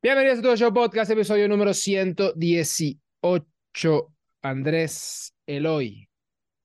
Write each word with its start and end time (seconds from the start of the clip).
Bienvenidos 0.00 0.38
a 0.38 0.42
todo 0.42 0.56
show 0.56 0.72
podcast, 0.72 1.10
episodio 1.10 1.48
número 1.48 1.74
118. 1.74 4.14
Andrés 4.42 5.34
Eloy. 5.44 6.08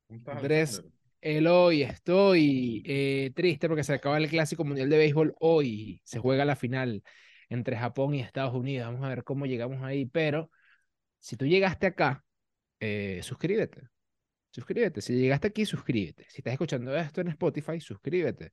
¿Cómo 0.05 0.19
estás, 0.19 0.37
Andrés? 0.37 0.83
Eloy, 1.19 1.81
estoy 1.81 2.83
eh, 2.85 3.31
triste 3.33 3.67
porque 3.67 3.83
se 3.83 3.95
acaba 3.95 4.19
el 4.19 4.29
Clásico 4.29 4.63
Mundial 4.63 4.87
de 4.87 4.99
Béisbol 4.99 5.33
hoy. 5.39 5.99
Se 6.03 6.19
juega 6.19 6.45
la 6.45 6.55
final 6.55 7.01
entre 7.49 7.75
Japón 7.75 8.13
y 8.13 8.21
Estados 8.21 8.53
Unidos. 8.53 8.85
Vamos 8.85 9.03
a 9.03 9.09
ver 9.09 9.23
cómo 9.23 9.47
llegamos 9.47 9.81
ahí. 9.81 10.05
Pero 10.05 10.51
si 11.17 11.35
tú 11.35 11.47
llegaste 11.47 11.87
acá, 11.87 12.23
eh, 12.79 13.19
suscríbete. 13.23 13.81
Suscríbete. 14.51 15.01
Si 15.01 15.15
llegaste 15.15 15.47
aquí, 15.47 15.65
suscríbete. 15.65 16.27
Si 16.29 16.37
estás 16.37 16.53
escuchando 16.53 16.95
esto 16.95 17.21
en 17.21 17.29
Spotify, 17.29 17.79
suscríbete. 17.79 18.51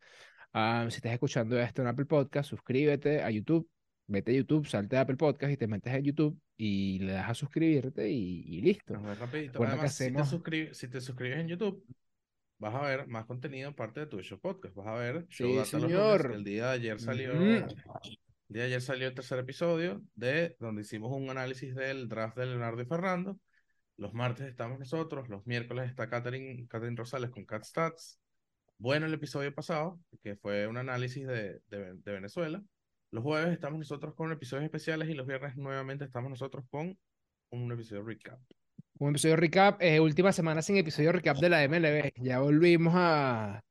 Ah, 0.54 0.86
si 0.88 0.96
estás 0.96 1.12
escuchando 1.12 1.60
esto 1.60 1.82
en 1.82 1.88
Apple 1.88 2.06
Podcast, 2.06 2.48
suscríbete 2.48 3.22
a 3.22 3.30
YouTube. 3.30 3.68
Vete 4.10 4.32
a 4.32 4.34
YouTube, 4.34 4.66
salte 4.66 4.96
a 4.96 5.02
Apple 5.02 5.16
Podcast 5.16 5.52
y 5.52 5.56
te 5.56 5.68
metes 5.68 5.94
en 5.94 6.02
YouTube 6.02 6.36
y 6.56 6.98
le 6.98 7.12
das 7.12 7.30
a 7.30 7.34
suscribirte 7.34 8.10
y, 8.10 8.42
y 8.44 8.60
listo. 8.60 8.94
Nos 8.94 9.16
rapidito. 9.16 9.62
Además, 9.62 9.94
si 9.94 10.12
te, 10.12 10.18
hacemos- 10.20 10.76
si 10.76 10.88
te 10.88 11.00
suscribes 11.00 11.38
en 11.38 11.46
YouTube, 11.46 11.84
vas 12.58 12.74
a 12.74 12.82
ver 12.82 13.06
más 13.06 13.24
contenido 13.26 13.70
aparte 13.70 14.00
de 14.00 14.06
tu 14.06 14.20
show 14.20 14.40
podcast. 14.40 14.74
Vas 14.74 14.88
a 14.88 14.94
ver 14.94 15.26
Sí, 15.30 15.44
señor. 15.64 16.32
El 16.34 16.42
día 16.42 16.66
de 16.66 16.72
ayer 16.72 17.00
salió, 17.00 17.34
Ujú. 17.34 17.42
el 17.44 17.66
día 18.48 18.62
de 18.62 18.62
ayer 18.64 18.80
salió 18.82 19.06
el 19.06 19.14
tercer 19.14 19.38
episodio 19.38 20.02
de 20.16 20.56
donde 20.58 20.82
hicimos 20.82 21.12
un 21.12 21.30
análisis 21.30 21.72
del 21.76 22.08
draft 22.08 22.36
de 22.36 22.46
Leonardo 22.46 22.82
y 22.82 22.86
Fernando. 22.86 23.38
Los 23.96 24.12
martes 24.12 24.48
estamos 24.48 24.80
nosotros, 24.80 25.28
los 25.28 25.46
miércoles 25.46 25.88
está 25.88 26.08
Catherine, 26.10 26.66
Catherine 26.68 26.96
Rosales 26.96 27.30
con 27.30 27.44
Cat 27.44 27.62
Stats. 27.62 28.18
Bueno 28.76 29.06
el 29.06 29.14
episodio 29.14 29.54
pasado, 29.54 30.00
que 30.22 30.34
fue 30.34 30.66
un 30.66 30.78
análisis 30.78 31.28
de, 31.28 31.60
de, 31.68 31.94
de 31.94 32.12
Venezuela. 32.12 32.60
Los 33.12 33.24
jueves 33.24 33.52
estamos 33.52 33.78
nosotros 33.78 34.14
con 34.14 34.30
episodios 34.30 34.64
especiales 34.64 35.08
y 35.08 35.14
los 35.14 35.26
viernes 35.26 35.56
nuevamente 35.56 36.04
estamos 36.04 36.30
nosotros 36.30 36.64
con 36.70 36.96
un 37.50 37.72
episodio 37.72 38.04
recap. 38.04 38.38
Un 38.98 39.10
episodio 39.10 39.34
recap, 39.36 39.82
eh, 39.82 39.98
última 39.98 40.30
semana 40.30 40.62
sin 40.62 40.76
episodio 40.76 41.10
recap 41.10 41.36
de 41.38 41.48
la 41.48 41.64
MLB. 41.64 42.12
Ya 42.22 42.38
volvimos 42.38 42.94
a, 42.96 43.62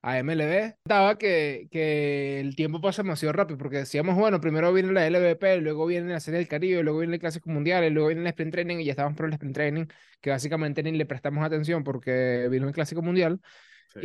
a 0.00 0.18
MLB. 0.18 0.76
Estaba 0.84 1.18
que, 1.18 1.66
que 1.72 2.38
el 2.38 2.54
tiempo 2.54 2.80
pasa 2.80 3.02
demasiado 3.02 3.32
rápido 3.32 3.58
porque 3.58 3.78
decíamos, 3.78 4.14
bueno, 4.16 4.40
primero 4.40 4.72
viene 4.72 4.92
la 4.92 5.06
LVP, 5.08 5.60
luego 5.60 5.86
viene 5.86 6.12
la 6.12 6.20
Serie 6.20 6.38
del 6.38 6.48
Caribe, 6.48 6.84
luego 6.84 7.00
viene 7.00 7.14
el 7.14 7.20
Clásico 7.20 7.50
Mundial, 7.50 7.92
luego 7.92 8.08
viene 8.08 8.22
el 8.22 8.28
Sprint 8.28 8.52
Training 8.52 8.76
y 8.76 8.84
ya 8.84 8.92
estábamos 8.92 9.16
por 9.16 9.26
el 9.26 9.32
Sprint 9.32 9.54
Training, 9.54 9.86
que 10.20 10.30
básicamente 10.30 10.84
ni 10.84 10.92
le 10.92 11.06
prestamos 11.06 11.44
atención 11.44 11.82
porque 11.82 12.46
vino 12.48 12.68
el 12.68 12.74
Clásico 12.74 13.02
Mundial. 13.02 13.40
Sí. 13.92 14.00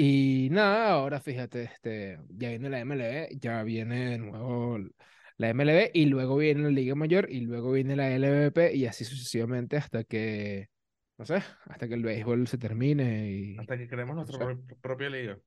Y 0.45 0.49
nada, 0.51 0.91
ahora 0.91 1.19
fíjate, 1.19 1.63
este, 1.63 2.19
ya 2.29 2.49
viene 2.49 2.69
la 2.69 2.79
MLB, 2.79 3.39
ya 3.39 3.63
viene 3.63 4.11
de 4.11 4.17
nuevo 4.19 4.77
la 5.37 5.49
MLB 5.49 5.91
y 5.93 6.05
luego 6.05 6.37
viene 6.37 6.63
la 6.63 6.69
Liga 6.69 6.95
Mayor 6.95 7.27
y 7.29 7.41
luego 7.41 7.71
viene 7.71 7.95
la 7.95 8.11
LVP 8.11 8.75
y 8.75 8.85
así 8.85 9.05
sucesivamente 9.05 9.77
hasta 9.77 10.03
que, 10.03 10.69
no 11.17 11.25
sé, 11.25 11.41
hasta 11.65 11.87
que 11.87 11.93
el 11.93 12.03
béisbol 12.03 12.47
se 12.47 12.57
termine 12.57 13.31
y 13.31 13.57
Hasta 13.57 13.77
que 13.77 13.87
creemos 13.87 14.15
nuestra 14.15 14.37
sea, 14.37 14.45
pro- 14.47 14.77
propia 14.81 15.09
liga. 15.09 15.37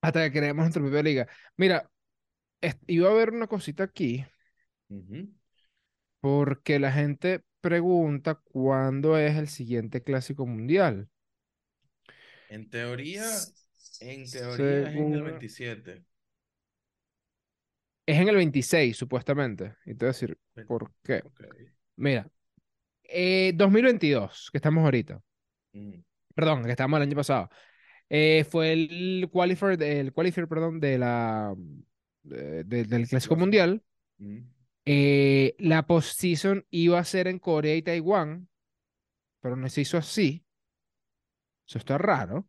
hasta 0.00 0.24
que 0.24 0.38
creemos 0.38 0.62
nuestra 0.64 0.82
propia 0.82 1.02
liga. 1.02 1.28
Mira, 1.56 1.90
iba 2.86 3.08
a 3.08 3.12
haber 3.12 3.30
una 3.32 3.46
cosita 3.48 3.84
aquí 3.84 4.24
porque 6.20 6.78
la 6.78 6.92
gente 6.92 7.42
pregunta 7.60 8.36
cuándo 8.36 9.18
es 9.18 9.36
el 9.36 9.48
siguiente 9.48 10.02
Clásico 10.02 10.46
Mundial. 10.46 11.08
En 12.48 12.68
teoría, 12.70 13.24
en 14.00 14.30
teoría 14.30 14.88
es 14.88 14.94
en 14.96 15.12
el 15.12 15.12
Según... 15.14 15.22
27. 15.24 16.04
Es 18.06 18.18
en 18.20 18.28
el 18.28 18.36
26, 18.36 18.96
supuestamente. 18.96 19.74
Y 19.84 19.94
te 19.94 20.04
voy 20.04 20.10
a 20.10 20.12
decir, 20.12 20.38
¿por 20.66 20.92
qué? 21.02 21.22
Ok. 21.24 21.44
Mira, 21.96 22.30
eh, 23.04 23.52
2022, 23.54 24.50
que 24.52 24.58
estamos 24.58 24.84
ahorita. 24.84 25.20
Ujú. 25.74 26.04
Perdón, 26.34 26.64
que 26.64 26.70
estamos 26.70 26.98
el 26.98 27.02
año 27.04 27.16
pasado. 27.16 27.50
eh, 28.08 28.44
fue 28.48 28.72
el 28.72 29.28
qualifier, 29.32 29.82
el 29.82 30.12
qualifier, 30.12 30.46
perdón, 30.48 30.78
de 30.80 30.98
la, 30.98 31.54
de- 32.22 32.64
de- 32.64 32.84
del 32.84 33.08
Clásico. 33.08 33.36
Mundial. 33.36 33.82
Ujú. 34.20 34.44
Eh, 34.84 35.56
la 35.58 35.86
postseason 35.86 36.64
iba 36.70 36.98
a 37.00 37.04
ser 37.04 37.26
en 37.26 37.40
Corea 37.40 37.74
y 37.74 37.82
Taiwán, 37.82 38.48
pero 39.40 39.56
no 39.56 39.68
se 39.70 39.82
hizo 39.82 39.98
así. 39.98 40.45
Eso 41.66 41.78
está 41.78 41.98
raro. 41.98 42.48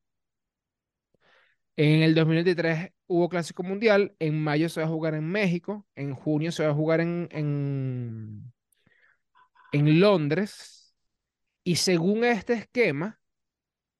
En 1.75 2.01
el 2.01 2.15
2023 2.15 2.91
hubo 3.07 3.29
Clásico 3.29 3.63
Mundial. 3.63 4.15
En 4.19 4.41
mayo 4.43 4.69
se 4.69 4.81
va 4.81 4.87
a 4.87 4.89
jugar 4.89 5.13
en 5.15 5.27
México. 5.29 5.85
En 5.95 6.13
junio 6.13 6.51
se 6.51 6.63
va 6.65 6.71
a 6.71 6.75
jugar 6.75 7.01
en, 7.01 7.27
en, 7.31 8.53
en 9.71 9.99
Londres. 9.99 10.95
Y 11.63 11.75
según 11.75 12.23
este 12.23 12.53
esquema, 12.53 13.19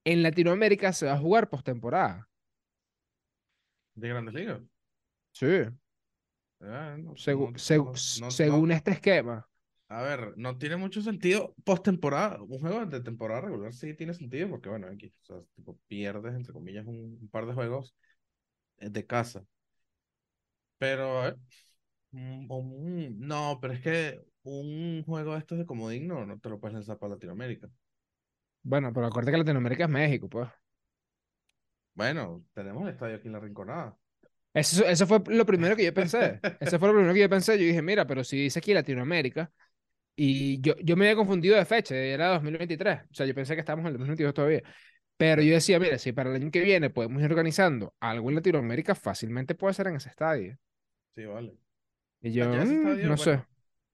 en 0.04 0.22
Latinoamérica 0.22 0.92
se 0.92 1.06
va 1.06 1.12
a 1.12 1.18
jugar 1.18 1.50
postemporada. 1.50 2.28
De 3.94 4.08
Grandes 4.08 4.34
Ligas. 4.34 4.60
Sí. 5.32 5.46
Ah, 6.60 6.96
no, 6.98 7.12
Segu- 7.12 8.30
según 8.30 8.72
este 8.72 8.92
esquema. 8.92 9.46
A 9.90 10.02
ver, 10.02 10.34
no 10.36 10.58
tiene 10.58 10.76
mucho 10.76 11.00
sentido 11.02 11.54
postemporada. 11.64 12.42
Un 12.42 12.60
juego 12.60 12.84
de 12.86 13.00
temporada 13.00 13.40
regular 13.42 13.72
sí 13.72 13.94
tiene 13.94 14.12
sentido 14.14 14.48
porque, 14.50 14.68
bueno, 14.68 14.86
aquí, 14.88 15.06
o 15.22 15.24
sea, 15.24 15.36
tipo, 15.54 15.78
pierdes, 15.88 16.34
entre 16.34 16.52
comillas, 16.52 16.86
un, 16.86 17.18
un 17.20 17.28
par 17.30 17.46
de 17.46 17.54
juegos 17.54 17.94
eh, 18.78 18.90
de 18.90 19.06
casa. 19.06 19.44
Pero, 20.78 21.20
a 21.20 21.24
ver, 21.24 21.36
un- 22.12 22.46
un- 22.50 23.20
no, 23.20 23.58
pero 23.60 23.74
es 23.74 23.82
que 23.82 24.20
un 24.44 25.04
juego 25.06 25.34
de 25.34 25.38
estos 25.40 25.58
de 25.58 25.66
comodín 25.66 26.08
no, 26.08 26.26
no 26.26 26.38
te 26.40 26.48
lo 26.50 26.60
puedes 26.60 26.74
lanzar 26.74 26.98
para 26.98 27.14
Latinoamérica. 27.14 27.70
Bueno, 28.62 28.92
pero 28.92 29.06
acuérdate 29.06 29.32
que 29.32 29.38
Latinoamérica 29.38 29.84
es 29.84 29.90
México, 29.90 30.28
pues. 30.28 30.48
Bueno, 31.94 32.44
tenemos 32.54 32.82
el 32.84 32.90
estadio 32.90 33.16
aquí 33.16 33.26
en 33.28 33.32
La 33.34 33.40
Rinconada. 33.40 33.98
Eso, 34.54 34.84
eso 34.86 35.06
fue 35.06 35.20
lo 35.28 35.46
primero 35.46 35.76
que 35.76 35.84
yo 35.84 35.94
pensé. 35.94 36.42
Eso 36.60 36.78
fue 36.78 36.88
lo 36.88 36.94
primero 36.94 37.14
que 37.14 37.20
yo 37.20 37.28
pensé. 37.30 37.58
Yo 37.58 37.64
dije, 37.66 37.82
mira, 37.82 38.06
pero 38.06 38.24
si 38.24 38.36
dice 38.38 38.58
aquí 38.58 38.74
Latinoamérica. 38.74 39.52
Y 40.20 40.60
yo, 40.60 40.74
yo 40.82 40.96
me 40.96 41.04
había 41.06 41.16
confundido 41.16 41.56
de 41.56 41.64
fecha, 41.64 41.94
era 41.96 42.28
2023. 42.28 43.02
O 43.10 43.14
sea, 43.14 43.24
yo 43.26 43.34
pensé 43.34 43.54
que 43.54 43.60
estábamos 43.60 43.84
en 43.84 43.88
el 43.88 43.92
2022 43.94 44.34
todavía. 44.34 44.62
Pero 45.16 45.42
yo 45.42 45.54
decía, 45.54 45.78
mira, 45.80 45.98
si 45.98 46.12
para 46.12 46.30
el 46.30 46.36
año 46.36 46.50
que 46.50 46.60
viene 46.60 46.90
podemos 46.90 47.22
ir 47.22 47.30
organizando 47.30 47.94
algo 48.00 48.28
en 48.30 48.36
Latinoamérica, 48.36 48.94
fácilmente 48.96 49.54
puede 49.54 49.74
ser 49.74 49.88
en 49.88 49.96
ese 49.96 50.08
estadio. 50.10 50.58
Sí, 51.14 51.24
vale. 51.24 51.56
Y 52.20 52.32
yo, 52.32 52.44
ese 52.52 52.64
"Mm, 52.64 52.76
estadio, 52.76 53.08
no 53.08 53.16
sé. 53.16 53.32
bueno, 53.32 53.46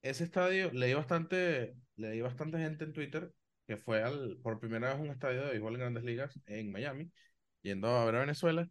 ese 0.02 0.24
estadio, 0.24 0.72
leí 0.72 0.94
bastante, 0.94 1.76
leí 1.96 2.20
bastante 2.22 2.58
gente 2.58 2.84
en 2.84 2.92
Twitter 2.94 3.32
que 3.66 3.76
fue 3.78 4.02
al, 4.02 4.38
por 4.42 4.60
primera 4.60 4.88
vez 4.90 4.98
a 4.98 5.02
un 5.02 5.10
estadio 5.10 5.42
de 5.44 5.50
béisbol 5.52 5.74
en 5.74 5.80
Grandes 5.80 6.04
Ligas 6.04 6.40
en 6.46 6.72
Miami, 6.72 7.12
yendo 7.62 7.88
a 7.88 8.04
ver 8.06 8.16
a 8.16 8.20
Venezuela, 8.20 8.68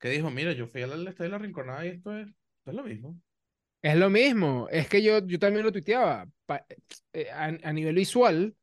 que 0.00 0.10
dijo, 0.10 0.30
mira, 0.30 0.52
yo 0.52 0.68
fui 0.68 0.82
al 0.82 0.92
estadio 1.08 1.30
de 1.32 1.38
La 1.38 1.38
Rinconada 1.38 1.86
y 1.86 1.90
esto 1.90 2.16
es, 2.18 2.28
esto 2.28 2.70
es 2.72 2.74
lo 2.76 2.84
mismo. 2.84 3.20
Es 3.82 3.96
lo 3.96 4.10
mismo, 4.10 4.68
es 4.70 4.88
que 4.88 5.02
yo, 5.02 5.24
yo 5.26 5.38
también 5.38 5.64
lo 5.64 5.72
tuiteaba. 5.72 6.26
Eh, 7.12 7.30
a, 7.30 7.44
a 7.46 7.72
nivel 7.72 7.94
visual, 7.96 8.54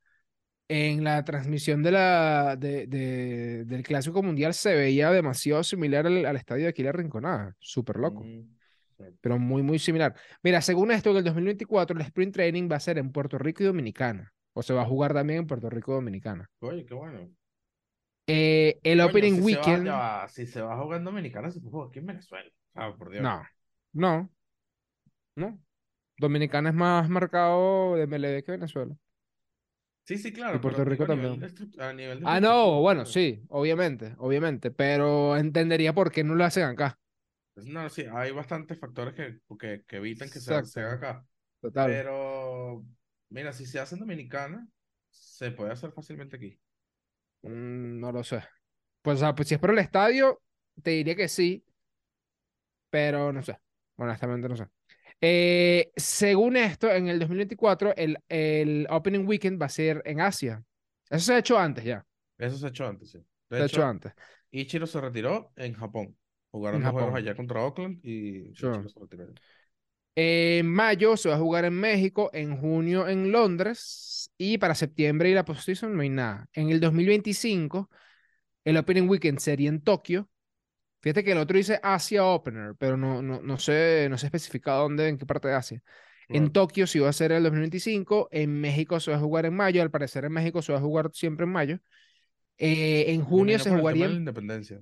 en 0.69 1.03
la 1.03 1.23
transmisión 1.23 1.83
de 1.83 1.91
la, 1.91 2.55
de, 2.57 2.87
de- 2.87 3.65
del 3.65 3.83
Clásico 3.83 4.23
Mundial 4.23 4.53
se 4.53 4.73
veía 4.73 5.11
demasiado 5.11 5.63
similar 5.63 6.07
al, 6.07 6.25
al 6.25 6.35
estadio 6.37 6.63
de 6.63 6.69
aquí 6.69 6.83
La 6.83 6.91
Rinconada. 6.93 7.55
Súper 7.59 7.97
loco, 7.97 8.23
Mm, 8.23 8.55
sí. 8.97 9.03
pero 9.21 9.37
muy, 9.37 9.61
muy 9.61 9.77
similar. 9.79 10.15
Mira, 10.41 10.61
según 10.61 10.91
esto, 10.91 11.11
en 11.11 11.17
el 11.17 11.23
2024 11.25 11.95
el 11.97 12.05
Sprint 12.05 12.33
Training 12.33 12.69
va 12.71 12.77
a 12.77 12.79
ser 12.79 12.97
en 12.97 13.11
Puerto 13.11 13.37
Rico 13.37 13.63
y 13.63 13.65
Dominicana. 13.67 14.33
O 14.53 14.61
se 14.63 14.73
va 14.73 14.83
a 14.83 14.85
jugar 14.85 15.13
también 15.13 15.39
en 15.39 15.47
Puerto 15.47 15.69
Rico 15.69 15.91
y 15.91 15.95
Dominicana. 15.95 16.49
Oye, 16.59 16.85
qué 16.85 16.93
bueno. 16.93 17.29
Eh, 18.27 18.79
el 18.83 19.01
Opening 19.01 19.35
si 19.35 19.35
se 19.35 19.41
va, 19.41 19.45
Weekend. 19.65 19.85
ya 19.85 19.93
va, 19.95 20.27
si 20.29 20.45
se 20.47 20.61
va 20.61 20.73
a 20.75 20.81
jugar 20.81 20.99
en 20.99 21.05
Dominicana, 21.05 21.51
se 21.51 21.59
puede 21.59 21.71
jugar 21.71 21.89
aquí 21.89 21.99
en 21.99 22.05
Venezuela. 22.05 22.49
Ah, 22.75 22.95
por 22.97 23.09
Dios. 23.11 23.21
No, 23.23 23.43
no, 23.93 24.29
no. 25.35 25.59
Dominicana 26.17 26.69
es 26.69 26.75
más 26.75 27.07
marcado 27.09 27.95
de 27.95 28.03
MLB 28.03 28.43
que 28.43 28.51
Venezuela. 28.53 28.95
Sí, 30.05 30.17
sí, 30.17 30.33
Y 30.51 30.57
claro, 30.57 30.59
Puerto 30.59 30.85
pero 30.85 30.85
Rico 30.85 31.05
también. 31.05 31.39
de, 31.39 31.47
estru- 31.47 31.79
a 31.81 31.93
nivel 31.93 32.19
de 32.19 32.27
Ah, 32.27 32.39
no, 32.41 32.81
bueno, 32.81 33.05
pues, 33.05 33.07
sí, 33.07 33.43
obviamente, 33.49 34.15
obviamente, 34.19 34.71
pero 34.71 35.37
entendería 35.37 35.93
por 35.93 36.11
qué 36.11 36.23
no 36.23 36.35
lo 36.35 36.45
hacen 36.45 36.63
acá. 36.65 36.99
pues, 37.53 37.65
no, 37.67 37.89
sí, 37.89 38.05
hay 38.11 38.31
bastantes 38.31 38.79
factores 38.79 39.13
que, 39.13 39.39
que, 39.59 39.83
que 39.87 39.97
evitan 39.97 40.29
que 40.29 40.39
se, 40.39 40.63
se 40.65 40.79
haga 40.81 40.93
acá. 40.93 41.27
total. 41.61 42.01
Pero, 42.01 42.85
mira, 43.29 43.53
si 43.53 43.65
se 43.65 43.79
hace 43.79 43.95
en 43.95 44.01
Dominicana, 44.01 44.67
se 45.11 45.51
puede 45.51 45.71
hacer 45.73 45.91
fácilmente 45.93 46.37
aquí. 46.37 46.59
Mm, 47.41 47.99
no 47.99 48.11
lo 48.11 48.23
sé. 48.23 48.43
Pues, 49.01 49.17
o 49.17 49.19
sea, 49.21 49.35
pues 49.35 49.47
si 49.47 49.55
es 49.55 49.59
por 49.61 49.71
el 49.71 49.79
estadio, 49.79 50.41
te 50.83 50.91
diría 50.91 51.15
que 51.15 51.27
sí, 51.27 51.65
pero 52.89 53.31
no 53.33 53.43
sé. 53.43 53.59
Honestamente 53.97 54.49
no 54.49 54.55
sé. 54.55 54.67
Eh, 55.25 55.91
según 55.95 56.57
esto, 56.57 56.91
en 56.91 57.07
el 57.07 57.19
2024, 57.19 57.95
el, 57.95 58.17
el 58.27 58.87
Opening 58.89 59.25
Weekend 59.25 59.61
va 59.61 59.67
a 59.67 59.69
ser 59.69 60.01
en 60.05 60.19
Asia. 60.21 60.63
Eso 61.09 61.25
se 61.27 61.33
ha 61.35 61.37
hecho 61.39 61.57
antes 61.57 61.85
ya. 61.85 62.05
Eso 62.37 62.57
se 62.57 62.65
ha 62.65 62.69
hecho 62.69 62.85
antes, 62.85 63.11
sí. 63.11 63.19
Se 63.49 63.55
De 63.57 63.63
ha 63.63 63.65
hecho 63.65 63.81
hecho, 63.81 63.83
antes. 63.83 64.13
Ichiro 64.51 64.87
se 64.87 64.99
retiró 65.01 65.51
en 65.55 65.73
Japón. 65.73 66.17
Jugaron 66.51 66.79
En 66.79 66.83
dos 66.83 66.91
juegos 66.91 67.13
Japón. 67.13 67.17
allá 67.17 67.35
contra 67.35 67.63
Oakland 67.63 67.99
y 68.05 68.49
Sure. 68.53 68.71
Ichiro 68.71 68.89
se 68.89 68.99
retiró. 68.99 69.27
En 70.15 70.67
mayo 70.71 71.17
se 71.17 71.29
va 71.29 71.35
a 71.35 71.39
jugar 71.39 71.65
en 71.65 71.73
México, 71.73 72.29
en 72.33 72.55
junio 72.57 73.07
en 73.07 73.31
Londres 73.31 74.31
y 74.37 74.59
para 74.59 74.75
septiembre 74.75 75.29
y 75.29 75.33
la 75.33 75.43
postseason 75.45 75.95
no 75.95 76.03
hay 76.03 76.09
nada. 76.09 76.47
En 76.53 76.69
el 76.69 76.79
2025 76.79 77.89
el 78.65 78.77
Opening 78.77 79.09
Weekend 79.09 79.39
sería 79.39 79.69
en 79.69 79.81
Tokio. 79.81 80.29
Fíjate 81.03 81.25
que 81.25 81.33
el 81.33 81.37
otro 81.37 81.57
dice 81.57 81.81
Asia 81.83 82.23
Opener, 82.23 82.75
pero 82.79 82.95
no, 82.95 83.21
no, 83.21 83.41
no 83.41 83.57
sé, 83.59 84.07
no 84.09 84.17
sé 84.17 84.27
especificado 84.27 84.83
dónde, 84.83 85.09
en 85.09 85.17
qué 85.17 85.25
parte 85.25 85.49
de 85.49 85.53
Asia. 85.53 85.83
En 86.29 86.53
Tokio 86.53 86.87
sí 86.87 86.97
va 86.99 87.09
a 87.09 87.13
ser 87.13 87.33
el 87.33 87.43
2025, 87.43 88.29
en 88.31 88.61
México 88.61 88.97
se 89.01 89.11
va 89.11 89.17
a 89.17 89.19
jugar 89.19 89.45
en 89.45 89.53
mayo, 89.53 89.81
al 89.81 89.91
parecer 89.91 90.23
en 90.23 90.31
México 90.31 90.61
se 90.61 90.71
va 90.71 90.77
a 90.77 90.81
jugar 90.81 91.11
siempre 91.13 91.43
en 91.43 91.51
mayo. 91.51 91.79
Eh, 92.57 93.11
en 93.11 93.21
junio 93.21 93.59
se 93.59 93.69
jugaría... 93.69 94.05
En... 94.05 94.13
Independencia. 94.13 94.81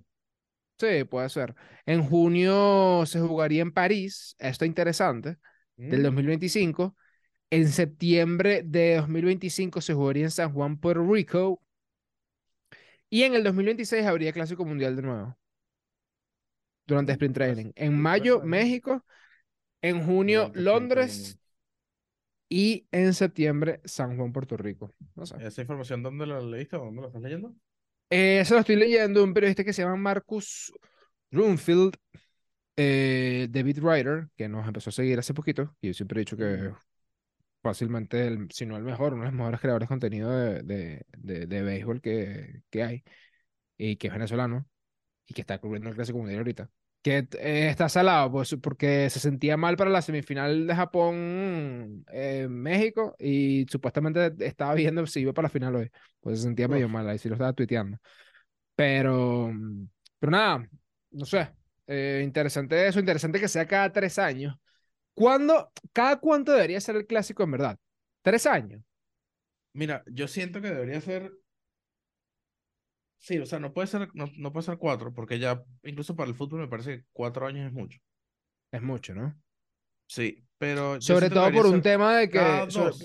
Sí, 0.77 1.05
puede 1.05 1.27
ser. 1.29 1.55
En 1.87 2.03
junio 2.03 3.03
se 3.07 3.19
jugaría 3.19 3.63
en 3.63 3.71
París, 3.71 4.35
esto 4.37 4.63
es 4.63 4.69
interesante, 4.69 5.37
del 5.75 6.03
2025. 6.03 6.89
Mm. 6.89 7.55
En 7.55 7.67
septiembre 7.67 8.61
de 8.63 8.97
2025 8.97 9.81
se 9.81 9.95
jugaría 9.95 10.25
en 10.25 10.31
San 10.31 10.53
Juan, 10.53 10.77
Puerto 10.77 11.03
Rico. 11.03 11.63
Y 13.09 13.23
en 13.23 13.33
el 13.33 13.43
2026 13.43 14.05
habría 14.05 14.31
Clásico 14.31 14.63
Mundial 14.65 14.95
de 14.95 15.01
nuevo. 15.01 15.40
Durante 16.85 17.11
Sprint 17.13 17.35
Training. 17.35 17.71
En 17.75 17.99
mayo, 17.99 18.41
México. 18.41 19.05
En 19.81 20.03
junio, 20.05 20.51
Londres. 20.53 21.37
Y 22.49 22.85
en 22.91 23.13
septiembre, 23.13 23.79
San 23.85 24.17
Juan, 24.17 24.33
Puerto 24.33 24.57
Rico. 24.57 24.93
¿Esa 25.39 25.61
información 25.61 26.03
dónde 26.03 26.25
la 26.25 26.41
leíste 26.41 26.75
o 26.75 26.83
dónde 26.83 27.01
la 27.01 27.07
estás 27.07 27.21
leyendo? 27.21 27.55
Eh, 28.09 28.39
eso 28.41 28.55
lo 28.55 28.59
estoy 28.59 28.75
leyendo 28.75 29.23
un 29.23 29.33
periodista 29.33 29.63
que 29.63 29.71
se 29.71 29.83
llama 29.83 29.95
Marcus 29.95 30.73
Runfield, 31.31 31.95
eh, 32.75 33.47
David 33.49 33.79
Ryder, 33.79 34.27
que 34.35 34.49
nos 34.49 34.67
empezó 34.67 34.89
a 34.89 34.93
seguir 34.93 35.17
hace 35.17 35.33
poquito. 35.33 35.73
Y 35.79 35.87
yo 35.87 35.93
siempre 35.93 36.19
he 36.19 36.25
dicho 36.25 36.35
que 36.35 36.73
fácilmente, 37.61 38.27
el, 38.27 38.49
si 38.51 38.65
no 38.65 38.75
el 38.75 38.83
mejor, 38.83 39.13
uno 39.13 39.23
de 39.23 39.29
los 39.29 39.37
mejores 39.37 39.61
creadores 39.61 39.87
de 39.87 39.89
contenido 39.89 40.29
de, 40.29 40.61
de, 40.63 41.05
de, 41.17 41.47
de 41.47 41.61
béisbol 41.61 42.01
que, 42.01 42.63
que 42.69 42.83
hay. 42.83 43.03
Y 43.77 43.95
que 43.95 44.07
es 44.07 44.13
venezolano. 44.13 44.67
Y 45.31 45.33
que 45.33 45.41
está 45.41 45.59
cubriendo 45.59 45.87
el 45.87 45.95
Clásico 45.95 46.17
Mundial 46.17 46.39
ahorita 46.39 46.69
que 47.01 47.27
eh, 47.39 47.69
está 47.69 47.89
salado, 47.89 48.31
pues, 48.31 48.55
porque 48.61 49.09
se 49.09 49.19
sentía 49.19 49.57
mal 49.57 49.75
para 49.75 49.89
la 49.89 50.01
semifinal 50.01 50.67
de 50.67 50.75
Japón 50.75 52.05
eh, 52.11 52.47
México 52.49 53.15
y 53.17 53.65
supuestamente 53.69 54.33
estaba 54.45 54.75
viendo 54.75 55.07
si 55.07 55.21
iba 55.21 55.33
para 55.33 55.47
la 55.47 55.49
final 55.49 55.75
hoy. 55.75 55.91
Pues 56.19 56.39
se 56.39 56.43
sentía 56.43 56.67
medio 56.67 56.87
mal, 56.89 57.09
ahí 57.09 57.17
sí 57.17 57.27
lo 57.27 57.35
estaba 57.35 57.53
tuiteando. 57.53 57.97
Pero, 58.75 59.51
pero 60.19 60.31
nada, 60.31 60.69
no 61.11 61.25
sé. 61.25 61.49
Eh, 61.87 62.21
interesante 62.23 62.87
eso, 62.87 62.99
interesante 62.99 63.39
que 63.39 63.47
sea 63.47 63.65
cada 63.65 63.91
tres 63.91 64.19
años. 64.19 64.55
¿Cuándo, 65.15 65.71
cada 65.93 66.19
cuánto 66.19 66.51
debería 66.51 66.79
ser 66.79 66.95
el 66.95 67.07
clásico 67.07 67.43
en 67.43 67.51
verdad? 67.51 67.79
¿Tres 68.21 68.45
años? 68.45 68.83
Mira, 69.73 70.03
yo 70.05 70.27
siento 70.27 70.61
que 70.61 70.69
debería 70.69 71.01
ser 71.01 71.31
Sí, 73.21 73.37
o 73.37 73.45
sea, 73.45 73.59
no 73.59 73.71
puede 73.71 73.87
ser, 73.87 74.09
no, 74.15 74.31
no, 74.35 74.51
puede 74.51 74.65
ser 74.65 74.79
cuatro, 74.79 75.13
porque 75.13 75.37
ya, 75.37 75.63
incluso 75.83 76.15
para 76.15 76.27
el 76.27 76.35
fútbol 76.35 76.61
me 76.61 76.67
parece 76.67 76.97
que 76.97 77.05
cuatro 77.13 77.45
años 77.45 77.67
es 77.67 77.71
mucho. 77.71 77.99
Es 78.71 78.81
mucho, 78.81 79.13
¿no? 79.13 79.39
Sí, 80.07 80.43
pero. 80.57 80.99
Sobre 80.99 81.29
todo 81.29 81.51
por 81.51 81.67
un 81.67 81.83
tema 81.83 82.17
de 82.17 82.29
que. 82.31 82.39
Sobre, 82.69 82.95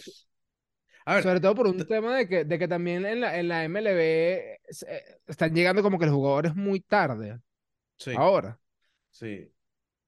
a 1.04 1.14
ver, 1.14 1.22
sobre 1.22 1.40
todo 1.40 1.54
por 1.54 1.66
un 1.66 1.86
tema 1.86 2.16
de 2.16 2.28
que, 2.28 2.44
de 2.44 2.58
que 2.58 2.66
también 2.66 3.04
en 3.04 3.20
la, 3.20 3.38
en 3.38 3.48
la 3.48 3.62
MLB 3.64 4.00
eh, 4.00 4.58
están 5.26 5.54
llegando 5.54 5.82
como 5.82 5.98
que 5.98 6.06
los 6.06 6.14
jugadores 6.14 6.56
muy 6.56 6.80
tarde. 6.80 7.38
Sí. 7.98 8.12
Ahora. 8.16 8.58
Sí. 9.10 9.52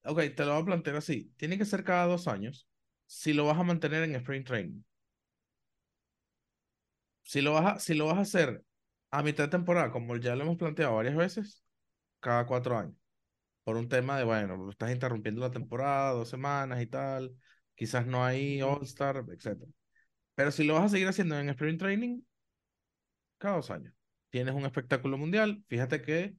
Ok, 0.05 0.23
te 0.35 0.45
lo 0.45 0.55
voy 0.55 0.63
a 0.63 0.65
plantear 0.65 0.97
así. 0.97 1.33
Tiene 1.37 1.59
que 1.59 1.67
ser 1.67 1.85
cada 1.85 2.07
dos 2.07 2.27
años 2.29 2.67
si 3.07 3.35
lo 3.35 3.45
vas 3.45 3.59
a 3.59 3.63
mantener 3.63 4.05
en 4.05 4.15
Spring 4.17 4.43
Training. 4.43 4.83
Si 7.23 7.43
lo 7.43 7.53
vas 7.53 7.77
a, 7.77 7.79
si 7.79 7.93
lo 7.93 8.07
vas 8.07 8.19
a 8.19 8.23
hacer 8.23 8.65
a 9.11 9.23
mitad 9.23 9.45
de 9.45 9.51
temporada, 9.51 9.91
como 9.91 10.17
ya 10.17 10.37
lo 10.37 10.45
hemos 10.45 10.57
planteado 10.57 10.97
varias 10.97 11.17
veces, 11.17 11.65
cada 12.21 12.47
cuatro 12.47 12.79
años. 12.79 12.95
Por 13.65 13.77
un 13.77 13.89
tema 13.89 14.19
de, 14.19 14.25
bueno, 14.25 14.71
estás 14.71 14.93
interrumpiendo 14.93 15.41
la 15.41 15.51
temporada, 15.51 16.13
dos 16.13 16.29
semanas 16.29 16.81
y 16.83 16.87
tal, 16.87 17.35
quizás 17.75 18.07
no 18.07 18.25
hay 18.25 18.63
All-Star, 18.63 19.25
etc. 19.31 19.57
Pero 20.35 20.51
si 20.51 20.65
lo 20.65 20.75
vas 20.75 20.85
a 20.85 20.89
seguir 20.91 21.09
haciendo 21.09 21.39
en 21.39 21.51
Sprint 21.51 21.81
Training, 21.81 22.23
cada 23.39 23.57
dos 23.57 23.71
años. 23.71 23.95
Tienes 24.31 24.55
un 24.55 24.65
espectáculo 24.65 25.17
mundial. 25.17 25.63
Fíjate 25.69 26.03
que 26.03 26.35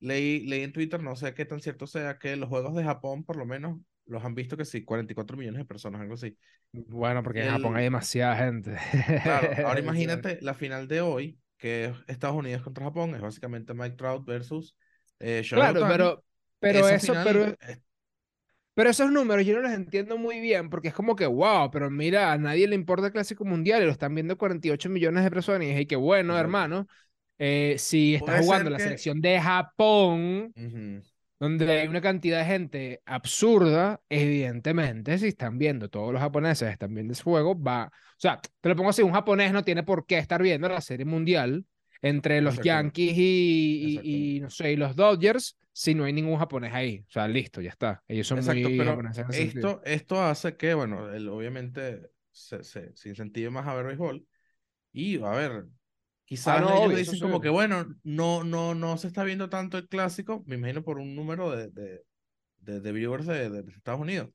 leí, 0.00 0.46
leí 0.46 0.62
en 0.62 0.72
Twitter, 0.72 1.02
no 1.02 1.16
sé 1.16 1.34
qué 1.34 1.44
tan 1.44 1.60
cierto 1.60 1.86
sea, 1.86 2.18
que 2.18 2.36
los 2.36 2.48
Juegos 2.48 2.74
de 2.74 2.84
Japón, 2.84 3.24
por 3.24 3.36
lo 3.36 3.46
menos, 3.46 3.78
los 4.06 4.24
han 4.24 4.34
visto 4.34 4.56
que 4.56 4.64
sí, 4.64 4.84
44 4.84 5.36
millones 5.36 5.60
de 5.60 5.64
personas, 5.64 6.00
algo 6.00 6.14
así. 6.14 6.36
Bueno, 6.72 7.22
porque 7.22 7.44
en 7.44 7.50
Japón 7.50 7.76
hay 7.76 7.84
demasiada 7.84 8.36
gente. 8.36 8.76
Claro, 9.22 9.66
ahora 9.66 9.80
imagínate 9.80 10.38
la 10.42 10.54
final 10.54 10.88
de 10.88 11.00
hoy, 11.00 11.38
que 11.62 11.84
es 11.84 11.92
Estados 12.08 12.34
Unidos 12.34 12.60
contra 12.60 12.84
Japón, 12.86 13.14
es 13.14 13.20
básicamente 13.20 13.72
Mike 13.72 13.94
Trout 13.94 14.26
versus 14.26 14.74
eh, 15.20 15.44
Claro, 15.48 15.86
pero, 15.86 16.24
pero 16.58 16.88
eso, 16.88 17.14
pero, 17.22 17.56
pero 18.74 18.90
esos 18.90 19.12
números 19.12 19.46
yo 19.46 19.54
no 19.54 19.60
los 19.60 19.70
entiendo 19.70 20.18
muy 20.18 20.40
bien 20.40 20.70
porque 20.70 20.88
es 20.88 20.94
como 20.94 21.14
que, 21.14 21.24
wow, 21.24 21.70
pero 21.70 21.88
mira, 21.88 22.32
a 22.32 22.36
nadie 22.36 22.66
le 22.66 22.74
importa 22.74 23.06
el 23.06 23.12
Clásico 23.12 23.44
Mundial 23.44 23.80
y 23.80 23.86
lo 23.86 23.92
están 23.92 24.12
viendo 24.12 24.36
48 24.36 24.90
millones 24.90 25.22
de 25.22 25.30
personas 25.30 25.68
y 25.68 25.70
es 25.70 25.86
que 25.86 25.94
bueno, 25.94 26.36
hermano, 26.36 26.88
eh, 27.38 27.76
si 27.78 28.16
estás 28.16 28.44
jugando 28.44 28.68
la 28.68 28.80
selección 28.80 29.20
de 29.20 29.40
Japón, 29.40 30.52
donde 31.42 31.80
hay 31.80 31.88
una 31.88 32.00
cantidad 32.00 32.38
de 32.38 32.44
gente 32.44 33.02
absurda, 33.04 34.00
evidentemente, 34.08 35.18
si 35.18 35.26
están 35.26 35.58
viendo, 35.58 35.88
todos 35.88 36.12
los 36.12 36.22
japoneses 36.22 36.70
están 36.70 36.94
viendo 36.94 37.14
ese 37.14 37.24
juego, 37.24 37.60
va, 37.60 37.86
o 37.86 38.16
sea, 38.16 38.40
te 38.60 38.68
lo 38.68 38.76
pongo 38.76 38.90
así, 38.90 39.02
un 39.02 39.10
japonés 39.10 39.52
no 39.52 39.64
tiene 39.64 39.82
por 39.82 40.06
qué 40.06 40.18
estar 40.18 40.40
viendo 40.40 40.68
la 40.68 40.80
serie 40.80 41.04
mundial 41.04 41.66
entre 42.00 42.40
los 42.42 42.60
Yankees 42.60 43.14
y, 43.16 43.98
y, 44.04 44.40
no 44.40 44.50
sé, 44.50 44.70
y 44.70 44.76
los 44.76 44.94
Dodgers 44.94 45.58
si 45.72 45.96
no 45.96 46.04
hay 46.04 46.12
ningún 46.12 46.38
japonés 46.38 46.72
ahí. 46.74 47.04
O 47.08 47.10
sea, 47.10 47.26
listo, 47.26 47.60
ya 47.60 47.70
está. 47.70 48.04
Ellos 48.06 48.28
son 48.28 48.44
muy 48.44 48.76
pero 48.78 49.00
esto, 49.30 49.82
esto 49.84 50.22
hace 50.22 50.56
que, 50.56 50.74
bueno, 50.74 51.06
obviamente 51.32 52.02
se, 52.30 52.62
se, 52.62 52.94
se 52.94 53.08
incentive 53.08 53.50
más 53.50 53.66
a 53.66 53.74
ver 53.74 53.86
béisbol. 53.86 54.24
Y, 54.92 55.20
a 55.20 55.30
ver, 55.30 55.64
Quizás 56.32 56.62
ah, 56.66 56.76
ellos 56.78 56.96
dicen 56.96 57.20
como 57.20 57.42
que, 57.42 57.50
bueno, 57.50 57.94
no, 58.04 58.42
no, 58.42 58.74
no 58.74 58.96
se 58.96 59.06
está 59.06 59.22
viendo 59.22 59.50
tanto 59.50 59.76
el 59.76 59.86
clásico, 59.86 60.42
me 60.46 60.54
imagino 60.54 60.82
por 60.82 60.96
un 60.98 61.14
número 61.14 61.50
de, 61.50 61.68
de, 61.68 62.06
de, 62.60 62.80
de 62.80 62.92
viewers 62.92 63.26
de, 63.26 63.50
de, 63.50 63.70
Estados 63.70 64.00
Unidos. 64.00 64.30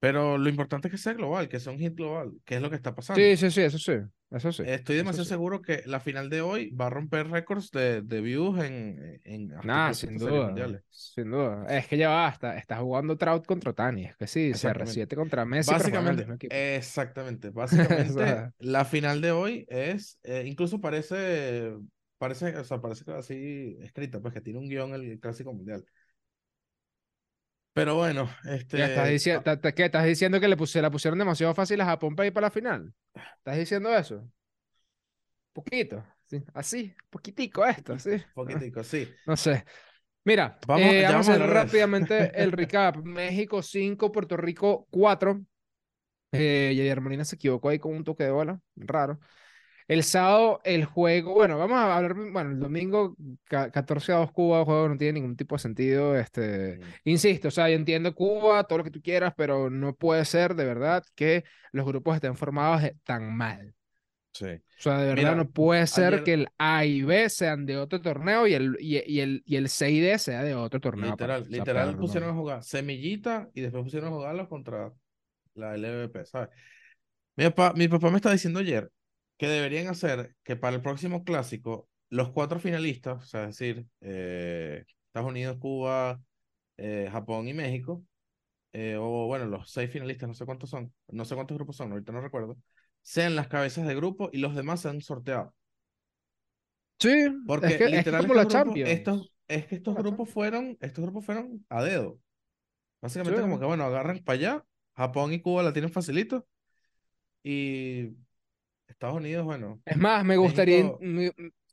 Pero 0.00 0.38
lo 0.38 0.48
importante 0.48 0.88
es 0.88 0.92
que 0.92 0.98
sea 0.98 1.12
global, 1.12 1.48
que 1.48 1.60
sea 1.60 1.72
un 1.72 1.78
hit 1.78 1.94
global, 1.94 2.32
que 2.46 2.56
es 2.56 2.62
lo 2.62 2.70
que 2.70 2.76
está 2.76 2.94
pasando. 2.94 3.20
Sí, 3.20 3.36
sí, 3.36 3.50
sí, 3.50 3.60
eso 3.60 3.78
sí. 3.78 3.92
Eso 4.30 4.52
sí. 4.52 4.62
Estoy 4.64 4.96
demasiado 4.96 5.24
seguro 5.24 5.60
que 5.60 5.82
la 5.86 5.98
final 6.00 6.30
de 6.30 6.40
hoy 6.40 6.70
va 6.70 6.86
a 6.86 6.90
romper 6.90 7.28
récords 7.28 7.70
de, 7.72 8.00
de 8.00 8.20
views 8.20 8.64
en, 8.64 9.20
en 9.24 9.48
nah, 9.64 9.92
sin 9.92 10.16
duda. 10.16 10.54
Sin 10.88 11.32
duda. 11.32 11.66
Es 11.68 11.88
que 11.88 11.98
ya 11.98 12.08
basta. 12.10 12.56
Está 12.56 12.78
jugando 12.78 13.18
Trout 13.18 13.44
contra 13.44 13.72
Tani. 13.72 14.04
Es 14.04 14.16
que 14.16 14.26
sí, 14.26 14.52
CR7 14.52 15.16
contra 15.16 15.44
Messi. 15.44 15.72
Básicamente, 15.72 16.26
exactamente. 16.76 17.50
Básicamente, 17.50 18.52
la 18.60 18.84
final 18.84 19.20
de 19.20 19.32
hoy 19.32 19.66
es, 19.68 20.18
eh, 20.22 20.44
incluso 20.46 20.80
parece, 20.80 21.74
parece, 22.16 22.56
o 22.56 22.64
sea, 22.64 22.80
parece 22.80 23.10
así 23.12 23.76
escrita, 23.80 24.20
pues 24.20 24.32
que 24.32 24.40
tiene 24.40 24.60
un 24.60 24.68
guion 24.68 24.94
el 24.94 25.18
Clásico 25.18 25.52
Mundial. 25.52 25.84
Pero 27.72 27.94
bueno, 27.94 28.28
este. 28.44 28.82
¿Estás, 28.82 29.08
diciendo, 29.08 29.60
¿Qué? 29.74 29.84
¿Estás 29.84 30.04
diciendo 30.04 30.40
que 30.40 30.48
le 30.48 30.56
puse, 30.56 30.82
la 30.82 30.90
pusieron 30.90 31.18
demasiado 31.18 31.54
fácil 31.54 31.80
a 31.80 31.86
Japón 31.86 32.16
para 32.16 32.26
ir 32.26 32.32
para 32.32 32.48
la 32.48 32.50
final? 32.50 32.92
¿Estás 33.38 33.56
diciendo 33.56 33.94
eso? 33.94 34.28
Poquito, 35.52 36.04
¿sí? 36.24 36.42
así, 36.54 36.94
poquitico 37.10 37.64
esto, 37.64 37.98
¿sí? 37.98 38.10
Poquitico, 38.34 38.82
sí. 38.82 39.08
No 39.26 39.36
sé. 39.36 39.64
Mira, 40.24 40.58
vamos, 40.66 40.86
eh, 40.86 41.02
vamos 41.04 41.28
a 41.28 41.32
hacer 41.34 41.46
rápidamente 41.46 42.32
el 42.42 42.52
recap. 42.52 42.96
México 42.96 43.62
5, 43.62 44.12
Puerto 44.12 44.36
Rico 44.36 44.86
4. 44.90 45.40
Eh, 46.32 46.72
y 46.74 47.00
Molina 47.00 47.24
se 47.24 47.36
equivocó 47.36 47.70
ahí 47.70 47.78
con 47.78 47.94
un 47.94 48.04
toque 48.04 48.24
de 48.24 48.30
bola, 48.30 48.60
raro. 48.76 49.18
El 49.90 50.04
sábado, 50.04 50.60
el 50.62 50.84
juego, 50.84 51.34
bueno, 51.34 51.58
vamos 51.58 51.76
a 51.76 51.96
hablar, 51.96 52.14
bueno, 52.14 52.50
el 52.50 52.60
domingo 52.60 53.16
14 53.48 54.12
a 54.12 54.16
2 54.18 54.30
Cuba, 54.30 54.60
el 54.60 54.64
juego 54.64 54.88
no 54.88 54.96
tiene 54.96 55.14
ningún 55.14 55.34
tipo 55.36 55.56
de 55.56 55.58
sentido, 55.58 56.16
este, 56.16 56.78
mm. 56.78 57.08
insisto, 57.08 57.48
o 57.48 57.50
sea, 57.50 57.68
yo 57.68 57.74
entiendo 57.74 58.14
Cuba, 58.14 58.62
todo 58.62 58.78
lo 58.78 58.84
que 58.84 58.92
tú 58.92 59.02
quieras, 59.02 59.34
pero 59.36 59.68
no 59.68 59.96
puede 59.96 60.24
ser 60.26 60.54
de 60.54 60.64
verdad 60.64 61.02
que 61.16 61.42
los 61.72 61.84
grupos 61.84 62.14
estén 62.14 62.36
formados 62.36 62.88
tan 63.02 63.36
mal. 63.36 63.74
Sí. 64.32 64.46
O 64.46 64.60
sea, 64.80 64.98
de 64.98 65.12
verdad 65.12 65.34
no 65.34 65.50
puede 65.50 65.84
ser 65.88 66.22
que 66.22 66.34
el 66.34 66.48
A 66.56 66.84
y 66.84 67.02
B 67.02 67.28
sean 67.28 67.66
de 67.66 67.76
otro 67.76 68.00
torneo 68.00 68.46
y 68.46 68.54
el, 68.54 68.76
y, 68.78 69.18
el, 69.18 69.42
y 69.44 69.56
el 69.56 69.68
C 69.68 69.90
y 69.90 69.98
D 69.98 70.16
sea 70.18 70.44
de 70.44 70.54
otro 70.54 70.78
torneo. 70.78 71.10
Literal, 71.10 71.46
literal 71.48 71.96
pusieron 71.96 72.30
a 72.30 72.34
jugar 72.34 72.62
semillita 72.62 73.50
y 73.54 73.62
después 73.62 73.82
pusieron 73.82 74.10
a 74.10 74.12
jugarlos 74.12 74.46
contra 74.46 74.92
la 75.54 75.76
LVP, 75.76 76.26
¿sabes? 76.26 76.50
Mi 77.34 77.46
papá, 77.46 77.72
mi 77.74 77.88
papá 77.88 78.08
me 78.10 78.18
estaba 78.18 78.34
diciendo 78.34 78.60
ayer 78.60 78.88
que 79.40 79.48
deberían 79.48 79.88
hacer 79.88 80.36
que 80.42 80.54
para 80.54 80.76
el 80.76 80.82
próximo 80.82 81.24
clásico, 81.24 81.88
los 82.10 82.28
cuatro 82.28 82.60
finalistas, 82.60 83.22
o 83.22 83.26
sea, 83.26 83.44
es 83.44 83.56
decir, 83.56 83.86
eh, 84.02 84.84
Estados 85.06 85.30
Unidos, 85.30 85.56
Cuba, 85.58 86.20
eh, 86.76 87.08
Japón 87.10 87.48
y 87.48 87.54
México, 87.54 88.04
eh, 88.74 88.98
o 89.00 89.28
bueno, 89.28 89.46
los 89.46 89.70
seis 89.70 89.90
finalistas, 89.90 90.28
no 90.28 90.34
sé 90.34 90.44
cuántos 90.44 90.68
son, 90.68 90.92
no 91.08 91.24
sé 91.24 91.34
cuántos 91.36 91.56
grupos 91.56 91.74
son, 91.74 91.90
ahorita 91.90 92.12
no 92.12 92.20
recuerdo, 92.20 92.58
sean 93.00 93.34
las 93.34 93.48
cabezas 93.48 93.86
de 93.86 93.94
grupo 93.94 94.28
y 94.30 94.40
los 94.40 94.54
demás 94.54 94.82
sean 94.82 95.00
sorteados. 95.00 95.54
Sí, 96.98 97.34
Porque 97.46 97.68
es 97.68 97.76
que, 97.78 97.84
es 97.84 97.92
la 97.92 98.20
estos 98.20 98.26
grupos, 98.26 98.76
estos, 98.76 99.32
es 99.48 99.66
que 99.66 99.74
estos 99.76 99.94
grupos 99.94 100.28
fueron, 100.28 100.76
estos 100.82 101.02
grupos 101.02 101.24
fueron 101.24 101.64
a 101.70 101.82
dedo. 101.82 102.12
Sí. 102.12 102.20
Básicamente 103.00 103.40
como 103.40 103.58
que, 103.58 103.64
bueno, 103.64 103.84
agarran 103.84 104.18
para 104.18 104.38
allá, 104.38 104.64
Japón 104.94 105.32
y 105.32 105.40
Cuba 105.40 105.62
la 105.62 105.72
tienen 105.72 105.90
facilito, 105.90 106.46
y 107.42 108.10
Estados 109.00 109.16
Unidos, 109.16 109.44
bueno, 109.46 109.82
Es 109.84 109.96
más, 109.96 110.24
me 110.24 110.36
gustaría, 110.36 110.92
México, 111.00 111.02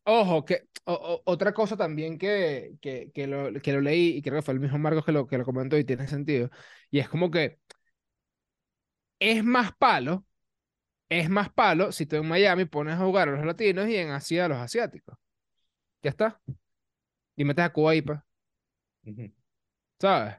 ojo, 0.06 0.46
que 0.46 0.68
o- 0.86 0.94
o- 0.94 1.22
otra 1.32 1.54
cosa 1.54 1.76
también 1.78 2.18
que, 2.18 2.78
que, 2.82 3.12
que 3.14 3.28
lo, 3.28 3.52
que 3.62 3.74
lo 3.74 3.82
leí 3.82 4.18
y 4.18 4.22
creo 4.22 4.36
que 4.38 4.42
fue 4.44 4.54
el 4.54 4.60
mismo 4.62 4.78
Marcos 4.80 5.06
que 5.06 5.12
lo, 5.12 5.28
que 5.28 5.38
lo 5.38 5.46
comentó 5.46 5.78
y 5.78 5.84
tiene 5.84 6.08
sentido, 6.08 6.50
y 6.90 7.00
es 7.00 7.10
como 7.10 7.30
que 7.32 7.60
es 9.20 9.44
más 9.44 9.72
palo, 9.78 10.26
es 11.10 11.30
más 11.30 11.52
palo 11.54 11.92
si 11.94 12.06
tú 12.06 12.18
en 12.18 12.28
Miami 12.28 12.66
pones 12.66 12.96
a 12.96 13.06
jugar 13.06 13.30
a 13.30 13.34
los 13.38 13.46
latinos 13.46 13.88
y 13.90 13.98
en 13.98 14.12
Asia 14.12 14.46
a 14.46 14.50
los 14.50 14.58
asiáticos. 14.60 15.18
Ya 16.04 16.12
está. 16.12 16.42
Y 17.38 17.46
metes 17.46 17.66
a 17.66 17.74
Cuba 17.74 17.92
ahí, 17.92 18.02
pues, 18.02 18.20
ujú, 19.06 19.32
¿sabes? 20.00 20.38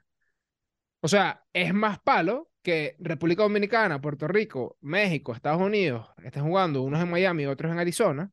O 1.00 1.09
sea, 1.09 1.45
es 1.52 1.73
más 1.75 1.99
palo 2.00 2.50
que 2.68 2.96
República 2.98 3.44
Dominicana, 3.44 3.98
Puerto 3.98 4.28
Rico, 4.28 4.76
México, 4.82 5.32
Estados 5.32 5.62
Unidos 5.62 6.06
estén 6.22 6.44
jugando, 6.44 6.82
unos 6.82 7.00
en 7.00 7.10
Miami 7.10 7.44
y 7.44 7.46
otros 7.46 7.72
en 7.72 7.78
Arizona, 7.78 8.30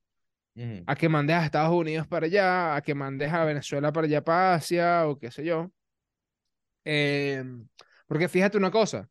ujú. 0.56 0.84
a 0.86 0.96
que 0.98 1.08
mandes 1.08 1.38
a 1.38 1.46
Estados 1.46 1.72
Unidos 1.72 2.06
para 2.06 2.26
allá, 2.26 2.76
a 2.76 2.82
que 2.82 2.94
mandes 2.94 3.32
a 3.32 3.46
Venezuela 3.46 3.94
para 3.94 4.08
allá, 4.08 4.22
para 4.26 4.56
Asia, 4.56 5.08
o 5.08 5.18
qué 5.18 5.32
sé 5.32 5.46
yo. 5.46 5.72
Eh, 6.84 7.46
porque 8.08 8.28
fíjate 8.28 8.58
una 8.58 8.72
cosa, 8.72 9.10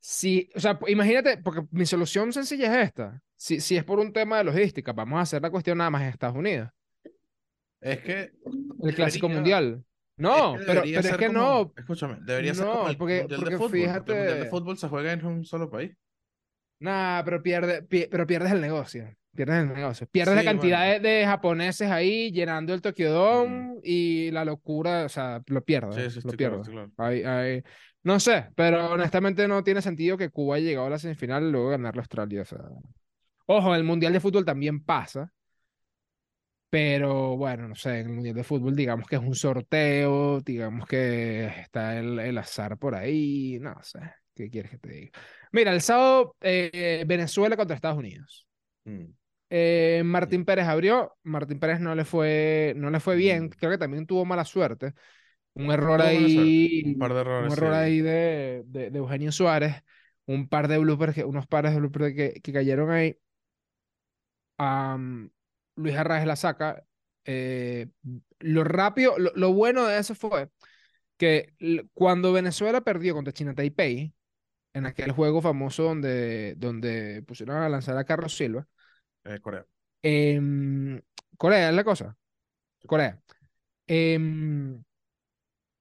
si, 0.00 0.50
o 0.56 0.58
sea, 0.58 0.76
imagínate, 0.88 1.38
porque 1.38 1.64
mi 1.70 1.86
solución 1.86 2.32
sencilla 2.32 2.80
es 2.80 2.88
esta. 2.88 3.22
Si, 3.36 3.60
si 3.60 3.76
es 3.76 3.84
por 3.84 4.00
un 4.00 4.12
tema 4.12 4.38
de 4.38 4.44
logística, 4.44 4.92
vamos 4.92 5.20
a 5.20 5.22
hacer 5.22 5.40
la 5.40 5.50
cuestión 5.50 5.78
nada 5.78 5.90
más 5.90 6.02
en 6.02 6.08
Estados 6.08 6.36
Unidos, 6.36 6.68
Es 7.80 8.00
que 8.00 8.32
el 8.82 8.94
clásico 8.96 9.28
mundial. 9.28 9.84
Es 10.26 10.44
No, 10.44 10.52
que 10.52 10.64
pero, 10.66 10.82
es 10.84 11.16
que 11.16 11.26
como, 11.26 11.32
no, 11.38 11.72
escúchame, 11.76 12.18
debería 12.22 12.54
ser 12.54 12.68
como 12.68 12.88
el 12.88 12.96
porque, 12.98 13.20
Mundial 13.20 13.44
de 13.44 13.52
Fútbol, 13.52 13.90
porque 13.94 14.10
el 14.12 14.16
Mundial 14.16 14.38
de 14.38 14.46
fíjate, 14.46 14.46
Fútbol 14.46 14.76
se 14.78 14.88
juega 14.88 15.12
en 15.12 15.24
un 15.26 15.44
solo 15.44 15.70
país. 15.70 15.96
Nah, 16.80 17.22
pero, 17.24 17.42
pierde, 17.42 17.82
pi- 17.82 18.06
pero 18.10 18.26
pierdes 18.26 18.52
el 18.52 18.60
negocio. 18.60 19.16
Pierdes 19.34 19.62
el 19.62 19.74
negocio. 19.74 20.06
Pierdes 20.10 20.34
la 20.36 20.40
Sí, 20.40 20.44
cantidad 20.44 20.80
bueno, 20.80 20.98
de, 21.00 21.00
de 21.00 21.26
japoneses 21.26 21.90
ahí 21.90 22.32
llenando 22.32 22.74
el 22.74 22.82
Tokyo 22.82 23.12
mm, 23.30 23.68
Dome 23.68 23.80
y 23.84 24.30
la 24.32 24.44
locura, 24.44 25.04
o 25.04 25.08
sea, 25.08 25.42
lo 25.46 25.64
sí, 25.90 26.00
pierdes, 26.00 26.10
sí, 26.10 26.18
lo 26.22 26.32
estoy 26.32 26.38
claro, 26.38 26.56
pierdes. 26.56 26.60
estoy 26.60 26.74
claro. 26.74 26.92
Ahí- 26.96 27.22
ahí- 27.24 27.62
No 28.02 28.20
sé, 28.20 28.48
pero 28.56 28.92
honestamente 28.92 29.46
no 29.48 29.62
tiene 29.64 29.82
sentido 29.82 30.16
que 30.16 30.30
Cuba 30.30 30.56
haya 30.56 30.66
llegado 30.66 30.86
a 30.86 30.90
la 30.90 30.98
semifinal 30.98 31.44
y 31.44 31.50
luego 31.52 31.70
ganar 31.70 31.94
la 31.96 32.02
Australia. 32.02 32.42
O 32.42 32.44
sea. 32.44 32.58
Ojo, 33.46 33.74
el 33.74 33.82
Mundial 33.84 34.12
de 34.12 34.20
Fútbol 34.20 34.44
también 34.44 34.84
pasa, 34.84 35.32
pero 36.70 37.36
bueno, 37.36 37.68
no 37.68 37.74
sé, 37.74 38.00
en 38.00 38.06
el 38.08 38.12
Mundial 38.12 38.34
de 38.36 38.44
Fútbol 38.44 38.76
digamos 38.76 39.08
que 39.08 39.16
es 39.16 39.22
un 39.22 39.34
sorteo, 39.34 40.40
digamos 40.40 40.86
que 40.86 41.46
está 41.46 41.98
el, 41.98 42.18
el 42.18 42.38
azar 42.38 42.78
por 42.78 42.94
ahí, 42.94 43.58
no 43.60 43.74
sé, 43.82 44.00
¿qué 44.34 44.50
quieres 44.50 44.72
que 44.72 44.78
te 44.78 44.90
diga? 44.90 45.18
Mira, 45.52 45.72
el 45.72 45.80
sábado 45.82 46.36
eh, 46.40 47.04
Venezuela 47.06 47.56
contra 47.56 47.74
Estados 47.76 47.98
Unidos. 47.98 48.46
Mm, 48.84 49.12
Eh, 49.50 50.02
Martín 50.04 50.44
Pérez 50.44 50.66
abrió, 50.68 51.16
Martín 51.22 51.58
Pérez 51.58 51.80
no 51.80 51.94
le 51.94 52.04
fue, 52.04 52.74
no 52.76 52.90
le 52.90 53.00
fue 53.00 53.16
bien, 53.16 53.48
mm, 53.48 53.50
creo 53.50 53.70
que 53.70 53.78
también 53.78 54.06
tuvo 54.06 54.24
mala 54.26 54.44
suerte, 54.44 54.92
un 55.54 55.70
error 55.72 56.02
suerte, 56.26 56.60
un 56.82 56.96
par 56.98 57.12
ahí, 57.12 57.14
de 57.14 57.20
un 57.38 57.52
errores, 57.52 57.54
error 57.54 57.74
sí. 57.74 57.74
ahí 57.74 58.00
de, 58.02 58.64
de, 58.66 58.90
de 58.90 58.98
Eugenio 58.98 59.32
Suárez, 59.32 59.82
un 60.26 60.48
par 60.48 60.68
de 60.68 60.78
bloopers, 60.78 61.14
que- 61.14 61.24
unos 61.24 61.46
pares 61.48 61.72
de 61.72 61.78
bloopers 61.80 62.14
que, 62.14 62.40
que 62.42 62.52
cayeron 62.52 62.90
ahí. 62.90 63.16
Am, 64.58 65.30
Luis 65.78 65.96
Arraez 65.96 66.26
la 66.26 66.36
saca. 66.36 66.84
eh, 67.24 67.88
lo 68.40 68.64
rápido, 68.64 69.18
lo, 69.18 69.32
lo 69.34 69.52
bueno 69.52 69.86
de 69.86 69.98
eso 69.98 70.14
fue 70.14 70.50
que 71.18 71.54
cuando 71.94 72.32
Venezuela 72.32 72.82
perdió 72.82 73.14
contra 73.14 73.32
China 73.34 73.54
Taipei, 73.54 74.14
en 74.74 74.86
aquel 74.86 75.12
juego 75.12 75.42
famoso 75.42 75.84
donde, 75.84 76.54
donde 76.56 77.22
pusieron 77.26 77.56
a 77.58 77.68
lanzar 77.68 77.96
a 77.98 78.04
Carlos 78.04 78.36
Silva, 78.36 78.66
Eh, 79.24 79.40
Corea. 79.40 79.66
em, 80.02 81.00
Corea 81.36 81.68
es 81.70 81.74
la 81.74 81.84
cosa, 81.84 82.16
Corea. 82.86 83.20
Em, 83.86 84.82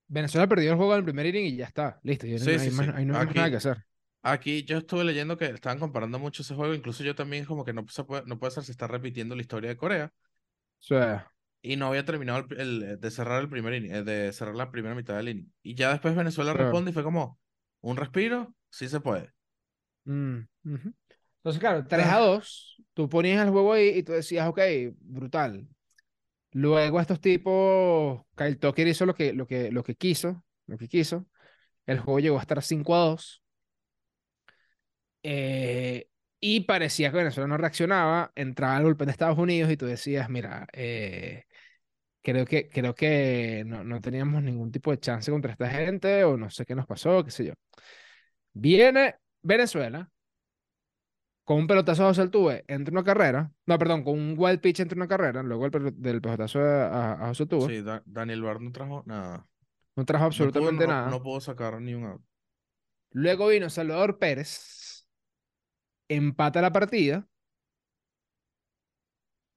Venezuela 0.10 0.48
perdió 0.48 0.72
el 0.72 0.78
juego 0.78 0.94
en 0.94 1.00
el 1.00 1.04
primer 1.06 1.26
inning 1.26 1.46
y 1.46 1.56
ya 1.58 1.66
está, 1.66 2.00
listo, 2.04 2.26
no 2.28 2.34
Sí, 2.36 2.60
hay 2.60 2.70
sí, 2.70 2.72
más, 2.72 2.88
sí. 2.88 2.96
ahí 2.96 3.06
no 3.06 3.16
hay 3.16 3.24
más 3.24 3.36
nada 3.36 3.50
que 3.50 3.56
hacer. 3.58 3.86
Aquí 4.32 4.64
yo 4.64 4.78
estuve 4.78 5.04
leyendo 5.04 5.38
que 5.38 5.46
estaban 5.46 5.80
comparando 5.80 6.20
mucho 6.20 6.42
ese 6.44 6.56
juego, 6.56 6.74
incluso 6.74 7.04
yo 7.04 7.16
también 7.16 7.46
como 7.46 7.66
que 7.66 7.74
no 7.74 7.86
se 7.90 8.04
puede, 8.04 8.24
no 8.26 8.40
puede 8.40 8.52
ser, 8.52 8.64
se 8.64 8.72
está 8.72 8.88
repitiendo 8.88 9.36
la 9.36 9.42
historia 9.42 9.70
de 9.70 9.78
Corea 9.78 10.14
sea, 10.80 11.32
y 11.62 11.76
no 11.76 11.88
había 11.88 12.06
terminado 12.06 12.46
el, 12.52 12.60
el- 12.84 13.00
de 13.02 13.12
cerrar 13.12 13.42
el 13.42 13.50
primer 13.50 13.74
inning, 13.74 13.92
eh, 13.94 14.04
de 14.04 14.32
cerrar 14.34 14.56
la 14.56 14.72
primera 14.72 14.96
mitad 14.96 15.16
del 15.18 15.30
inning. 15.30 15.54
Y 15.64 15.76
ya 15.76 15.92
después 15.92 16.16
Venezuela 16.16 16.54
claro. 16.54 16.70
responde 16.70 16.92
y 16.92 16.94
fue 16.94 17.04
como, 17.04 17.40
un 17.82 17.98
respiro, 17.98 18.56
sí 18.70 18.88
se 18.88 19.00
puede. 19.02 19.34
Mm. 20.06 20.48
Entonces, 21.38 21.60
claro, 21.60 21.86
3 21.88 22.06
a 22.08 22.18
Ah, 22.18 22.20
2, 22.20 22.82
tú 22.94 23.10
ponías 23.10 23.44
el 23.46 23.52
juego 23.52 23.74
ahí 23.74 23.90
y 24.00 24.04
tú 24.04 24.12
decías, 24.14 24.48
ok, 24.48 24.60
brutal. 25.02 25.68
Luego 26.54 27.00
estos 27.02 27.22
tipos, 27.22 28.22
Kyle 28.36 28.58
Tucker 28.60 28.88
hizo 28.88 29.06
lo 29.06 29.16
que, 29.16 29.34
lo 29.34 29.48
que, 29.48 29.72
lo 29.72 29.84
que 29.84 29.96
quiso, 29.96 30.44
lo 30.68 30.78
que 30.78 30.88
quiso. 30.90 31.28
El 31.86 32.00
juego 32.00 32.20
llegó 32.20 32.38
a 32.40 32.42
estar 32.42 32.62
5 32.64 32.96
a 32.96 33.00
2. 33.00 33.44
Eh, 35.30 36.10
y 36.40 36.62
parecía 36.62 37.12
que 37.12 37.18
Venezuela 37.18 37.48
no 37.48 37.58
reaccionaba. 37.58 38.32
Entraba 38.36 38.78
el 38.78 38.84
golpe 38.84 39.06
de 39.06 39.12
Estados 39.12 39.38
Unidos 39.38 39.72
y 39.72 39.78
tú 39.78 39.86
decías, 39.86 40.30
mira, 40.30 40.68
eh, 40.74 41.46
creo 42.24 42.46
que, 42.46 42.70
creo 42.70 42.96
que 42.96 43.64
no, 43.66 43.84
no 43.84 44.02
teníamos 44.02 44.44
ningún 44.44 44.72
tipo 44.72 44.92
de 44.92 45.00
chance 45.00 45.32
contra 45.32 45.54
esta 45.54 45.70
gente 45.70 46.24
o 46.26 46.38
no 46.38 46.50
sé 46.52 46.66
qué 46.66 46.76
nos 46.76 46.88
pasó, 46.88 47.24
qué 47.24 47.32
sé 47.32 47.46
yo. 47.46 47.54
Viene 48.54 49.16
Venezuela 49.42 50.10
con 51.44 51.58
un 51.60 51.68
pelotazo 51.68 52.04
a 52.04 52.08
José 52.08 52.22
Altuve 52.22 52.66
entre 52.68 52.92
una 52.92 53.04
carrera, 53.04 53.52
no, 53.66 53.78
perdón, 53.80 54.04
con 54.04 54.16
un 54.20 54.36
wild 54.38 54.60
pitch 54.60 54.82
entre 54.82 54.98
una 54.98 55.08
carrera, 55.08 55.44
luego 55.44 55.66
el 55.66 55.72
pel- 55.72 55.94
del 55.96 56.22
pelotazo 56.22 56.60
a, 56.60 57.14
a- 57.14 57.28
José 57.30 57.44
Altuve, 57.44 57.76
sí, 57.78 57.82
Da- 57.84 58.04
Daniel 58.06 58.42
Bar 58.42 58.62
no 58.62 58.72
trajo 58.72 59.04
nada. 59.06 59.48
no 59.96 60.06
trajo 60.06 60.26
No 60.26 60.30
pudo, 60.30 60.46
absolutamente 60.46 60.86
no, 60.88 60.92
nada. 60.94 61.10
no 61.10 61.24
pudo 61.24 61.40
sacar 61.40 61.80
ni 61.82 61.94
un 61.94 62.04
out. 62.06 62.22
Luego 63.12 63.48
vino 63.48 63.70
Salvador 63.70 64.20
Pérez, 64.20 64.87
empata 66.10 66.62
la 66.62 66.72
partida 66.72 67.28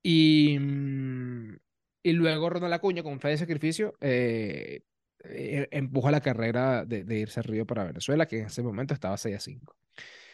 y, 0.03 0.59
mm, 0.59 1.57
y 2.03 2.13
luego 2.13 2.51
Ronald 2.51 2.75
Acuña 2.75 3.03
con 3.03 3.21
fe 3.21 3.29
de 3.29 3.39
sacrificio 3.39 3.95
eh, 4.01 4.83
eh, 5.25 5.69
empuja 5.71 6.11
la 6.11 6.21
carrera 6.21 6.85
de, 6.85 7.05
de 7.05 7.19
irse 7.19 7.41
al 7.41 7.45
río 7.45 7.67
para 7.67 7.85
Venezuela, 7.85 8.27
que 8.27 8.41
en 8.41 8.47
ese 8.47 8.63
momento 8.63 8.95
estaba 8.95 9.17
6 9.17 9.37
a 9.37 9.41
5. 9.41 9.77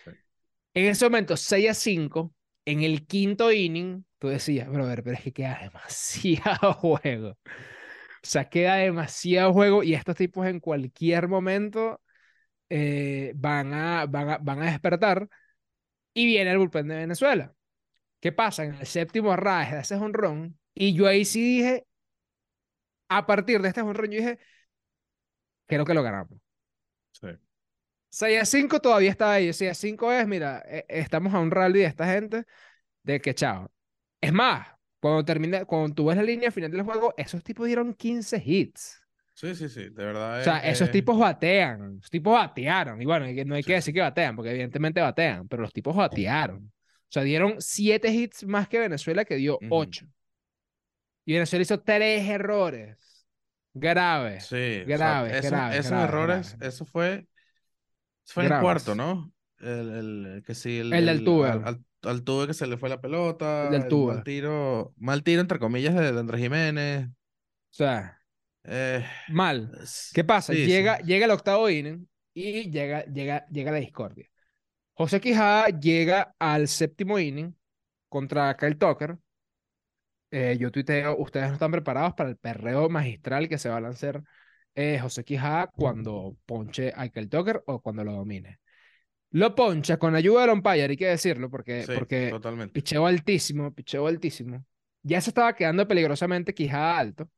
Sí. 0.05 0.11
En 0.75 0.87
ese 0.87 1.05
momento, 1.07 1.37
6 1.37 1.71
a 1.71 1.75
5, 1.75 2.35
en 2.65 2.83
el 2.83 3.07
quinto 3.07 3.51
inning, 3.53 4.05
tú 4.19 4.29
decías, 4.29 4.69
brother, 4.69 5.03
pero 5.03 5.17
es 5.17 5.23
que 5.23 5.33
queda 5.33 5.59
demasiado 5.63 6.73
juego. 6.75 7.31
O 7.31 8.29
sea, 8.29 8.49
queda 8.49 8.77
demasiado 8.77 9.53
juego 9.53 9.83
y 9.83 9.95
estos 9.95 10.17
tipos 10.17 10.47
en 10.47 10.61
cualquier 10.61 11.29
momento 11.29 12.01
eh, 12.69 13.33
van 13.37 13.73
a, 13.75 14.07
van 14.07 14.31
a, 14.31 14.39
van 14.39 14.63
a 14.63 14.67
despertar 14.67 15.29
y 16.17 16.25
viene 16.25 16.51
el 16.51 16.59
bullpen 16.59 16.89
de 16.89 16.97
Venezuela. 16.97 17.55
¿Qué 18.21 18.33
pasa? 18.33 18.65
En 18.65 18.75
el 18.75 18.87
séptimo 18.87 19.33
Arraez 19.33 19.73
de 19.73 19.81
ese 19.81 19.99
jonrón 19.99 20.59
y 20.75 20.95
yo 20.95 21.07
ahí 21.07 21.27
sí 21.27 21.59
dije, 21.59 21.87
a 23.09 23.27
partir 23.27 23.61
de 23.61 23.69
este 23.69 23.83
jonrón, 23.83 24.11
yo 24.11 24.19
dije, 24.19 24.39
creo 25.67 25.85
que 25.85 25.93
lo 25.93 26.03
ganamos. 26.03 26.39
Sí. 27.13 27.29
6 28.09 28.41
a 28.41 28.45
5 28.47 28.81
todavía 28.81 29.11
está 29.11 29.33
ahí. 29.33 29.53
6 29.53 29.71
a 29.71 29.75
5 29.75 30.11
es, 30.13 30.27
mira, 30.27 30.63
eh, 30.67 30.87
estamos 30.89 31.35
a 31.35 31.39
un 31.39 31.51
rally 31.51 31.81
de 31.81 31.85
esta 31.85 32.07
gente 32.11 32.47
de 33.03 33.21
que 33.21 33.35
chao. 33.35 33.71
Es 34.21 34.33
más, 34.33 34.69
cuando 35.01 35.23
termina, 35.25 35.67
cuando 35.67 35.95
tú 35.95 36.07
ves 36.07 36.17
la 36.17 36.23
línea 36.23 36.51
final 36.51 36.71
del 36.71 36.83
juego, 36.83 37.13
esos 37.19 37.45
tipos 37.45 37.67
dieron 37.67 37.93
15 37.93 38.43
hits. 38.43 39.03
Sí, 39.39 39.55
sí, 39.55 39.69
sí, 39.69 39.91
de 39.91 40.05
verdad 40.05 40.41
O 40.41 40.45
sea, 40.45 40.59
es, 40.61 40.77
esos 40.77 40.87
es- 40.89 40.93
tipos 40.93 41.19
batean, 41.19 41.97
los 41.97 42.09
tipos 42.11 42.33
batearon. 42.33 43.01
Y 43.03 43.05
bueno, 43.05 43.27
no 43.45 43.55
hay 43.55 43.63
que 43.63 43.73
sí. 43.73 43.75
decir 43.75 43.95
que 43.95 44.01
batean, 44.01 44.35
porque 44.35 44.51
evidentemente 44.51 45.01
batean, 45.03 45.47
pero 45.47 45.61
los 45.63 45.73
tipos 45.75 45.95
batearon. 45.95 46.73
O 47.09 47.13
sea, 47.13 47.23
dieron 47.23 47.57
7 47.61 48.09
hits 48.09 48.47
más 48.47 48.67
que 48.69 48.79
Venezuela, 48.79 49.25
que 49.27 49.37
dio. 49.37 49.59
8. 49.71 50.07
Y 51.25 51.35
Venezuela 51.35 51.63
hizo 51.63 51.81
3 51.81 52.29
errores. 52.29 53.27
Graves, 53.75 54.47
Sí, 54.47 54.87
o 54.91 54.97
sea, 54.97 54.97
graves, 54.97 55.33
esos, 55.35 55.51
graves, 55.51 55.79
esos 55.81 55.91
graves, 55.91 56.09
errores, 56.09 56.57
graves. 56.57 56.75
eso 56.75 56.85
fue, 56.87 57.29
eso 58.25 58.35
fue 58.35 58.47
en 58.47 58.53
el 58.53 58.61
cuarto. 58.61 58.95
¿no? 58.95 59.33
El, 59.59 59.91
el- 60.37 60.43
que 60.47 60.55
sí, 60.55 60.79
el, 60.79 60.93
El 60.95 61.07
del 61.07 61.19
el- 61.19 61.25
tuve, 61.25 61.49
al, 61.51 61.85
al, 62.03 62.47
que 62.47 62.55
se 62.55 62.67
le 62.67 62.79
fue 62.79 62.89
la 62.89 62.95
el 62.97 63.01
pelota, 63.03 63.71
del 63.71 63.83
el 63.83 63.89
tuve. 63.89 64.15
mal 64.15 64.25
tiro, 64.25 64.95
mal 64.97 65.23
tiro 65.23 65.41
entre 65.43 65.59
comillas 65.59 65.95
de, 65.95 66.13
de 66.13 66.19
Andrés 66.21 66.41
Jiménez. 66.41 67.09
O 67.09 67.13
sea, 67.71 68.19
Eh, 68.69 69.05
mal. 69.29 69.71
¿Qué 70.13 70.25
pasa? 70.25 70.53
sí, 70.53 70.61
sí. 70.61 70.67
Llega, 70.67 70.99
llega 70.99 71.25
el 71.27 71.31
octavo 71.31 71.71
inning 71.71 72.07
y 72.35 72.71
llega, 72.71 73.05
llega, 73.05 73.47
llega 73.49 73.73
la 73.73 73.79
discordia. 73.79 74.29
José 74.95 75.21
Quijada 75.21 75.69
llega 75.69 76.35
al 76.39 76.69
séptimo 76.69 77.19
inning 77.19 77.55
contra 78.09 78.57
Kyle 78.57 78.77
Tucker. 78.77 79.19
Eh, 80.31 80.57
yo 80.59 80.71
tuiteo, 80.71 81.17
ustedes 81.19 81.49
no 81.49 81.55
están 81.55 81.71
preparados 81.71 82.15
para 82.15 82.29
el 82.31 82.37
perreo 82.37 82.89
magistral 82.89 83.49
que 83.49 83.59
se 83.59 83.69
va 83.69 83.77
a 83.77 83.81
lanzar 83.81 84.23
eh, 84.75 84.99
José 85.01 85.25
Quijada 85.25 85.69
cuando 85.69 86.37
ponche 86.45 86.93
a 86.95 87.09
Kyle 87.09 87.29
Tucker 87.29 87.63
o 87.67 87.81
cuando 87.81 88.05
lo 88.05 88.13
domine. 88.13 88.59
Lo 89.31 89.55
poncha 89.55 89.99
con 89.99 90.15
ayuda 90.15 90.43
del 90.43 90.51
umpire, 90.51 90.85
hay 90.85 90.97
que 90.97 91.09
decirlo, 91.09 91.51
porque, 91.51 91.83
Sí, 91.83 91.93
porque 91.95 92.31
totalmente. 92.31 92.73
picheo 92.73 93.07
altísimo, 93.07 93.73
picheo 93.75 94.07
altísimo. 94.07 94.65
Ya 95.03 95.21
se 95.21 95.31
estaba 95.31 95.55
quedando 95.55 95.87
peligrosamente 95.87 96.55
Quijada 96.55 96.99
alto. 96.99 97.31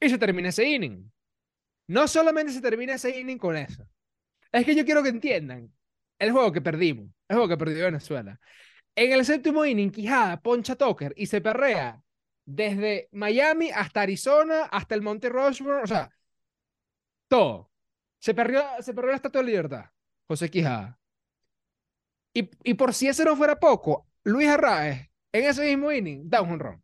Y 0.00 0.08
se 0.08 0.18
termina 0.18 0.48
ese 0.50 0.64
inning. 0.64 1.10
No 1.88 2.08
solamente 2.08 2.52
se 2.52 2.60
termina 2.60 2.94
ese 2.94 3.18
inning 3.18 3.38
con 3.38 3.56
eso. 3.56 3.86
Es 4.52 4.64
que 4.64 4.74
yo 4.74 4.84
quiero 4.84 5.02
que 5.02 5.10
entiendan 5.10 5.72
el 6.18 6.32
juego 6.32 6.52
que 6.52 6.60
perdimos, 6.60 7.08
el 7.28 7.36
juego 7.36 7.48
que 7.48 7.56
perdió 7.56 7.84
Venezuela. 7.84 8.40
En 8.94 9.12
el 9.12 9.24
séptimo 9.24 9.64
inning, 9.64 9.90
Quijada 9.90 10.40
poncha 10.40 10.76
Tucker 10.76 11.12
y 11.16 11.26
se 11.26 11.40
perrea 11.40 12.02
desde 12.44 13.08
Miami 13.12 13.70
hasta 13.70 14.02
Arizona, 14.02 14.64
hasta 14.64 14.94
el 14.94 15.02
Monte 15.02 15.28
Rushmore, 15.28 15.82
o 15.82 15.86
sea, 15.86 16.10
todo. 17.28 17.70
Se 18.18 18.34
perdió, 18.34 18.62
se 18.80 18.94
perdió 18.94 19.10
la 19.10 19.16
Estatua 19.16 19.42
de 19.42 19.48
Libertad, 19.48 19.86
José 20.26 20.50
Quijada. 20.50 20.98
Y, 22.34 22.50
y 22.64 22.74
por 22.74 22.94
si 22.94 23.08
ese 23.08 23.24
no 23.24 23.36
fuera 23.36 23.58
poco, 23.58 24.06
Luis 24.24 24.48
Arraez, 24.48 25.10
en 25.32 25.44
ese 25.44 25.64
mismo 25.64 25.90
inning, 25.92 26.28
da 26.28 26.42
un 26.42 26.50
jonrón. 26.50 26.82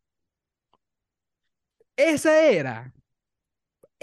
Ese 1.97 2.57
era, 2.59 2.92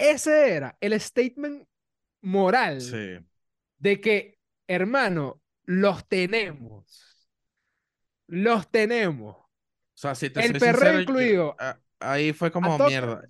ese 0.00 0.54
era 0.54 0.76
el 0.80 0.98
statement 1.00 1.66
moral 2.22 2.80
Sí. 2.80 3.18
de 3.78 4.00
que, 4.00 4.38
hermano, 4.66 5.40
los 5.64 6.06
tenemos. 6.08 7.28
Los 8.26 8.70
tenemos. 8.70 9.36
O 9.36 9.46
sea, 9.94 10.14
si 10.14 10.30
te 10.30 10.44
El 10.44 10.58
yo- 10.58 11.00
incluido. 11.00 11.56
a- 11.58 11.78
ahí 12.00 12.32
fue 12.32 12.50
como 12.50 12.78
mierda. 12.78 13.22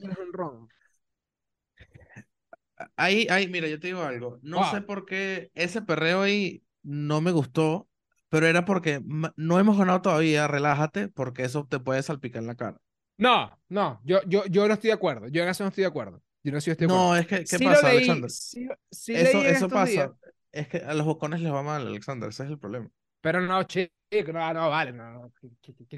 Ahí, 2.97 3.27
ahí, 3.31 3.49
mira, 3.49 3.69
yo 3.69 3.79
te 3.79 3.89
digo 3.89 4.03
algo. 4.03 4.39
No 4.43 4.71
sé 4.71 4.81
por 4.81 5.05
qué 5.05 5.51
ese 5.55 5.83
perreo 5.83 6.23
ahí 6.23 6.63
no 6.83 7.21
me 7.21 7.31
gustó, 7.31 7.89
pero 8.31 8.47
era 8.47 8.65
porque 8.65 9.03
no 9.37 9.59
hemos 9.59 9.77
ganado 9.77 10.01
todavía, 10.01 10.49
relájate, 10.49 11.09
porque 11.09 11.45
eso 11.45 11.67
te 11.67 11.79
puede 11.79 12.03
salpicar 12.03 12.41
en 12.43 12.47
la 12.49 12.55
cara. 12.55 12.81
No, 13.19 13.59
no, 13.69 14.01
yo, 14.05 14.21
yo, 14.27 14.47
yo 14.47 14.67
no 14.67 14.75
estoy 14.75 14.89
de 14.89 14.95
acuerdo. 14.95 15.29
Yo 15.29 15.43
en 15.43 15.49
eso 15.51 15.63
no 15.65 15.69
estoy 15.69 15.83
de 15.83 15.89
acuerdo. 15.89 16.23
Yo 16.43 16.53
no 16.53 16.61
de 16.61 16.73
acuerdo. 16.73 16.89
No, 16.89 17.17
es 17.17 17.27
que, 17.27 17.45
¿qué 17.45 17.59
Sí 17.59 17.65
pasa, 17.65 17.87
leí, 17.89 17.97
Alexander? 17.97 18.31
sí, 18.31 18.69
sí 18.91 19.13
Eso, 19.13 19.39
eso 19.45 19.69
pasa. 19.69 19.93
días, 19.93 20.11
Es 20.53 20.69
que 20.69 20.79
a 20.79 20.95
los 20.95 21.07
bocones 21.07 21.41
les 21.41 21.53
va 21.53 21.63
mal, 21.63 21.87
Alexander, 21.87 22.29
ese 22.31 22.45
es 22.45 22.51
el 22.51 22.59
problema. 22.59 22.91
pero 23.21 23.41
no, 23.41 23.63
chico, 23.65 24.33
no, 24.33 24.53
no, 24.55 24.71
vale, 24.71 24.93
no, 24.93 25.33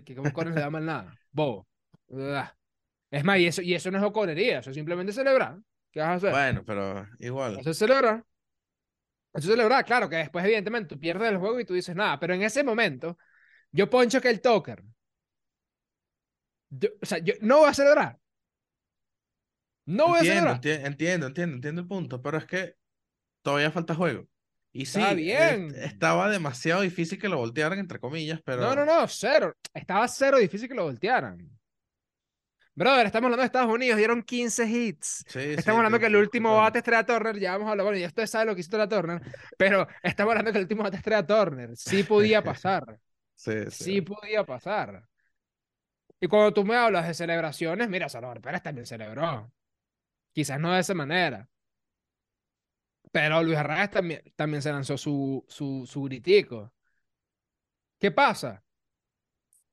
que 0.04 0.14
Bocones 0.14 0.54
le 0.54 0.60
da 0.60 0.70
mal 0.70 0.84
nada. 0.84 1.18
Bobo. 1.32 1.66
Es 3.10 3.24
más, 3.24 3.38
y 3.38 3.46
eso, 3.46 3.62
y 3.62 3.74
eso 3.74 3.90
no 3.90 3.98
es 3.98 4.04
boconería, 4.04 4.58
eso 4.60 4.70
es 4.70 4.76
simplemente 4.76 5.12
celebrar. 5.12 5.58
¿Qué 5.90 6.00
vas 6.00 6.08
a 6.08 6.14
hacer? 6.14 6.32
Bueno, 6.32 6.62
pero 6.66 7.06
igual. 7.18 7.58
Eso 7.60 7.70
es 7.70 7.78
celebrar. 7.78 8.24
Eso 9.34 9.48
es 9.48 9.54
celebrar, 9.54 9.84
claro, 9.84 10.08
que 10.08 10.16
después, 10.16 10.44
evidentemente, 10.44 10.94
tú 10.94 11.00
pierdes 11.00 11.30
el 11.30 11.38
juego 11.38 11.58
y 11.60 11.64
tú 11.64 11.74
dices 11.74 11.96
nada, 11.96 12.18
pero 12.18 12.34
en 12.34 12.42
ese 12.42 12.62
momento, 12.64 13.16
yo 13.72 13.90
poncho 13.90 14.20
que 14.20 14.30
el 14.30 14.40
Tucker. 14.42 14.82
Yo- 16.70 16.88
o 17.02 17.06
sea, 17.06 17.18
yo 17.18 17.34
no 17.40 17.58
voy 17.60 17.68
a 17.70 17.74
celebrar. 17.74 18.18
No 19.86 20.08
voy 20.08 20.18
a 20.18 20.20
Entiendo, 20.20 20.54
celebrar. 20.54 20.60
enti- 20.60 20.86
entiendo, 20.86 21.26
entiendo, 21.26 21.54
entiendo 21.56 21.80
el 21.82 21.88
punto, 21.88 22.22
pero 22.22 22.38
es 22.38 22.46
que 22.46 22.76
todavía 23.42 23.70
falta 23.72 23.94
juego. 23.94 24.28
Y 24.72 24.86
sí, 24.86 25.00
Está 25.00 25.14
bien. 25.14 25.74
estaba 25.76 26.30
demasiado 26.30 26.82
difícil 26.82 27.18
que 27.20 27.28
lo 27.28 27.38
voltearan, 27.38 27.78
entre 27.78 28.00
comillas, 28.00 28.40
pero 28.44 28.62
No, 28.62 28.74
no, 28.74 28.84
no, 28.84 29.06
cero. 29.08 29.54
Estaba 29.74 30.08
cero 30.08 30.38
difícil 30.38 30.68
que 30.68 30.74
lo 30.74 30.84
voltearan. 30.84 31.38
Brother, 32.74 33.04
estamos 33.06 33.26
hablando 33.26 33.42
de 33.42 33.46
Estados 33.46 33.70
Unidos, 33.72 33.98
dieron 33.98 34.22
15 34.22 34.64
hits. 34.66 35.24
sí, 35.26 35.40
sí, 35.40 35.50
Estamos 35.58 35.78
hablando 35.80 35.98
que 35.98 36.06
el 36.06 36.16
último 36.16 36.56
bate 36.56 36.78
es 36.78 36.84
Trea 36.84 37.04
Turner, 37.04 37.38
ya 37.38 37.52
vamos 37.52 37.68
a 37.68 37.72
hablar, 37.72 37.84
bueno, 37.84 37.98
ya 37.98 38.06
ustedes 38.06 38.30
saben 38.30 38.48
lo 38.48 38.54
que 38.54 38.62
hizo 38.62 38.70
Trea 38.70 38.88
Turner, 38.88 39.20
pero 39.58 39.86
estamos 40.02 40.30
hablando 40.30 40.52
que 40.52 40.58
el 40.58 40.64
último 40.64 40.82
bate 40.82 40.96
es 40.96 41.02
Trea 41.02 41.26
Turner. 41.26 41.76
Sí 41.76 42.02
podía 42.02 42.42
pasar, 42.42 42.98
Sí, 43.34 43.52
sí. 43.70 43.84
sí 43.84 44.00
podía 44.00 44.44
pasar. 44.44 45.06
Y 46.20 46.28
cuando 46.28 46.54
tú 46.54 46.64
me 46.64 46.76
hablas 46.76 47.06
de 47.08 47.14
celebraciones, 47.14 47.88
mira, 47.88 48.08
Salvador 48.08 48.40
Pérez 48.40 48.62
también 48.62 48.86
celebró. 48.86 49.52
Quizás 50.32 50.60
no 50.60 50.72
de 50.72 50.80
esa 50.80 50.94
manera. 50.94 51.48
Pero 53.12 53.42
Luis 53.42 53.58
Arraez 53.58 53.90
también, 53.90 54.22
también 54.36 54.62
se 54.62 54.72
lanzó 54.72 54.96
su, 54.98 55.44
su, 55.48 55.86
su 55.86 56.02
gritico. 56.04 56.72
¿Qué 57.98 58.10
pasa? 58.10 58.62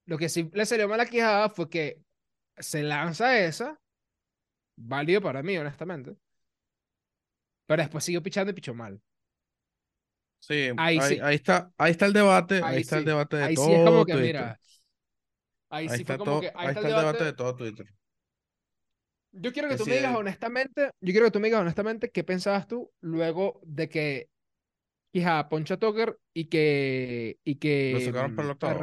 Lo 0.05 0.17
que 0.17 0.29
sí 0.29 0.49
le 0.53 0.65
salió 0.65 0.87
mal 0.89 0.99
a 0.99 1.05
Quijada 1.05 1.49
fue 1.49 1.69
que 1.69 2.01
se 2.57 2.83
lanza 2.83 3.39
esa, 3.39 3.79
válido 4.77 5.21
para 5.21 5.43
mí, 5.43 5.57
honestamente. 5.57 6.17
Pero 7.67 7.81
después 7.83 8.03
siguió 8.03 8.21
pichando 8.21 8.51
y 8.51 8.53
pichó 8.55 8.73
mal. 8.73 9.01
Sí, 10.39 10.69
Ahí 10.75 10.99
ahí, 10.99 11.01
sí. 11.01 11.19
ahí 11.21 11.35
está, 11.35 11.71
ahí 11.77 11.91
está 11.91 12.05
el 12.05 12.13
debate, 12.13 12.63
ahí, 12.63 12.75
Ahí 12.75 12.81
está 12.81 12.97
el 12.97 13.05
debate 13.05 13.37
de 13.37 13.43
Ahí 13.43 13.55
todo 13.55 13.65
sí 13.65 13.73
es 13.73 13.81
como 13.81 14.05
que, 14.05 14.15
Twitter. 14.15 14.17
mira, 14.17 14.59
ahí 15.69 15.87
ahí 15.87 15.99
sí 15.99 16.01
está 16.01 16.13
fue 16.13 16.17
como 16.17 16.37
todo, 16.37 16.39
que, 16.39 16.51
ahí 16.55 16.69
está 16.69 16.79
el 16.79 16.85
está 16.85 16.87
el 16.87 16.95
debate 16.95 17.23
de 17.25 17.33
todo 17.33 17.55
Twitter. 17.55 17.87
Yo 19.31 19.53
quiero 19.53 19.67
que 19.69 19.75
Que 19.75 19.79
tú 19.83 19.85
me 19.85 19.95
digas 19.95 20.15
honestamente, 20.15 20.91
yo 21.01 21.11
quiero 21.11 21.25
que 21.27 21.31
tú 21.31 21.39
me 21.39 21.47
digas 21.47 21.61
honestamente 21.61 22.11
qué 22.11 22.23
pensabas 22.23 22.67
tú 22.67 22.91
luego 23.01 23.61
de 23.63 23.89
que 23.89 24.29
Quijada 25.11 25.49
poncha 25.49 25.77
Tucker 25.77 26.19
y 26.33 26.45
que 26.45 27.39
y 27.43 27.55
que 27.55 27.93
Lo 27.93 27.99
sacaron 27.99 28.35
para 28.35 28.45
el 28.47 28.51
mm, 28.51 28.53
octavo. 28.53 28.79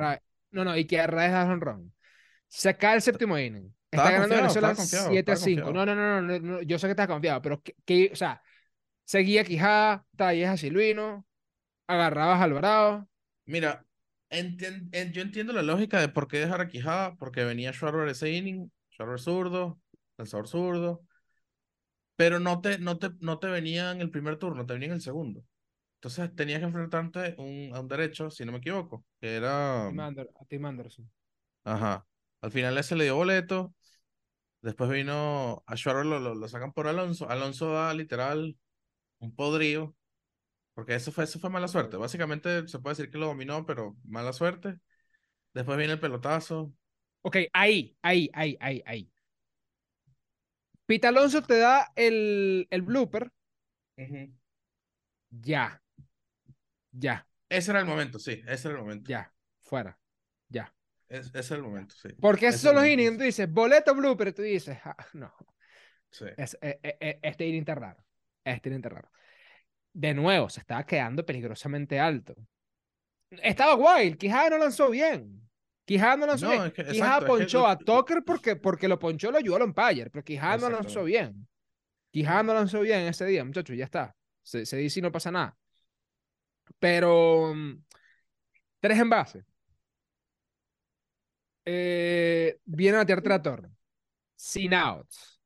No, 0.53 0.65
no, 0.65 0.77
y 0.77 0.87
que 0.87 1.01
Arraez 1.01 1.33
da 1.33 1.45
honrón. 1.45 1.93
Se 2.49 2.77
cae 2.77 2.97
el 2.97 3.03
séptimo 3.03 3.39
inning. 3.39 3.75
Está 3.91 4.11
ganando 4.13 4.35
Venezuela 4.37 4.69
estaba 4.69 4.75
confiado, 4.77 5.09
7 5.09 5.33
a 5.33 5.37
estaba 5.37 5.39
5. 5.41 5.71
confiado. 5.71 5.87
No, 5.87 5.87
no, 5.87 5.95
no, 5.95 6.23
no, 6.23 6.39
no, 6.41 6.63
yo 6.63 6.79
sé 6.79 6.87
que 6.87 6.93
estás 6.93 7.07
confiado, 7.09 7.43
pero 7.43 7.63
que, 7.63 7.75
que- 7.85 8.11
o 8.13 8.17
sea, 8.17 8.43
seguía 9.05 9.45
Quijada, 9.45 10.07
talles 10.17 10.49
a 10.49 10.57
Silvino, 10.57 11.27
agarrabas 11.89 12.41
a 12.41 12.45
Alvarado. 12.45 13.09
Mira, 13.45 13.87
entien- 14.31 14.89
en- 14.93 15.13
yo 15.13 15.23
entiendo 15.23 15.53
la 15.53 15.63
lógica 15.63 16.01
de 16.01 16.09
por 16.09 16.29
qué 16.29 16.39
dejar 16.39 16.61
a 16.61 16.69
Quijada, 16.69 17.17
porque 17.17 17.45
venía 17.45 17.73
Schwarber 17.73 18.09
ese 18.09 18.31
inning, 18.33 18.71
Schwarber 18.91 19.21
zurdo, 19.21 19.81
lanzador 20.17 20.49
zurdo, 20.49 21.03
pero 22.17 22.41
no 22.41 22.61
te, 22.61 22.79
no 22.79 22.99
te, 22.99 23.11
no 23.21 23.39
te 23.39 23.47
venía 23.49 23.91
en 23.91 24.01
el 24.01 24.11
primer 24.11 24.39
turno, 24.39 24.65
te 24.67 24.75
venía 24.75 24.89
en 24.89 24.95
el 24.95 25.01
segundo. 25.01 25.45
Entonces 25.97 26.35
tenías 26.35 26.61
que 26.61 26.67
enfrentarte 26.67 27.35
un, 27.39 27.75
a 27.75 27.81
un 27.81 27.89
derecho, 27.89 28.31
si 28.31 28.45
no 28.45 28.53
me 28.53 28.59
equivoco, 28.59 29.05
que 29.21 29.37
era... 29.37 29.89
A 29.89 30.45
Tim 30.49 30.65
Anderson. 30.65 31.11
Ajá. 31.65 32.07
Al 32.41 32.53
final 32.53 32.79
ese 32.79 32.97
le 32.97 33.05
dio 33.05 33.17
boleto. 33.17 33.75
Después 34.63 34.91
vino 34.91 35.63
a 35.67 35.77
Schwarber, 35.77 36.07
lo, 36.07 36.19
lo, 36.19 36.35
lo 36.35 36.49
sacan 36.49 36.73
por 36.73 36.87
Alonso. 36.87 37.29
Alonso 37.29 37.73
da 37.73 37.93
literal 37.95 38.57
un 39.19 39.35
podrío. 39.35 39.95
Porque 40.75 40.95
eso 40.95 41.11
fue, 41.11 41.25
eso 41.25 41.39
fue 41.39 41.51
mala 41.51 41.69
suerte. 41.69 41.97
Básicamente 41.97 42.69
se 42.69 42.79
puede 42.79 42.97
decir 42.97 43.11
que 43.11 43.19
lo 43.19 43.27
dominó, 43.27 43.65
pero 43.65 43.97
mala 44.05 44.33
suerte. 44.33 44.79
Después 45.55 45.79
viene 45.79 45.95
el 45.95 46.01
pelotazo. 46.01 46.73
Ok, 47.23 47.39
ahí, 47.53 47.97
ahí, 48.03 48.31
ahí, 48.35 48.57
ahí, 48.61 48.83
ahí. 48.85 49.11
Pita 50.87 51.09
Alonso 51.09 51.43
te 51.43 51.59
da 51.59 51.93
el, 51.97 52.67
el 52.71 52.83
blooper. 52.83 53.31
Ya. 55.43 55.81
Ya, 56.93 57.27
Ese 57.49 57.71
era 57.73 57.81
el 57.81 57.87
momento, 57.87 58.19
sí. 58.19 58.43
Ese 58.47 58.69
era 58.69 58.79
el 58.79 58.83
momento. 58.83 59.09
ya. 59.11 59.33
Fuera. 59.63 59.99
Ya. 60.49 60.73
Es- 61.09 61.31
ese 61.35 61.55
era 61.55 61.57
el 61.57 61.69
momento, 61.69 61.95
sí. 61.95 62.09
Porque 62.21 62.49
esos 62.49 62.63
son 62.63 62.77
los 62.77 62.87
innings. 62.87 63.19
Tú 63.19 63.25
dices, 63.25 63.51
boleto 63.51 63.95
blooper. 63.95 64.33
Tú 64.33 64.43
dices, 64.43 64.79
ah, 64.85 64.97
no. 65.13 65.33
Sí. 66.11 66.25
Es, 66.37 66.57
eh, 66.63 66.81
eh, 66.83 66.97
eh, 67.01 67.19
este 67.23 67.47
inning 67.47 67.61
está 67.61 67.75
raro. 67.75 68.03
Este 68.45 68.69
inning 68.69 68.79
está 68.79 68.89
raro. 68.89 69.11
De 69.93 70.15
nuevo, 70.15 70.49
se 70.49 70.61
estaba 70.61 70.85
quedando 70.87 71.25
peligrosamente 71.25 71.99
alto. 72.01 72.35
Estaba 73.31 73.75
wild. 73.75 74.17
Quijada 74.19 74.51
no 74.51 74.59
lanzó 74.59 74.91
bien. 74.91 75.46
Quijada 75.87 76.17
no 76.17 76.27
lanzó 76.27 76.47
No, 76.47 76.53
bien. 76.53 76.63
es 76.65 76.73
que- 76.75 76.85
Quijada 76.85 76.93
exacto, 77.17 77.27
es 77.39 77.39
que 77.39 77.45
ponchó 77.45 77.67
a 77.67 77.79
Tucker 77.79 78.23
porque, 78.27 78.57
porque 78.57 78.89
lo 78.89 78.99
ponchó, 78.99 79.31
lo 79.31 79.39
ayudó 79.39 79.57
al 79.57 79.63
umpire. 79.63 80.11
Pero 80.11 80.23
Quijada 80.25 80.59
no 80.59 80.69
lanzó 80.69 81.05
bien. 81.05 81.49
Quijada 82.11 82.43
no 82.43 82.53
lanzó 82.55 82.81
bien 82.81 83.01
ese 83.07 83.25
día, 83.25 83.43
muchachos. 83.45 83.75
Ya 83.77 83.85
está. 83.85 84.15
Se, 84.43 84.67
se 84.67 84.77
dice 84.77 84.99
y 85.01 85.03
no 85.03 85.11
pasa 85.13 85.31
nada. 85.31 85.57
Pero. 86.79 87.55
mm, 87.55 87.83
Tres 88.81 88.99
en 88.99 89.09
base. 89.11 89.45
Eh, 91.65 92.59
viene 92.65 92.97
a 92.97 93.01
batear 93.01 93.23
Trator. 93.23 93.71
Sin 94.37 94.75
outs. 94.75 95.41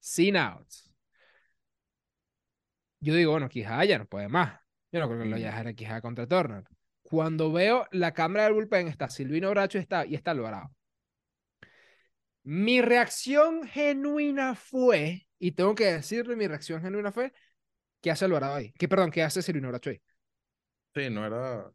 Sin 0.00 0.36
outs. 0.36 0.90
Yo 3.00 3.14
digo, 3.14 3.32
bueno, 3.32 3.48
Quijada 3.48 3.84
ya 3.84 3.98
no 3.98 4.06
puede 4.06 4.28
más. 4.28 4.60
Yo 4.90 4.98
no 5.00 5.06
creo 5.08 5.20
que 5.20 5.26
lo 5.26 5.32
vaya 5.32 5.48
a 5.48 5.50
Mm. 5.50 5.52
dejar 5.52 5.66
a 5.68 5.72
Quijada 5.74 6.00
contra 6.00 6.26
Turner. 6.26 6.64
Cuando 7.08 7.50
veo 7.50 7.86
la 7.90 8.12
cámara 8.12 8.44
del 8.44 8.52
bullpen, 8.52 8.88
está 8.88 9.08
Silvino 9.08 9.50
Bracho 9.50 9.78
y 9.78 9.80
está, 9.80 10.04
y 10.04 10.14
está 10.14 10.32
Alvarado. 10.32 10.70
Mi 12.42 12.82
reacción 12.82 13.66
genuina 13.66 14.54
fue, 14.54 15.26
y 15.38 15.52
tengo 15.52 15.74
que 15.74 15.86
decirlo, 15.86 16.36
mi 16.36 16.46
reacción 16.46 16.82
genuina 16.82 17.10
fue, 17.12 17.32
¿Qué 18.00 18.10
hace 18.10 18.24
Alvarado 18.24 18.54
ahí? 18.54 18.72
¿Qué, 18.78 18.88
perdón, 18.88 19.10
qué 19.10 19.22
hace 19.22 19.42
Silvino 19.42 19.68
Bracho 19.68 19.90
ahí? 19.90 20.00
Sí, 20.94 21.10
no 21.10 21.26
era. 21.26 21.70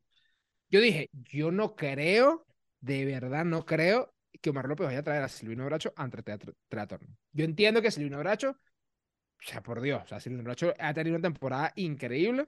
Yo 0.69 0.79
dije, 0.79 1.09
yo 1.11 1.51
no 1.51 1.75
creo, 1.75 2.45
de 2.79 3.05
verdad 3.05 3.45
no 3.45 3.65
creo 3.65 4.13
que 4.41 4.49
Omar 4.49 4.67
López 4.67 4.87
vaya 4.87 4.99
a 4.99 5.03
traer 5.03 5.23
a 5.23 5.29
Silvino 5.29 5.65
Bracho 5.65 5.93
ante 5.95 6.23
Tratorno. 6.67 7.15
Yo 7.31 7.45
entiendo 7.45 7.81
que 7.81 7.91
Silvino 7.91 8.19
Bracho, 8.19 8.51
o 8.51 9.45
sea, 9.45 9.61
por 9.61 9.81
Dios, 9.81 10.01
o 10.03 10.07
sea, 10.07 10.19
Silvino 10.19 10.43
Bracho 10.43 10.73
ha 10.79 10.93
tenido 10.93 11.17
una 11.17 11.27
temporada 11.27 11.71
increíble, 11.75 12.47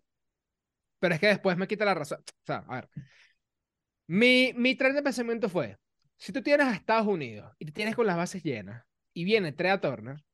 pero 1.05 1.13
es 1.13 1.21
que 1.21 1.27
después 1.27 1.55
me 1.55 1.67
quita 1.67 1.85
la 1.85 1.93
razón. 1.93 2.17
O 2.19 2.45
sea, 2.47 2.65
a 2.67 2.75
ver, 2.77 2.89
mi, 4.07 4.53
mi 4.55 4.73
tren 4.73 4.95
de 4.95 5.03
pensamiento 5.03 5.49
fue, 5.49 5.77
si 6.17 6.33
tú 6.33 6.41
tienes 6.41 6.65
a 6.65 6.73
Estados 6.73 7.05
Unidos 7.05 7.53
y 7.59 7.65
te 7.67 7.71
tienes 7.71 7.95
con 7.95 8.07
las 8.07 8.17
bases 8.17 8.41
llenas 8.41 8.83
y 9.13 9.23
viene 9.23 9.51
Trea 9.51 9.79
Turner, 9.79 10.25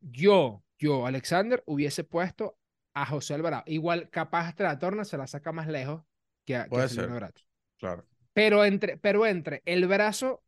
yo, 0.00 0.62
yo, 0.78 1.06
Alexander, 1.06 1.62
hubiese 1.64 2.04
puesto 2.04 2.58
a 2.92 3.06
José 3.06 3.32
Alvarado. 3.32 3.62
Igual, 3.64 4.10
capaz 4.10 4.54
Trea 4.54 4.78
Turner 4.78 5.06
se 5.06 5.16
la 5.16 5.26
saca 5.26 5.50
más 5.50 5.66
lejos 5.66 6.02
que 6.44 6.56
a, 6.56 6.64
que 6.64 6.68
Puede 6.68 6.90
ser. 6.90 7.08
Bracho. 7.08 7.46
Claro. 7.78 8.06
Pero 8.34 8.66
entre, 8.66 8.98
pero 8.98 9.24
entre 9.24 9.62
el 9.64 9.86
brazo 9.86 10.44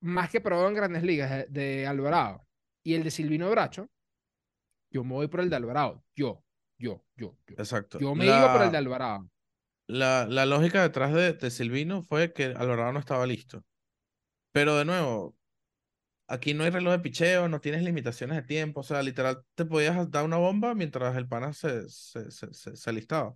más 0.00 0.30
que 0.30 0.40
probado 0.40 0.68
en 0.68 0.74
grandes 0.74 1.02
ligas 1.02 1.30
de, 1.30 1.46
de 1.48 1.86
Alvarado 1.86 2.46
y 2.82 2.94
el 2.94 3.04
de 3.04 3.10
Silvino 3.10 3.50
Bracho, 3.50 3.90
yo 4.90 5.04
me 5.04 5.12
voy 5.12 5.28
por 5.28 5.40
el 5.40 5.50
de 5.50 5.56
Alvarado. 5.56 6.02
Yo, 6.16 6.42
yo, 6.82 7.04
yo, 7.16 7.36
yo. 7.46 7.54
Exacto. 7.56 7.98
Yo 8.00 8.14
me 8.14 8.26
iba 8.26 8.52
por 8.52 8.62
el 8.62 8.72
de 8.72 8.78
Alvarado. 8.78 9.28
la, 9.86 10.26
la 10.28 10.46
lógica 10.46 10.82
detrás 10.82 11.12
de, 11.12 11.32
de 11.34 11.50
Silvino 11.50 12.02
fue 12.02 12.32
que 12.32 12.46
Alvarado 12.46 12.92
no 12.92 12.98
estaba 12.98 13.26
listo. 13.26 13.64
Pero 14.52 14.76
de 14.76 14.84
nuevo, 14.84 15.36
aquí 16.28 16.54
no 16.54 16.64
hay 16.64 16.70
reloj 16.70 16.92
de 16.94 17.00
picheo, 17.00 17.48
no 17.48 17.60
tienes 17.60 17.82
limitaciones 17.82 18.36
de 18.36 18.42
tiempo. 18.42 18.80
O 18.80 18.84
sea, 18.84 19.02
literal, 19.02 19.44
te 19.54 19.64
podías 19.66 20.10
dar 20.10 20.24
una 20.24 20.38
bomba 20.38 20.74
mientras 20.74 21.16
el 21.16 21.28
pana 21.28 21.52
se, 21.52 21.88
se, 21.88 22.30
se, 22.30 22.52
se, 22.54 22.76
se 22.76 22.90
alistaba. 22.90 23.34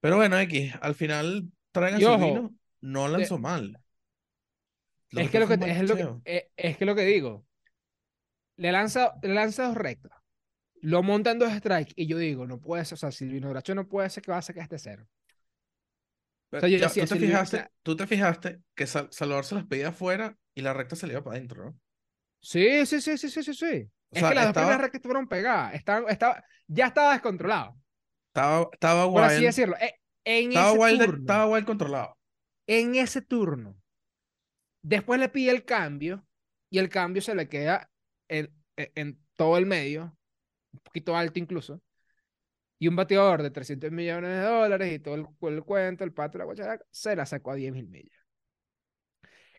Pero 0.00 0.16
bueno, 0.16 0.38
X, 0.40 0.74
al 0.80 0.94
final 0.94 1.48
traen 1.70 1.96
a 1.96 2.00
Y 2.00 2.04
ojo, 2.04 2.18
Silvino, 2.18 2.54
no 2.80 3.04
de- 3.04 3.12
lanzó 3.12 3.38
mal. 3.38 3.78
Lo 5.10 5.20
es 5.20 5.26
que 5.26 5.32
que 5.32 5.38
lo 5.40 5.48
que, 5.48 5.54
es 5.70 5.88
lo 5.88 5.96
que, 5.96 6.08
es, 6.24 6.44
es 6.56 6.76
que 6.78 6.84
lo 6.86 6.94
que 6.94 7.02
digo, 7.04 7.44
le 8.56 8.72
lanza, 8.72 9.14
le 9.22 9.34
lanza 9.34 9.66
dos 9.66 9.76
rectas, 9.76 10.12
lo 10.82 11.02
montan 11.02 11.38
dos 11.40 11.52
strikes 11.54 11.94
y 11.96 12.06
yo 12.08 12.18
digo, 12.18 12.46
no 12.46 12.60
puede 12.60 12.84
ser, 12.86 12.94
o 12.94 12.98
sea, 12.98 13.12
Silvino 13.12 13.50
Bracho 13.50 13.74
no 13.74 13.88
puede 13.88 14.10
ser 14.10 14.22
que 14.24 14.32
va 14.32 14.38
a 14.38 14.42
sacar 14.42 14.64
este 14.64 14.78
cero. 14.78 15.06
O 16.52 16.58
sea, 16.60 16.68
yo 16.68 16.78
Ya, 16.78 16.86
decía, 16.86 16.96
tú 16.96 17.06
te 17.06 17.16
Silvino, 17.16 17.16
fijaste, 17.16 17.66
sea, 17.66 17.70
tú 17.82 17.96
te 17.96 18.06
fijaste 18.06 18.62
que 18.74 18.86
Sal- 18.86 19.08
Salvador 19.12 19.44
se 19.44 19.54
las 19.54 19.66
pedía 19.66 19.88
afuera 19.88 20.36
y 20.54 20.62
la 20.62 20.72
recta 20.72 20.96
se 20.96 21.06
le 21.06 21.14
iba 21.14 21.22
para 21.24 21.36
adentro, 21.36 21.64
¿no? 21.64 21.80
sí, 22.40 22.86
sí, 22.86 23.00
sí, 23.00 23.18
sí, 23.18 23.28
sí, 23.30 23.42
sí, 23.42 23.54
sí. 23.54 23.90
O 24.10 24.14
Es 24.14 24.24
sea, 24.24 24.28
que 24.28 24.34
las 24.34 24.46
dos 24.46 24.54
primeras 24.54 24.80
estaba, 24.80 24.82
rectas 24.82 25.02
fueron 25.02 25.28
pegadas, 25.28 25.74
estaban, 25.74 26.04
estaba, 26.08 26.44
ya 26.66 26.86
estaba 26.86 27.12
descontrolado. 27.12 27.76
estaba, 28.28 28.68
estaba 28.72 29.06
por 29.10 29.24
así 29.24 29.42
decirlo. 29.42 29.76
E- 29.80 29.94
En 30.24 30.52
estaba 30.52 30.72
ese 30.72 30.80
wild, 30.80 31.02
turno, 31.02 31.20
estaba 31.20 31.46
wild 31.48 31.66
controlado. 31.66 32.16
en 32.66 32.96
ese 32.96 33.22
turno, 33.22 33.76
después 34.82 35.20
le 35.20 35.28
pide 35.28 35.50
el 35.52 35.64
cambio 35.64 36.26
y 36.70 36.78
el 36.78 36.88
cambio 36.88 37.22
se 37.22 37.34
le 37.34 37.48
queda 37.48 37.90
en, 38.28 38.52
en- 38.76 38.92
en 38.94 39.26
todo 39.36 39.58
el 39.58 39.66
medio, 39.66 40.16
un 40.72 40.80
poquito 40.80 41.16
alto 41.16 41.38
incluso, 41.38 41.80
y 42.78 42.88
un 42.88 42.96
bateador 42.96 43.42
de 43.42 43.50
300 43.50 43.92
millones 43.92 44.30
de 44.30 44.40
dólares 44.40 44.92
y 44.92 44.98
todo 44.98 45.14
el, 45.14 45.26
el 45.54 45.64
cuento, 45.64 46.04
el 46.04 46.12
pato, 46.12 46.38
la 46.38 46.44
guacharaca, 46.44 46.84
se 46.90 47.14
la 47.14 47.26
sacó 47.26 47.52
a 47.52 47.54
10 47.54 47.72
mil 47.72 47.88
millas. 47.88 48.20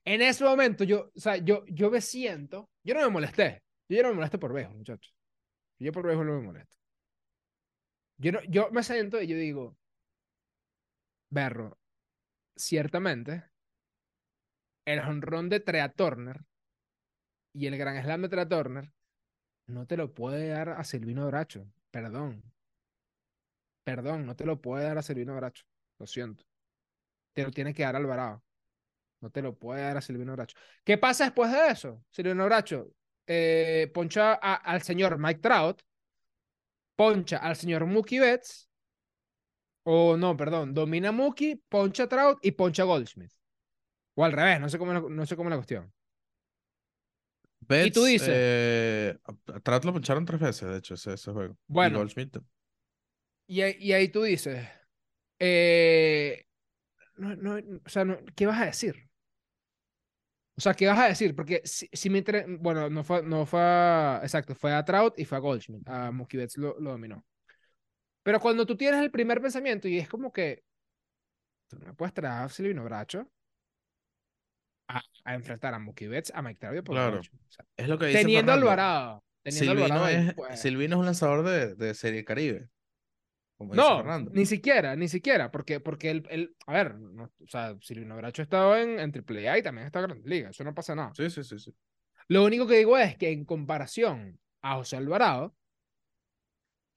En 0.05 0.21
ese 0.21 0.43
momento 0.43 0.83
yo, 0.83 1.11
o 1.15 1.19
sea, 1.19 1.37
yo, 1.37 1.63
yo 1.67 1.89
me 1.89 2.01
siento, 2.01 2.69
yo 2.83 2.93
no 2.93 3.01
me 3.01 3.09
molesté, 3.09 3.63
yo 3.87 4.03
no 4.03 4.09
me 4.09 4.15
molesto 4.15 4.39
por 4.39 4.53
viejo, 4.53 4.73
muchachos. 4.73 5.13
Yo 5.79 5.91
por 5.91 6.05
viejo 6.05 6.23
no 6.23 6.33
me 6.33 6.47
molesto. 6.47 6.77
Yo, 8.17 8.31
no, 8.33 8.43
yo 8.43 8.69
me 8.71 8.83
siento 8.83 9.21
y 9.21 9.27
yo 9.27 9.37
digo, 9.37 9.77
berro, 11.29 11.77
ciertamente, 12.55 13.45
el 14.85 15.01
jonrón 15.01 15.49
de 15.49 15.59
Trea 15.59 15.89
Turner 15.89 16.41
y 17.53 17.67
el 17.67 17.77
gran 17.77 18.01
slam 18.03 18.21
de 18.23 18.29
Trea 18.29 18.47
Turner 18.47 18.91
no 19.67 19.85
te 19.85 19.97
lo 19.97 20.13
puede 20.13 20.49
dar 20.49 20.69
a 20.69 20.83
Silvino 20.83 21.27
Bracho. 21.27 21.67
Perdón. 21.91 22.43
Perdón, 23.83 24.25
no 24.25 24.35
te 24.35 24.45
lo 24.45 24.61
puede 24.61 24.85
dar 24.85 24.97
a 24.97 25.01
Silvino 25.01 25.35
Bracho. 25.35 25.65
Lo 25.99 26.07
siento. 26.07 26.45
Te 27.33 27.43
lo 27.43 27.51
tiene 27.51 27.73
que 27.73 27.83
dar 27.83 27.95
Alvarado. 27.95 28.43
No 29.21 29.29
te 29.29 29.41
lo 29.41 29.57
puede 29.57 29.81
dar 29.81 29.97
a 29.97 30.01
Silvino 30.01 30.33
Bracho. 30.33 30.57
¿Qué 30.83 30.97
pasa 30.97 31.25
después 31.25 31.51
de 31.51 31.67
eso? 31.67 32.03
Silvino 32.11 32.45
Bracho 32.45 32.93
eh, 33.27 33.89
poncha 33.93 34.33
al 34.33 34.81
señor 34.81 35.17
Mike 35.17 35.39
Trout, 35.39 35.81
poncha 36.95 37.37
al 37.37 37.55
señor 37.55 37.85
Mookie 37.85 38.19
Betts, 38.19 38.69
o 39.83 40.17
no, 40.17 40.35
perdón, 40.37 40.73
domina 40.73 41.11
Mookie, 41.11 41.61
poncha 41.69 42.07
Trout 42.07 42.39
y 42.41 42.51
poncha 42.51 42.83
a 42.83 42.85
Goldschmidt. 42.85 43.31
O 44.15 44.23
al 44.25 44.31
revés, 44.31 44.59
no 44.59 44.69
sé 44.69 44.77
cómo, 44.77 44.93
no 44.93 45.25
sé 45.25 45.35
cómo 45.35 45.49
es 45.49 45.51
la 45.51 45.57
cuestión. 45.57 45.93
Y 47.69 47.91
tú 47.91 48.01
Betts, 48.01 48.05
dices, 48.05 48.29
eh, 48.31 49.17
lo 49.83 49.93
puncharon 49.93 50.25
tres 50.25 50.39
veces, 50.39 50.69
de 50.69 50.77
hecho, 50.77 50.93
ese, 50.95 51.13
ese 51.13 51.31
juego. 51.31 51.57
Bueno, 51.67 52.05
y, 53.47 53.61
ahí- 53.61 53.75
y 53.79 53.91
ahí 53.93 54.07
tú 54.09 54.23
dices, 54.23 54.67
eh, 55.39 56.45
no, 57.17 57.35
no, 57.35 57.55
o 57.85 57.89
sea, 57.89 58.05
no- 58.05 58.17
¿qué 58.35 58.45
vas 58.45 58.61
a 58.61 58.65
decir? 58.65 59.09
O 60.55 60.61
sea, 60.61 60.73
¿qué 60.75 60.85
vas 60.87 60.99
a 60.99 61.07
decir? 61.07 61.35
Porque 61.35 61.61
si, 61.65 61.89
si 61.91 62.09
me 62.09 62.19
entre- 62.19 62.45
bueno, 62.59 62.89
no 62.89 63.03
fue, 63.03 63.23
no 63.23 63.45
fue 63.45 63.59
a- 63.61 64.19
exacto, 64.23 64.53
fue 64.55 64.71
a 64.73 64.85
Trout 64.85 65.17
y 65.17 65.25
fue 65.25 65.37
a 65.37 65.41
Goldschmidt, 65.41 65.87
a 65.89 66.11
Mookie 66.11 66.37
Betts 66.37 66.57
lo, 66.57 66.79
lo 66.79 66.91
dominó. 66.91 67.25
Pero 68.23 68.39
cuando 68.39 68.65
tú 68.65 68.77
tienes 68.77 69.01
el 69.01 69.11
primer 69.11 69.41
pensamiento 69.41 69.87
y 69.87 69.97
es 69.99 70.07
como 70.07 70.31
que 70.31 70.63
tú 71.67 71.77
no 71.79 71.87
me 71.87 71.93
puedes 71.93 72.13
traer 72.13 72.43
a 72.43 72.49
Silvino 72.49 72.83
Bracho 72.83 73.29
a, 74.87 75.01
a 75.25 75.35
enfrentar 75.35 75.73
a 75.73 75.79
Mookie 75.79 76.07
Betts, 76.07 76.31
a 76.35 76.41
Mike 76.41 76.65
a 76.65 76.69
Paul 76.69 76.83
Claro. 76.83 77.11
Goldschmidt. 77.13 77.41
O 77.41 77.51
sea, 77.51 77.65
Es 77.77 77.87
lo 77.87 77.97
que 77.97 78.07
dice 78.07 78.19
teniendo 78.19 78.51
Fernando. 78.51 78.71
Alvarado, 78.71 79.23
teniendo 79.43 79.71
Silvino 79.71 79.85
Alvarado 79.85 80.05
ahí, 80.05 80.27
es, 80.27 80.33
pues, 80.35 80.59
Silvino 80.59 80.95
es 80.95 80.99
un 80.99 81.05
lanzador 81.05 81.43
de, 81.45 81.75
de 81.75 81.93
Serie 81.93 82.23
Caribe, 82.25 82.69
como 83.57 83.73
dice 83.73 83.85
No, 83.85 84.03
ni 84.31 84.45
siquiera, 84.45 84.95
ni 84.95 85.07
siquiera, 85.07 85.51
porque, 85.51 85.79
porque 85.79 86.09
el, 86.11 86.27
el- 86.29 86.55
a 86.67 86.73
ver, 86.73 86.95
no, 86.99 87.23
o 87.25 87.47
sea, 87.47 87.75
Silvino 87.81 88.15
Bracho 88.17 88.41
ha 88.41 88.43
estado 88.43 88.77
en, 88.77 88.99
en 88.99 89.11
AAA 89.11 89.57
y 89.59 89.63
también 89.63 89.85
está 89.87 89.99
en 89.99 90.05
Grandes 90.07 90.25
Ligas, 90.27 90.51
eso 90.51 90.63
no 90.63 90.73
pasa 90.73 90.95
nada. 90.95 91.11
Sí, 91.15 91.29
sí, 91.29 91.43
sí, 91.43 91.59
sí. 91.59 91.73
Lo 92.27 92.43
único 92.45 92.67
que 92.67 92.77
digo 92.77 92.97
es 92.97 93.17
que 93.17 93.31
en 93.31 93.45
comparación 93.45 94.39
a 94.61 94.75
José 94.75 94.95
Alvarado, 94.97 95.55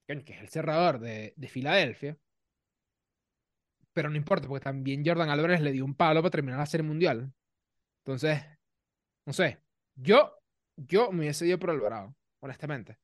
que 0.07 0.33
es 0.33 0.41
el 0.41 0.49
cerrador 0.49 0.99
de, 0.99 1.33
de 1.35 1.47
Filadelfia, 1.49 2.17
pero 3.93 4.09
no 4.09 4.15
importa, 4.15 4.47
porque 4.47 4.63
también 4.63 5.03
Jordan 5.05 5.29
Álvarez 5.29 5.59
le 5.59 5.71
dio 5.71 5.83
un 5.83 5.95
palo 5.95 6.21
para 6.21 6.29
terminar 6.31 6.59
la 6.59 6.65
Serie 6.65 6.85
Mundial. 6.87 7.33
Entonces, 8.07 8.41
no 9.25 9.33
sé, 9.33 9.61
yo, 9.95 10.33
yo 10.77 11.11
me 11.11 11.19
hubiese 11.19 11.45
ido 11.45 11.59
por 11.59 11.71
Alvarado, 11.71 12.15
honestamente. 12.39 12.97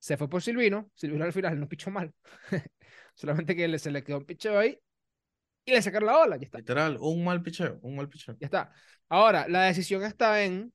Se 0.00 0.16
fue 0.16 0.28
por 0.28 0.42
Silvino, 0.42 0.90
Silvino 0.94 1.24
al 1.24 1.32
final 1.32 1.60
no 1.60 1.68
pichó 1.68 1.90
mal. 1.92 2.12
Solamente 3.14 3.54
que 3.54 3.68
le- 3.68 3.78
se 3.78 3.92
le 3.92 4.02
quedó 4.02 4.18
un 4.18 4.24
picheo 4.26 4.58
ahí 4.58 4.76
y 5.64 5.72
le 5.72 5.82
sacaron 5.82 6.08
la 6.08 6.18
ola, 6.18 6.36
ya 6.36 6.46
está. 6.46 6.58
Literal, 6.58 6.98
un 7.00 7.24
mal 7.24 7.42
picheo, 7.42 7.78
un 7.82 7.96
mal 7.96 8.08
picheo. 8.08 8.36
Ya 8.40 8.46
está. 8.46 8.72
Ahora, 9.08 9.46
la 9.48 9.62
decisión 9.62 10.02
está 10.02 10.42
en. 10.44 10.72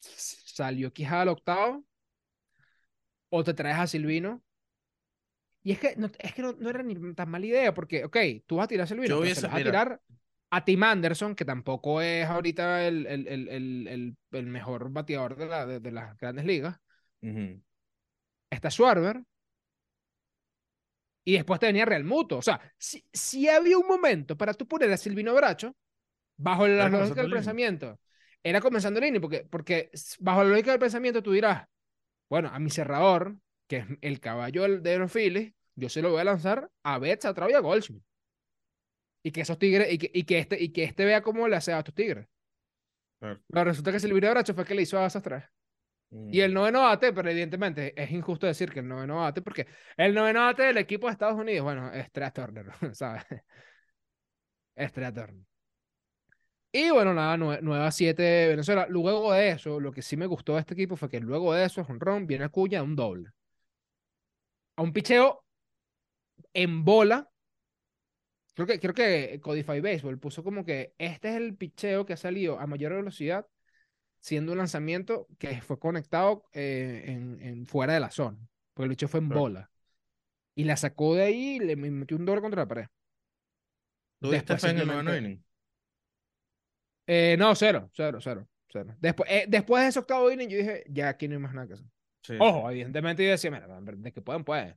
Salió 0.00 0.92
Quijada 0.92 1.22
al 1.22 1.28
octavo. 1.28 1.84
O 3.30 3.44
te 3.44 3.54
traes 3.54 3.78
a 3.78 3.86
Silvino. 3.86 4.42
Y 5.62 5.72
es 5.72 5.78
que 5.78 5.94
no, 5.96 6.10
es 6.18 6.34
que 6.34 6.42
no, 6.42 6.52
no 6.52 6.70
era 6.70 6.82
ni 6.82 7.14
tan 7.14 7.30
mala 7.30 7.46
idea, 7.46 7.74
porque, 7.74 8.04
ok, 8.04 8.16
tú 8.46 8.56
vas 8.56 8.64
a 8.64 8.68
tirar 8.68 8.84
a 8.84 8.86
Silvino, 8.86 9.06
Yo 9.08 9.14
pero 9.16 9.24
hubiese- 9.26 9.40
se 9.42 9.46
vas 9.46 9.56
a 9.56 9.58
tirar 9.62 10.00
a 10.50 10.64
Tim 10.64 10.82
Anderson, 10.82 11.34
que 11.34 11.44
tampoco 11.44 12.00
es 12.00 12.26
ahorita 12.26 12.86
el, 12.86 13.06
el, 13.06 13.28
el, 13.28 14.16
el, 14.32 14.46
mejor 14.46 14.90
bateador 14.90 15.36
de, 15.36 15.46
la, 15.46 15.66
de, 15.66 15.80
de 15.80 15.92
las 15.92 16.16
grandes 16.18 16.44
ligas. 16.44 16.78
Está 18.50 18.70
Schwarber. 18.70 19.22
Y 21.24 21.34
después 21.34 21.60
te 21.60 21.66
venía 21.66 21.84
Real 21.84 22.04
Muto. 22.04 22.38
O 22.38 22.42
sea, 22.42 22.60
si, 22.78 23.04
si 23.12 23.48
había 23.48 23.76
un 23.76 23.86
momento 23.86 24.36
para 24.36 24.54
tú 24.54 24.66
poner 24.66 24.90
a 24.90 24.96
Silvino 24.96 25.34
Bracho, 25.34 25.76
bajo 26.38 26.66
la 26.66 26.86
Era 26.86 26.88
lógica 26.88 27.22
del 27.22 27.30
pensamiento, 27.30 28.00
era 28.42 28.60
comenzando 28.60 28.98
el 29.00 29.06
inning, 29.06 29.20
porque, 29.20 29.46
porque 29.50 29.90
bajo 30.20 30.44
la 30.44 30.50
lógica 30.50 30.70
del 30.70 30.80
pensamiento 30.80 31.22
tú 31.22 31.32
dirás, 31.32 31.66
bueno, 32.30 32.48
a 32.50 32.58
mi 32.58 32.70
cerrador, 32.70 33.36
que 33.66 33.78
es 33.78 33.86
el 34.00 34.20
caballo 34.20 34.80
de 34.80 34.98
los 34.98 35.12
Phillies, 35.12 35.52
yo 35.74 35.88
se 35.88 36.02
lo 36.02 36.10
voy 36.10 36.20
a 36.20 36.24
lanzar 36.24 36.70
a 36.82 36.98
Betts, 36.98 37.26
a 37.26 37.34
Trout 37.34 37.50
y 37.50 37.54
a 37.54 37.60
Goldschmidt. 37.60 38.02
Y 39.28 39.30
que 39.30 39.42
esos 39.42 39.58
tigres, 39.58 39.92
y 39.92 39.98
que, 39.98 40.10
y 40.14 40.24
que 40.24 40.38
este, 40.38 40.56
y 40.62 40.70
que 40.72 40.84
este 40.84 41.04
vea 41.04 41.20
cómo 41.22 41.46
le 41.48 41.56
hace 41.56 41.70
a 41.74 41.78
estos 41.80 41.94
tigres. 41.94 42.26
Claro. 43.20 43.40
Pero 43.50 43.64
resulta 43.64 43.92
que 43.92 44.00
Silvino 44.00 44.30
Bracho 44.30 44.54
fue 44.54 44.62
el 44.62 44.68
que 44.68 44.74
le 44.74 44.82
hizo 44.82 44.98
a 44.98 45.06
esos 45.06 45.22
tres. 45.22 45.44
Y 46.30 46.40
el 46.40 46.52
Ujú. 46.52 46.60
noveno 46.60 46.80
bate, 46.82 47.12
pero 47.12 47.28
evidentemente 47.30 47.92
es 48.00 48.10
injusto 48.10 48.46
decir 48.46 48.70
que 48.72 48.80
el 48.80 48.88
noveno 48.88 49.16
bate, 49.18 49.42
porque 49.42 49.66
el 49.96 50.14
noveno 50.14 50.40
bate 50.40 50.62
del 50.64 50.78
equipo 50.78 51.06
de 51.06 51.12
Estados 51.12 51.38
Unidos, 51.38 51.64
bueno, 51.64 51.92
es 51.92 52.10
Trea 52.10 52.32
Turner, 52.32 52.66
¿sabes? 52.94 53.24
Es 54.74 54.92
Trea 54.94 55.12
Turner. 55.12 55.44
Y 56.72 56.90
bueno, 56.90 57.12
nada, 57.14 57.36
nue- 57.36 57.60
nueva 57.62 57.90
7 57.90 58.48
Venezuela. 58.48 58.86
Luego 58.88 59.32
de 59.32 59.50
eso, 59.50 59.80
lo 59.80 59.92
que 59.92 60.02
sí 60.02 60.16
me 60.16 60.26
gustó 60.26 60.54
de 60.54 60.60
este 60.60 60.74
equipo 60.74 60.96
fue 60.96 61.08
que 61.10 61.20
luego 61.20 61.52
de 61.54 61.64
eso, 61.64 61.84
Ron 61.88 62.26
viene 62.26 62.44
Acuña, 62.44 62.82
un 62.82 62.96
doble. 62.96 63.30
A 64.78 64.82
un 64.82 64.92
picheo 64.94 65.44
en 66.54 66.84
bola. 66.84 67.28
Creo 68.58 68.66
que, 68.66 68.80
creo 68.80 68.92
que 68.92 69.38
Codify 69.40 69.80
Baseball 69.80 70.18
puso 70.18 70.42
como 70.42 70.64
que 70.64 70.92
este 70.98 71.28
es 71.28 71.36
el 71.36 71.54
picheo 71.54 72.04
que 72.04 72.14
ha 72.14 72.16
salido 72.16 72.58
a 72.58 72.66
mayor 72.66 72.92
velocidad, 72.92 73.46
siendo 74.18 74.50
un 74.50 74.58
lanzamiento 74.58 75.28
que 75.38 75.62
fue 75.62 75.78
conectado 75.78 76.42
eh, 76.52 77.04
en, 77.06 77.40
en 77.40 77.66
fuera 77.66 77.94
de 77.94 78.00
la 78.00 78.10
zona. 78.10 78.36
Porque 78.74 78.86
el 78.86 78.90
picheo 78.90 79.08
fue 79.08 79.20
en 79.20 79.28
Claro. 79.28 79.42
bola. 79.42 79.70
Y 80.56 80.64
la 80.64 80.76
sacó 80.76 81.14
de 81.14 81.22
ahí 81.22 81.56
y 81.56 81.58
le 81.60 81.76
metió 81.76 82.16
un 82.16 82.26
doble 82.26 82.40
contra 82.40 82.62
la 82.62 82.66
pared. 82.68 82.86
¿Tuviste 84.20 84.54
Después 84.54 84.60
fe 84.60 84.70
en 84.70 84.78
el 84.78 84.86
noveno 84.88 85.16
inning? 85.16 85.44
Eh, 87.06 87.36
no, 87.38 87.54
cero, 87.54 87.90
cero, 87.94 88.18
cero, 88.20 88.48
cero. 88.68 88.96
Después, 89.00 89.30
eh, 89.30 89.44
después 89.48 89.84
de 89.84 89.88
ese 89.90 89.98
octavo 90.00 90.32
inning, 90.32 90.48
yo 90.48 90.58
dije, 90.58 90.82
ya 90.88 91.10
aquí 91.10 91.28
no 91.28 91.34
hay 91.34 91.40
más 91.40 91.54
nada 91.54 91.68
que 91.68 91.74
hacer. 91.74 91.86
Sí, 92.22 92.34
Ojo, 92.38 92.68
evidentemente 92.70 93.24
yo 93.24 93.30
decía, 93.30 93.50
mira, 93.50 93.68
de 93.80 94.12
que 94.12 94.20
pueden, 94.20 94.42
pueden. 94.42 94.76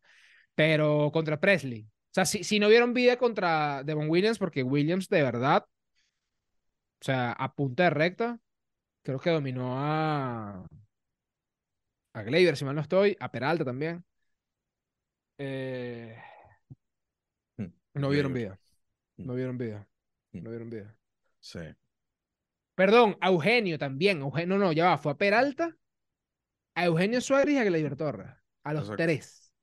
Pero 0.56 1.10
contra 1.12 1.40
Presley. 1.40 1.88
O 2.12 2.14
sea, 2.14 2.26
si, 2.26 2.44
si 2.44 2.60
no 2.60 2.68
vieron 2.70 2.94
vida 2.94 3.18
contra 3.18 3.84
Devon 3.84 4.10
Williams, 4.10 4.38
porque 4.40 4.64
Williams 4.64 5.08
de 5.10 5.24
verdad, 5.24 5.66
o 7.02 7.04
sea, 7.06 7.32
a 7.34 7.54
punta 7.56 7.84
de 7.84 7.90
recta, 7.92 8.40
creo 9.04 9.20
que 9.20 9.32
dominó 9.32 9.76
a, 9.78 10.66
a 12.14 12.24
Gleyber, 12.24 12.56
si 12.58 12.66
mal 12.66 12.76
no 12.76 12.82
estoy, 12.82 13.18
a 13.20 13.32
Peralta 13.32 13.66
también. 13.66 14.04
Eh, 15.38 16.16
Mm, 17.58 17.66
no 17.94 18.10
vieron 18.10 18.34
vida. 18.34 18.60
No 19.18 19.34
vieron 19.36 19.58
vida. 19.58 19.88
Mm. 20.34 20.44
No 20.44 20.50
vieron 20.50 20.70
vida. 20.70 20.96
Sí. 21.40 21.60
Perdón, 22.76 23.18
a 23.22 23.30
Eugenio 23.30 23.78
también. 23.78 24.22
Eugenio, 24.22 24.58
no, 24.58 24.66
no, 24.66 24.72
ya 24.72 24.86
va. 24.86 24.98
Fue 24.98 25.12
a 25.12 25.18
Peralta, 25.18 25.78
a 26.76 26.86
Eugenio 26.86 27.22
Suárez 27.22 27.56
y 27.56 27.58
a 27.58 27.64
Gleyber 27.64 27.96
Torres. 27.96 28.32
A 28.64 28.74
los 28.74 28.84
Exacto. 28.84 29.04
tres. 29.04 29.54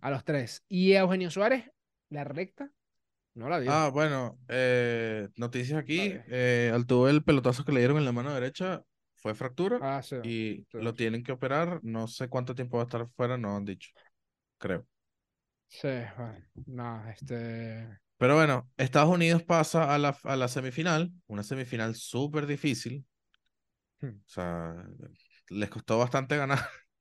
A 0.00 0.10
los 0.10 0.24
tres. 0.24 0.64
Y 0.68 0.94
a 0.94 1.00
Eugenio 1.00 1.30
Suárez, 1.30 1.70
la 2.12 2.24
recta, 2.24 2.70
no 3.34 3.48
la 3.48 3.58
vio. 3.58 3.70
Ah, 3.72 3.90
bueno, 3.92 4.38
eh, 4.48 5.28
noticias 5.36 5.78
aquí. 5.78 6.14
Eh, 6.28 6.70
Altuve 6.72 7.10
el 7.10 7.24
pelotazo 7.24 7.64
que 7.64 7.72
le 7.72 7.80
dieron 7.80 7.98
en 7.98 8.04
la 8.04 8.12
mano 8.12 8.32
derecha 8.32 8.82
fue 9.16 9.34
fractura 9.34 9.78
Ah, 9.80 10.02
sí. 10.02 10.16
y 10.24 10.66
sí, 10.70 10.78
lo 10.78 10.94
tienen 10.94 11.22
que 11.22 11.32
operar. 11.32 11.80
No 11.82 12.08
sé 12.08 12.28
cuánto 12.28 12.54
tiempo 12.54 12.76
va 12.76 12.82
a 12.82 12.86
estar 12.86 13.08
fuera, 13.16 13.38
no 13.38 13.56
han 13.56 13.64
dicho. 13.64 13.90
Creo. 14.58 14.86
Sí, 15.68 15.88
bueno, 16.18 16.44
no, 16.66 17.10
este. 17.10 17.98
Pero 18.18 18.36
bueno, 18.36 18.70
Estados 18.76 19.08
Unidos 19.10 19.42
pasa 19.42 19.92
a 19.94 19.98
la, 19.98 20.16
a 20.22 20.36
la 20.36 20.48
semifinal, 20.48 21.10
una 21.26 21.42
semifinal 21.42 21.94
súper 21.96 22.46
difícil. 22.46 23.04
Hmm. 24.00 24.08
O 24.26 24.28
sea, 24.28 24.74
les 25.48 25.70
costó 25.70 25.98
bastante 25.98 26.36
ganar. 26.36 26.58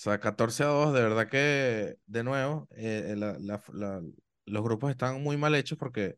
O 0.00 0.02
sea, 0.02 0.18
14 0.18 0.62
a 0.64 0.66
2, 0.68 0.94
de 0.94 1.02
verdad 1.02 1.28
que, 1.28 1.96
de 2.06 2.24
nuevo, 2.24 2.68
eh, 2.76 3.14
la- 3.18 3.36
la- 3.38 3.62
la- 3.74 4.02
los 4.46 4.62
grupos 4.64 4.90
están 4.90 5.22
muy 5.22 5.36
mal 5.36 5.54
hechos 5.54 5.76
porque 5.78 6.16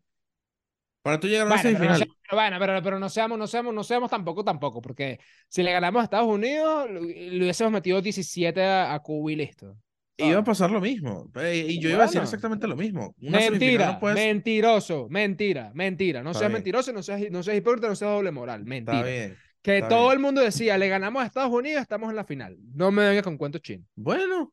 para 1.03 1.19
tú 1.21 1.27
llegar 1.29 1.43
a 1.45 1.47
una 1.47 1.59
Bueno, 1.59 1.71
pero 1.73 1.85
no, 1.85 1.97
semifinal, 1.97 2.09
pero 2.23 2.37
bueno, 2.41 2.57
pero, 2.61 2.83
pero 2.83 2.99
no 3.01 3.09
seamos, 3.09 3.37
no 3.39 3.47
seamos, 3.49 3.75
no 3.75 3.83
seamos 3.85 4.11
tampoco, 4.11 4.45
tampoco, 4.45 4.81
porque 4.81 5.19
si 5.49 5.63
le 5.63 5.73
ganamos 5.73 6.01
a 6.01 6.05
Estados 6.05 6.29
Unidos, 6.29 6.89
le 6.91 7.39
hubiésemos 7.43 7.73
metido 7.73 8.01
17 8.01 8.63
a, 8.65 8.95
a 8.95 9.01
Cuba 9.03 9.33
y 9.33 9.37
listo. 9.37 9.77
iba 10.17 10.39
a 10.41 10.45
¿sabes? 10.45 10.45
pasar 10.45 10.71
lo 10.71 10.81
mismo. 10.81 11.31
Eh, 11.37 11.67
Y 11.69 11.79
yo 11.81 11.89
iba 11.91 12.03
a 12.05 12.07
decir 12.07 12.21
Bueno. 12.21 12.23
exactamente 12.23 12.67
lo 12.67 12.77
mismo. 12.77 13.15
Una 13.21 13.41
semifinal 13.41 13.85
Mentira, 13.85 13.87
no 13.87 13.99
puedes... 13.99 14.17
mentiroso, 14.17 15.09
mentira, 15.11 15.73
mentira. 15.75 16.23
No 16.23 16.33
Está 16.33 16.41
seas 16.41 16.51
bien. 16.51 16.53
mentiroso, 16.53 16.93
no 16.93 17.03
seas, 17.03 17.21
no 17.31 17.43
seas 17.43 17.57
hipócrita, 17.59 17.89
no 17.89 17.97
seas 17.97 18.11
doble 18.13 18.31
moral. 18.33 18.65
Está 18.65 18.67
Mentira. 18.67 19.03
bien. 19.03 19.43
Que 19.63 19.79
está 19.79 19.89
todo 19.89 20.05
bien. 20.07 20.13
el 20.13 20.19
mundo 20.19 20.41
decía, 20.41 20.77
le 20.79 20.89
ganamos 20.89 21.23
a 21.23 21.27
Estados 21.27 21.53
Unidos, 21.53 21.83
estamos 21.83 22.11
en 22.11 22.17
la 22.17 22.25
final. 22.25 22.57
No 22.75 22.91
me 22.91 23.07
vengas 23.09 23.25
con 23.25 23.39
cuentos 23.39 23.63
chinos. 23.63 23.87
Bueno, 23.95 24.53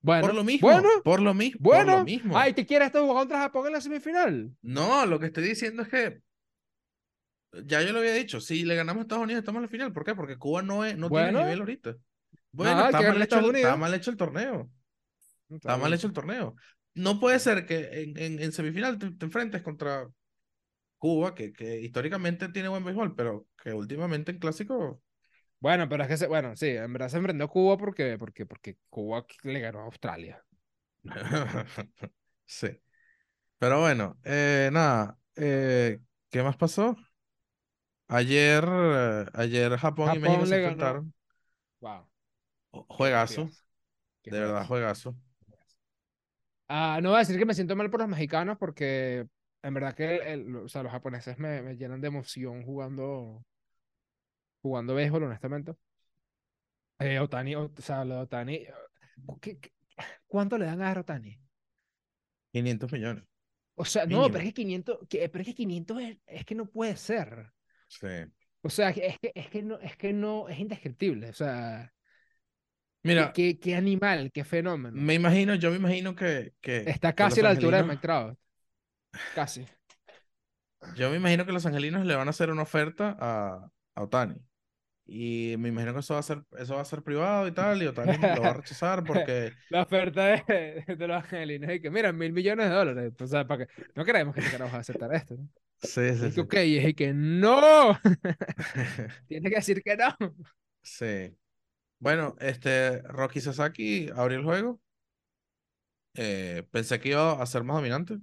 Bueno, 0.00 0.20
por 0.20 0.34
lo 0.34 0.44
mismo. 0.44 0.68
bueno, 0.68 0.88
por 1.02 1.20
lo 1.20 1.34
mismo. 1.34 1.60
por 1.74 1.84
bueno. 1.84 1.98
lo 1.98 2.04
mismo. 2.04 2.38
Ay, 2.38 2.52
¿te 2.54 2.64
quieres 2.66 2.86
estar 2.86 3.02
jugando 3.02 3.20
contra 3.20 3.38
Japón 3.40 3.66
en 3.66 3.72
la 3.72 3.80
semifinal? 3.80 4.50
No, 4.62 5.04
lo 5.06 5.18
que 5.18 5.26
estoy 5.26 5.44
diciendo 5.44 5.82
es 5.82 5.88
que 5.88 6.20
ya 7.64 7.82
yo 7.82 7.92
lo 7.92 7.98
había 8.00 8.12
dicho, 8.12 8.40
si 8.40 8.64
le 8.64 8.74
ganamos 8.76 9.00
a 9.00 9.02
Estados 9.02 9.24
Unidos 9.24 9.40
estamos 9.40 9.58
en 9.58 9.62
la 9.62 9.68
final. 9.68 9.92
¿Por 9.92 10.04
qué? 10.04 10.14
Porque 10.14 10.36
Cuba 10.36 10.62
no, 10.62 10.84
es, 10.84 10.96
no 10.96 11.08
tiene 11.08 11.32
nivel 11.32 11.60
ahorita. 11.60 11.96
Bueno, 12.52 12.74
Nada, 12.74 12.86
está, 12.90 13.00
mal 13.02 13.22
hecho 13.22 13.52
está 13.52 13.76
mal 13.76 13.94
hecho 13.94 14.10
el 14.10 14.16
torneo. 14.16 14.70
Está 15.48 15.56
Está 15.56 15.76
mal 15.76 15.92
hecho 15.94 16.06
el 16.06 16.12
torneo. 16.12 16.54
No 16.94 17.18
puede 17.20 17.38
ser 17.38 17.64
que 17.66 18.02
en, 18.02 18.18
en, 18.18 18.38
en 18.42 18.52
semifinal 18.52 18.98
te, 18.98 19.10
te 19.12 19.24
enfrentes 19.24 19.62
contra 19.62 20.08
Cuba, 20.98 21.34
que, 21.34 21.52
que 21.52 21.80
históricamente 21.80 22.48
tiene 22.50 22.68
buen 22.68 22.84
béisbol, 22.84 23.14
pero 23.16 23.46
que 23.62 23.72
últimamente 23.74 24.32
en 24.32 24.38
clásico. 24.38 25.02
Bueno, 25.60 25.88
pero 25.88 26.02
es 26.04 26.08
que, 26.08 26.16
se- 26.16 26.26
bueno, 26.28 26.54
sí, 26.56 26.68
en 26.68 26.92
verdad 26.92 27.08
se 27.08 27.18
a 27.44 27.46
Cuba 27.48 27.76
porque, 27.76 28.16
porque, 28.18 28.46
porque 28.46 28.78
Cuba 28.90 29.26
le 29.42 29.60
ganó 29.60 29.80
a 29.80 29.84
Australia. 29.84 30.44
sí. 32.46 32.68
Pero 33.58 33.80
bueno, 33.80 34.18
eh, 34.24 34.70
nada. 34.72 35.18
eh, 35.36 36.00
¿qué 36.30 36.42
más 36.42 36.56
pasó? 36.56 36.96
Ayer, 38.08 38.64
eh, 38.68 39.26
ayer 39.34 39.76
Japón, 39.78 40.14
y 40.14 40.18
México 40.18 40.44
Japón 40.44 40.46
se 40.46 40.54
enfrentaron. 40.54 41.14
Wow. 41.80 42.06
Jo- 42.72 42.86
Juegazo, 42.88 43.50
de 44.28 44.40
verdad, 44.40 44.66
juegazo. 44.66 44.66
juegazo. 44.66 45.16
Ah, 46.68 47.00
no 47.02 47.10
voy 47.10 47.16
a 47.16 47.18
decir 47.20 47.38
que 47.38 47.46
me 47.46 47.54
siento 47.54 47.76
mal 47.76 47.90
por 47.90 48.00
los 48.00 48.08
mexicanos 48.08 48.58
porque 48.58 49.26
en 49.62 49.74
verdad 49.74 49.94
que 49.94 50.16
el- 50.16 50.22
el- 50.46 50.56
o 50.56 50.68
sea, 50.68 50.82
los 50.82 50.92
japoneses 50.92 51.38
me, 51.38 51.62
me 51.62 51.76
llenan 51.76 52.00
de 52.00 52.08
emoción 52.08 52.62
jugando 52.64 53.44
jugando 54.62 54.94
béisbol, 54.94 55.24
honestamente. 55.24 55.74
Eh, 56.98 57.18
Otani, 57.20 57.54
o, 57.54 57.72
o 57.76 57.82
sea, 57.82 58.04
lo 58.04 58.16
de 58.16 58.20
Otani, 58.22 58.66
¿qué- 59.40 59.58
qué- 59.58 59.72
cuánto 60.26 60.58
le 60.58 60.66
dan 60.66 60.82
a 60.82 60.98
Otani? 60.98 61.40
500 62.52 62.92
millones. 62.92 63.24
O 63.74 63.84
sea, 63.84 64.06
no, 64.06 64.26
pero 64.26 64.38
es 64.38 64.44
que 64.46 64.54
500, 64.54 64.98
que, 65.08 65.28
pero 65.28 65.42
es 65.42 65.46
que 65.46 65.54
500 65.54 66.02
es, 66.02 66.18
es 66.26 66.44
que 66.44 66.54
no 66.56 66.66
puede 66.66 66.96
ser. 66.96 67.52
Sí. 67.86 68.06
O 68.62 68.70
sea, 68.70 68.90
es 68.90 69.18
que, 69.20 69.32
es 69.34 69.48
que 69.48 69.62
no, 69.62 69.78
es 69.78 69.96
que 69.96 70.12
no, 70.12 70.48
es 70.48 70.58
indescriptible. 70.58 71.28
O 71.28 71.32
sea, 71.32 71.92
Mira, 73.04 73.32
qué, 73.32 73.58
qué 73.60 73.76
animal, 73.76 74.32
qué 74.32 74.42
fenómeno. 74.44 75.00
me 75.00 75.14
imagino, 75.14 75.54
yo 75.54 75.70
me 75.70 75.76
imagino 75.76 76.16
que, 76.16 76.54
que, 76.60 76.78
Está 76.90 77.12
casi 77.12 77.40
a 77.40 77.44
la 77.44 77.50
altura 77.50 77.82
de 77.82 77.96
Trout. 77.98 78.38
Casi. 79.32 79.66
Yo 80.94 81.10
me 81.10 81.16
imagino 81.16 81.44
que 81.46 81.52
los 81.52 81.66
angelinos 81.66 82.06
le 82.06 82.14
van 82.14 82.28
a 82.28 82.30
hacer 82.30 82.50
una 82.50 82.62
oferta 82.62 83.16
a, 83.20 83.70
a 83.94 84.02
Otani. 84.02 84.36
Y 85.06 85.56
me 85.58 85.70
imagino 85.70 85.94
que 85.94 86.00
eso 86.00 86.14
va 86.14 86.20
a 86.20 86.22
ser, 86.24 86.44
eso 86.58 86.76
va 86.76 86.82
a 86.82 86.84
ser 86.86 87.02
privado 87.02 87.48
y 87.48 87.52
tal, 87.52 87.82
y 87.82 87.86
Otani 87.86 88.18
lo 88.32 88.42
va 88.42 88.50
a 88.50 88.54
rechazar 88.54 89.04
porque 89.04 89.58
La 89.68 89.82
oferta 89.82 90.24
de, 90.26 90.84
de 90.96 91.06
los 91.08 91.16
angelinos 91.24 91.70
es 91.70 91.80
que, 91.80 91.90
mira, 91.90 92.12
mil 92.12 92.32
millones 92.32 92.68
de 92.68 92.74
dólares. 92.74 93.12
O 93.20 93.26
sea, 93.26 93.46
para 93.46 93.66
que, 93.66 93.72
no 93.94 94.04
creemos 94.04 94.34
que 94.34 94.40
este 94.40 94.50
carajo 94.50 94.72
va 94.72 94.78
a 94.78 94.80
aceptar 94.80 95.14
esto. 95.14 95.36
¿no? 95.36 95.48
sí, 95.82 96.00
Y 96.10 96.14
sí, 96.14 96.26
es 96.26 96.34
que, 96.34 96.40
sí. 96.40 96.40
ok, 96.40 96.54
y 96.64 96.78
es 96.78 96.94
que 96.94 97.12
no. 97.14 97.98
Tiene 99.26 99.50
que 99.50 99.56
decir 99.56 99.82
que 99.82 99.96
no. 99.96 100.16
Sí. 100.82 101.36
Bueno, 102.00 102.36
este 102.40 103.02
Rocky 103.02 103.40
Sasaki 103.40 104.10
abrió 104.16 104.38
el 104.38 104.44
juego. 104.44 104.80
Eh, 106.14 106.66
pensé 106.72 106.98
que 107.00 107.10
iba 107.10 107.40
a 107.40 107.46
ser 107.46 107.62
más 107.64 107.76
dominante, 107.76 108.18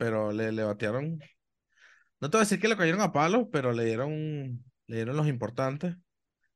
pero 0.00 0.32
le, 0.32 0.52
le 0.52 0.64
batearon. 0.64 1.20
No 2.20 2.30
te 2.30 2.36
voy 2.36 2.42
a 2.42 2.44
decir 2.46 2.60
que 2.60 2.68
le 2.68 2.76
cayeron 2.76 3.00
a 3.00 3.12
palos, 3.12 3.48
pero 3.52 3.72
le 3.72 3.84
dieron, 3.84 4.64
le 4.86 4.96
dieron 4.96 5.16
los 5.16 5.26
importantes. 5.28 5.96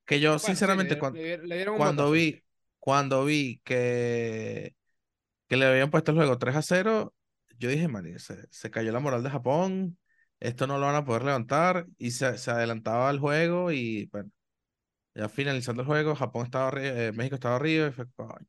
Que 0.07 0.21
yo, 0.21 0.39
Bueno, 0.41 0.63
sí, 0.63 0.79
sinceramente, 0.79 0.99
dieron- 0.99 0.99
cuan- 0.99 1.21
le 1.47 1.57
cuando 1.73 2.11
vi, 2.13 2.45
cuando 2.81 3.25
vi 3.27 3.61
que, 3.65 4.77
que 5.49 5.57
le 5.59 5.67
habían 5.67 5.91
puesto 5.91 6.13
el 6.13 6.19
juego 6.19 6.39
3 6.39 6.57
a 6.57 6.63
0, 6.63 7.15
yo 7.59 7.69
dije, 7.71 7.89
man, 7.89 8.07
se, 8.19 8.47
se 8.51 8.71
cayó 8.71 8.93
la 8.93 9.01
moral 9.01 9.23
de 9.25 9.31
Japón, 9.31 9.99
esto 10.41 10.67
no 10.67 10.79
lo 10.79 10.87
van 10.87 10.97
a 10.97 11.05
poder 11.07 11.25
levantar, 11.25 11.87
y 11.99 12.13
se, 12.13 12.39
se 12.39 12.51
adelantaba 12.53 13.11
el 13.11 13.21
juego, 13.21 13.73
y 13.73 14.07
bueno, 14.13 14.31
ya 15.15 15.29
finalizando 15.29 15.83
el 15.83 15.89
juego, 15.89 16.15
Japón 16.17 16.45
estaba 16.47 16.71
arri- 16.73 16.83
eh, 17.11 17.13
México 17.13 17.37
estaba 17.37 17.57
arriba, 17.57 17.89
y 17.89 17.93
fue, 17.93 18.07
coño. 18.13 18.47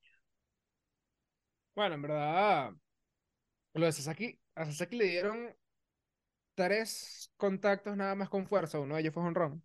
Bueno, 1.75 1.95
en 1.95 2.01
verdad, 2.01 2.71
lo 3.79 3.85
de 3.87 3.91
Sasaki, 3.91 4.39
a 4.55 4.65
Sasaki 4.65 4.97
le 4.97 5.05
dieron 5.05 5.55
tres 6.55 7.31
contactos 7.37 7.95
nada 7.97 8.15
más 8.15 8.29
con 8.29 8.45
fuerza. 8.47 8.79
Uno 8.79 8.95
de 8.95 9.01
ellos 9.01 9.13
fue 9.13 9.23
honrón. 9.23 9.63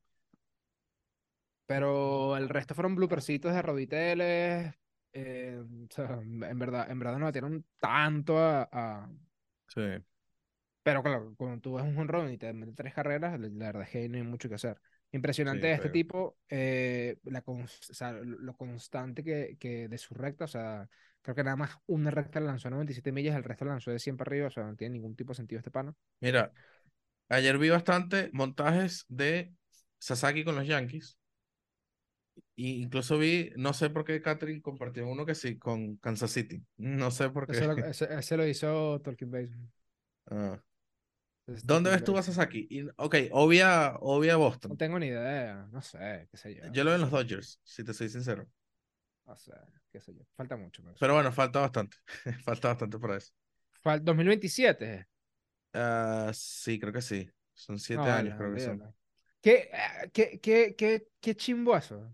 Pero 1.67 2.37
el 2.37 2.49
resto 2.49 2.75
fueron 2.75 2.95
bloopercitos 2.97 3.55
de 3.55 3.63
roditeles. 3.63 4.75
eh, 5.13 5.63
o 5.91 5.95
sea, 5.95 6.21
en 6.23 6.59
verdad, 6.59 6.91
en 6.91 6.99
verdad 6.99 7.19
no 7.19 7.27
metieron 7.27 7.65
tanto 7.79 8.39
a, 8.39 8.69
a- 8.73 9.09
Sí, 9.69 9.81
Pero 10.83 11.03
claro, 11.03 11.35
cuando 11.37 11.61
tú 11.61 11.75
ves 11.75 11.85
un 11.85 11.97
honrón 11.99 12.31
y 12.33 12.39
te 12.39 12.53
meten 12.53 12.75
tres 12.75 12.95
carreras, 12.95 13.39
la 13.41 13.49
la 13.49 13.67
verdad 13.67 13.83
es 13.83 13.91
que 13.91 14.09
no 14.09 14.17
hay 14.17 14.23
mucho 14.25 14.49
que 14.49 14.55
hacer. 14.57 14.81
Impresionante 15.13 15.63
Sí, 15.63 15.69
de 15.69 15.75
este 15.75 15.91
tipo, 15.91 16.37
eh, 16.49 17.19
la 17.25 17.43
cons- 17.45 17.91
o 17.91 17.95
sea, 17.95 18.13
lo 18.13 18.57
constante 18.57 19.25
que, 19.25 19.57
que 19.59 19.89
de 19.89 19.99
su 19.99 20.15
recta, 20.15 20.45
o 20.45 20.49
sea, 20.49 20.89
creo 21.23 21.35
que 21.35 21.43
nada 21.45 21.57
más 21.57 21.71
una 21.87 22.11
recta 22.11 22.39
lanzó 22.41 22.69
a 22.69 22.71
97 22.71 23.11
millas, 23.13 23.37
el 23.37 23.45
resto 23.45 23.65
le 23.65 23.73
lanzó 23.73 23.91
de 23.91 23.99
100 23.99 24.17
para 24.17 24.29
arriba, 24.31 24.47
o 24.47 24.51
sea, 24.51 24.65
no 24.65 24.77
tiene 24.77 24.95
ningún 24.95 25.17
tipo 25.17 25.33
de 25.33 25.37
sentido 25.37 25.59
este 25.59 25.71
pana. 25.71 25.95
Mira, 26.21 26.53
Ayer 27.29 27.59
vi 27.59 27.71
bastante 27.71 28.31
montajes 28.33 29.07
de 29.09 29.53
Sasaki 29.99 30.45
con 30.45 30.57
los 30.57 30.67
Yankees. 30.67 31.17
Y 32.57 32.83
incluso 32.83 33.17
vi, 33.19 33.51
no 33.57 33.73
sé 33.73 33.89
por 33.91 34.05
qué 34.05 34.21
Catherine 34.21 34.61
compartió 34.61 35.07
uno 35.09 35.25
que 35.25 35.35
sí, 35.35 35.59
con 35.59 35.97
Kansas 35.97 36.31
City. 36.33 36.63
No 36.77 37.11
sé 37.11 37.31
por 37.31 37.47
qué. 37.47 37.53
Ese 37.53 37.67
lo, 37.67 37.73
ese- 37.87 38.15
ese 38.15 38.37
lo 38.37 38.47
hizo 38.47 39.01
Tolkien 39.01 39.31
Basement. 39.31 39.71
Ah. 40.31 40.61
Ese 41.47 41.57
es 41.59 41.67
¿Dónde 41.67 41.91
ves 41.91 42.05
tú 42.05 42.17
a. 42.17 42.23
Sasaki? 42.23 42.67
Y, 42.71 42.89
ok, 42.97 43.17
obvia, 43.33 43.95
obvia 44.01 44.37
No 44.69 44.77
Boston. 44.77 44.77
tengo 44.77 44.99
ni 44.99 45.07
idea, 45.09 45.69
no 45.73 45.83
sé, 45.83 46.29
qué 46.31 46.37
sé 46.37 46.55
yo. 46.55 46.65
Yo 46.73 46.85
lo 46.85 46.91
veo 46.91 46.95
en 46.97 47.03
los 47.03 47.11
Dodgers, 47.11 47.61
si 47.65 47.85
te 47.85 47.93
soy 47.95 48.09
sincero. 48.09 48.49
No 49.29 49.37
sé, 49.37 49.53
qué 49.93 50.01
sé 50.01 50.15
yo. 50.15 50.25
Falta 50.37 50.57
mucho. 50.57 50.83
Pero 50.99 51.15
bueno, 51.15 51.33
falta 51.33 51.61
bastante. 51.61 51.97
falta 52.45 52.69
bastante 52.69 52.99
para 52.99 53.17
eso. 53.17 53.33
Fal- 53.83 54.05
2027. 54.05 55.07
Ah, 55.73 56.31
sí, 56.35 56.79
creo 56.81 56.93
que 56.93 57.03
sí. 57.03 57.31
Son 57.55 57.79
siete 57.79 58.11
No, 58.11 58.11
años, 58.11 58.35
creo 58.37 58.53
que 58.53 58.59
son. 58.59 58.83
olvídalo. 58.83 58.95
¿Qué, 59.43 59.71
qué, 60.13 60.41
qué, 60.41 60.75
qué, 60.77 61.09
qué 61.21 61.37
chimbo 61.37 61.77
eso? 61.77 62.13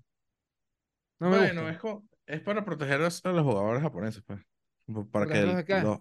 No 1.21 1.31
me 1.31 1.39
Bueno, 1.39 1.69
gusta. 1.69 1.71
es, 1.71 1.79
es 2.27 2.41
para 2.43 2.65
proteger 2.65 2.95
a 3.01 3.05
los 3.05 3.25
a 3.25 3.33
los 3.33 3.45
jugadores 3.45 3.83
japoneses, 3.83 4.23
pues. 4.27 4.41
Para 5.11 5.27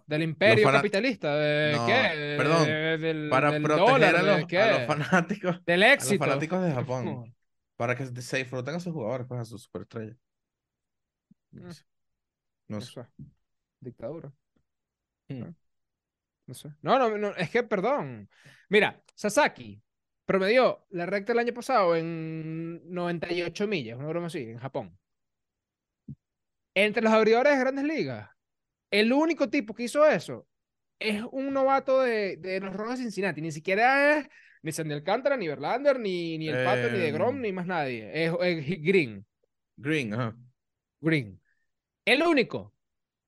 ¿Del 0.06 0.22
imperio 0.22 0.68
fanat- 0.68 0.74
capitalista? 0.78 1.36
¿De 1.36 1.74
No, 1.74 1.86
qué? 1.88 1.94
¿De- 1.94 2.38
perdón, 2.38 2.66
de- 2.68 2.98
del, 3.00 3.30
para 3.30 3.52
del 3.52 3.64
proteger 3.64 3.92
dólar? 3.94 4.16
a 4.16 4.18
¿De 4.20 4.24
los, 4.24 4.36
a 4.36 4.38
los 4.40 4.48
qué? 4.48 4.86
fanáticos, 4.88 5.62
Del 5.66 5.84
a 5.84 5.88
los 5.88 5.96
éxito. 5.96 6.24
fanáticos 6.24 6.64
de 6.64 6.72
Japón, 6.74 7.36
para 7.78 7.96
que 7.96 8.06
se 8.06 8.38
disfruten 8.38 8.76
a 8.76 8.80
sus 8.80 8.94
jugadores, 8.94 9.26
pues 9.28 9.42
a 9.42 9.46
sus 9.46 9.64
superestrellas. 9.64 10.18
No 11.52 11.68
Mm. 11.68 11.72
sé. 11.74 11.84
No 12.68 12.76
No 12.78 12.82
sé. 12.82 12.94
sé. 12.94 13.08
Dictadura. 13.80 14.32
Mm. 15.30 15.40
No, 15.40 15.56
no 16.48 16.54
sé. 16.54 16.70
No, 16.82 17.00
no, 17.00 17.18
no, 17.18 17.36
es 17.36 17.50
que, 17.50 17.64
perdón. 17.64 18.30
Mira, 18.70 19.02
Sasaki 19.16 19.82
promedió 20.26 20.86
la 20.92 21.06
recta 21.08 21.34
el 21.34 21.40
año 21.40 21.54
pasado 21.54 21.96
en 21.96 22.82
98 22.94 23.68
millas, 23.68 23.98
una 23.98 24.08
broma 24.10 24.28
así, 24.28 24.44
en 24.44 24.60
Japón. 24.60 24.98
Entre 26.74 27.02
los 27.02 27.14
abridores 27.14 27.54
de 27.54 27.60
grandes 27.60 27.86
ligas, 27.86 28.30
el 29.00 29.14
único 29.14 29.50
tipo 29.50 29.74
que 29.74 29.84
hizo 29.84 30.06
eso 30.06 30.48
es 31.00 31.22
un 31.32 31.54
novato 31.54 32.02
de, 32.02 32.38
de 32.38 32.60
los 32.60 32.74
Rojos 32.74 32.98
de 32.98 33.04
Cincinnati. 33.04 33.42
Ni 33.42 33.52
siquiera 33.52 34.20
es 34.20 34.28
ni 34.64 34.72
Sandy 34.72 34.94
Alcántara, 34.94 35.38
ni 35.38 35.48
Verlander, 35.48 36.00
ni, 36.00 36.38
ni 36.38 36.48
el 36.50 36.64
Pato, 36.66 36.90
ni 36.90 37.00
de 37.00 37.12
Grom, 37.12 37.36
Em. 37.36 37.42
ni 37.42 37.52
más 37.52 37.66
nadie. 37.68 38.10
Es, 38.26 38.32
es 38.42 38.82
Green. 38.82 39.26
Green, 39.78 40.14
ajá. 40.14 40.36
Green. 41.02 41.42
El 42.06 42.24
único. 42.24 42.74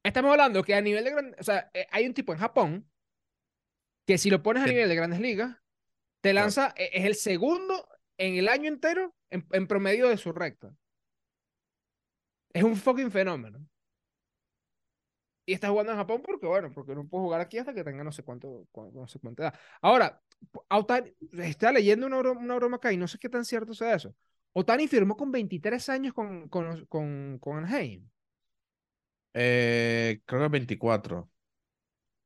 Estamos 0.03 0.31
hablando 0.31 0.63
que 0.63 0.73
a 0.73 0.81
nivel 0.81 1.03
de 1.03 1.11
grandes, 1.11 1.39
o 1.39 1.43
sea, 1.43 1.69
eh, 1.73 1.85
hay 1.91 2.07
un 2.07 2.13
tipo 2.13 2.31
en 2.33 2.39
Japón 2.39 2.89
que 4.05 4.17
si 4.17 4.29
lo 4.29 4.41
pones 4.41 4.63
a 4.63 4.67
nivel 4.67 4.87
de 4.87 4.95
grandes 4.95 5.19
ligas, 5.19 5.57
te 6.21 6.33
lanza, 6.33 6.73
e- 6.77 6.89
es 6.93 7.03
el 7.05 7.15
segundo 7.15 7.87
en 8.17 8.35
el 8.35 8.47
año 8.47 8.69
entero 8.69 9.13
en, 9.29 9.45
en 9.51 9.67
promedio 9.67 10.07
de 10.07 10.17
su 10.17 10.31
recta. 10.31 10.73
Es 12.53 12.63
un 12.63 12.75
fucking 12.77 13.11
fenómeno. 13.11 13.59
Y 15.47 15.53
está 15.53 15.69
jugando 15.69 15.93
en 15.93 15.97
Japón 15.99 16.21
porque, 16.25 16.45
bueno, 16.45 16.71
porque 16.73 16.93
no 16.95 17.07
puedo 17.07 17.23
jugar 17.25 17.41
aquí 17.41 17.57
hasta 17.57 17.73
que 17.73 17.83
tenga 17.85 18.03
no 18.03 18.11
sé 18.11 18.23
cuánto, 18.23 18.67
cu- 18.71 18.91
no 18.93 19.07
sé 19.07 19.19
cuánta 19.19 19.43
edad. 19.43 19.59
Ahora, 19.81 20.21
Otani, 20.69 21.13
está 21.39 21.71
leyendo 21.71 22.05
una 22.07 22.17
broma, 22.19 22.41
una 22.41 22.55
broma 22.57 22.77
acá 22.77 22.91
y 22.93 22.97
no 22.97 23.07
sé 23.07 23.17
qué 23.19 23.29
tan 23.29 23.45
cierto 23.45 23.73
sea 23.73 23.95
eso. 23.95 24.13
Otani 24.53 24.87
firmó 24.89 25.17
con 25.17 25.31
23 25.31 25.89
años 25.89 26.13
con, 26.13 26.49
con, 26.49 26.85
con 27.39 27.57
Anaheim. 27.57 28.09
Eh, 29.33 30.21
creo 30.25 30.41
que 30.43 30.47
24. 30.49 31.29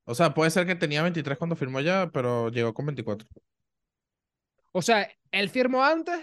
O 0.05 0.15
sea, 0.15 0.33
puede 0.33 0.51
ser 0.51 0.67
que 0.67 0.75
tenía 0.75 1.03
23 1.03 1.37
cuando 1.37 1.55
firmó 1.55 1.81
ya, 1.81 2.11
pero 2.13 2.49
llegó 2.49 2.73
con 2.73 2.85
24. 2.87 3.27
O 4.73 4.81
sea, 4.81 5.09
él 5.31 5.49
firmó 5.49 5.83
antes 5.83 6.19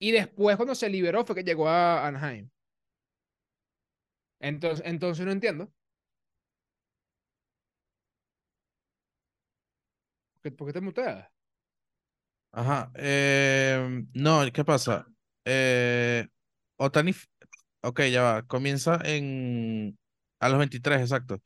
y 0.00 0.12
después 0.12 0.56
cuando 0.56 0.74
se 0.76 0.90
liberó 0.90 1.24
fue 1.26 1.36
que 1.36 1.44
llegó 1.44 1.68
a 1.68 2.06
Anaheim. 2.08 2.50
Entonces, 4.40 4.82
entonces 4.86 5.26
no 5.26 5.32
entiendo. 5.32 5.70
¿Por 10.52 10.66
qué, 10.68 10.72
te 10.72 10.80
muteas? 10.80 11.28
Ajá. 12.52 12.90
eh, 12.94 14.04
no, 14.14 14.40
¿qué 14.52 14.64
pasa? 14.64 15.06
Eh, 15.44 16.26
Otani, 16.76 17.14
ok, 17.82 18.02
ya 18.12 18.22
va. 18.22 18.42
Comienza 18.44 19.00
en 19.04 19.98
a 20.40 20.48
los 20.48 20.58
23, 20.58 21.00
exacto. 21.02 21.40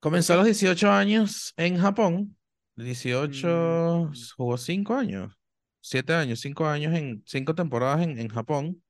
Comenzó 0.00 0.34
a 0.34 0.36
los 0.36 0.44
18 0.46 0.90
años 0.90 1.52
en 1.56 1.78
Japón. 1.78 2.36
18, 2.76 4.10
Mm. 4.10 4.12
jugó 4.36 4.56
5 4.58 4.94
años. 4.94 5.34
7 5.80 6.14
años, 6.14 6.40
5 6.40 6.66
años 6.66 6.94
en 6.94 7.22
5 7.26 7.54
temporadas 7.54 8.02
en, 8.02 8.18
en 8.18 8.28
Japón. 8.28 8.82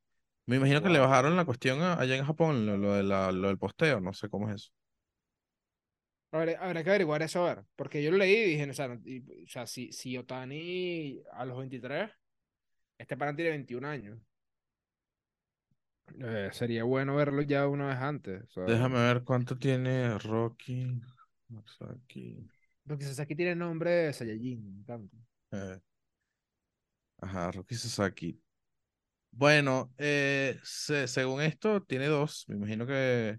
Me 0.47 0.57
imagino 0.57 0.83
que 0.83 0.91
le 0.91 1.01
Wow. 1.01 1.09
bajaron 1.09 1.37
la 1.37 1.45
cuestión 1.45 1.83
a- 1.83 1.95
allá 2.01 2.17
en 2.17 2.25
Japón, 2.25 2.67
lo, 2.67 2.77
lo 2.79 2.95
de 2.95 3.03
la- 3.05 3.33
lo 3.33 3.49
del 3.49 3.59
posteo, 3.59 4.01
no 4.01 4.13
sé 4.15 4.29
cómo 4.31 4.49
es 4.51 4.57
eso. 4.57 4.71
Habrá, 6.37 6.59
habrá 6.61 6.83
que 6.85 6.91
averiguar 6.91 7.23
eso 7.23 7.45
a 7.47 7.55
ver. 7.55 7.65
Porque 7.77 8.03
yo 8.03 8.11
lo 8.11 8.19
leí 8.19 8.35
y 8.37 8.45
dije, 8.51 8.71
o 8.71 8.75
sea, 8.75 8.89
no- 8.89 9.01
y- 9.05 9.45
o 9.45 9.49
sea, 9.49 9.67
si, 9.67 9.93
si 9.93 10.17
Otani 10.17 11.21
a 11.33 11.45
los 11.45 11.59
23, 11.59 12.11
este 12.99 13.17
pana 13.17 13.35
tiene 13.35 13.51
21 13.51 13.85
años. 13.85 14.19
Eh, 16.21 16.51
sería 16.53 16.85
bueno 16.85 17.17
verlo 17.17 17.43
ya 17.43 17.67
una 17.67 17.89
vez 17.89 17.97
antes. 17.97 18.45
Déjame 18.67 19.01
ver 19.01 19.25
cuánto 19.25 19.59
tiene 19.59 20.17
Rocky. 20.19 21.01
Sasaki, 21.79 22.49
Porque 22.87 23.05
Sasaki 23.05 23.35
tiene 23.37 23.55
nombre 23.55 23.91
de 23.91 24.13
Saiyajin. 24.13 24.65
me 24.65 24.81
encanta. 24.81 25.17
eh, 25.53 25.81
Ajá, 27.21 27.51
Rocky 27.51 27.75
Sasaki. 27.75 28.41
Bueno, 29.31 29.93
eh, 29.99 30.59
se- 30.63 31.09
según 31.09 31.43
esto, 31.43 31.83
tiene 31.83 32.07
dos. 32.07 32.45
Me 32.49 32.57
imagino 32.57 32.87
que 32.87 33.39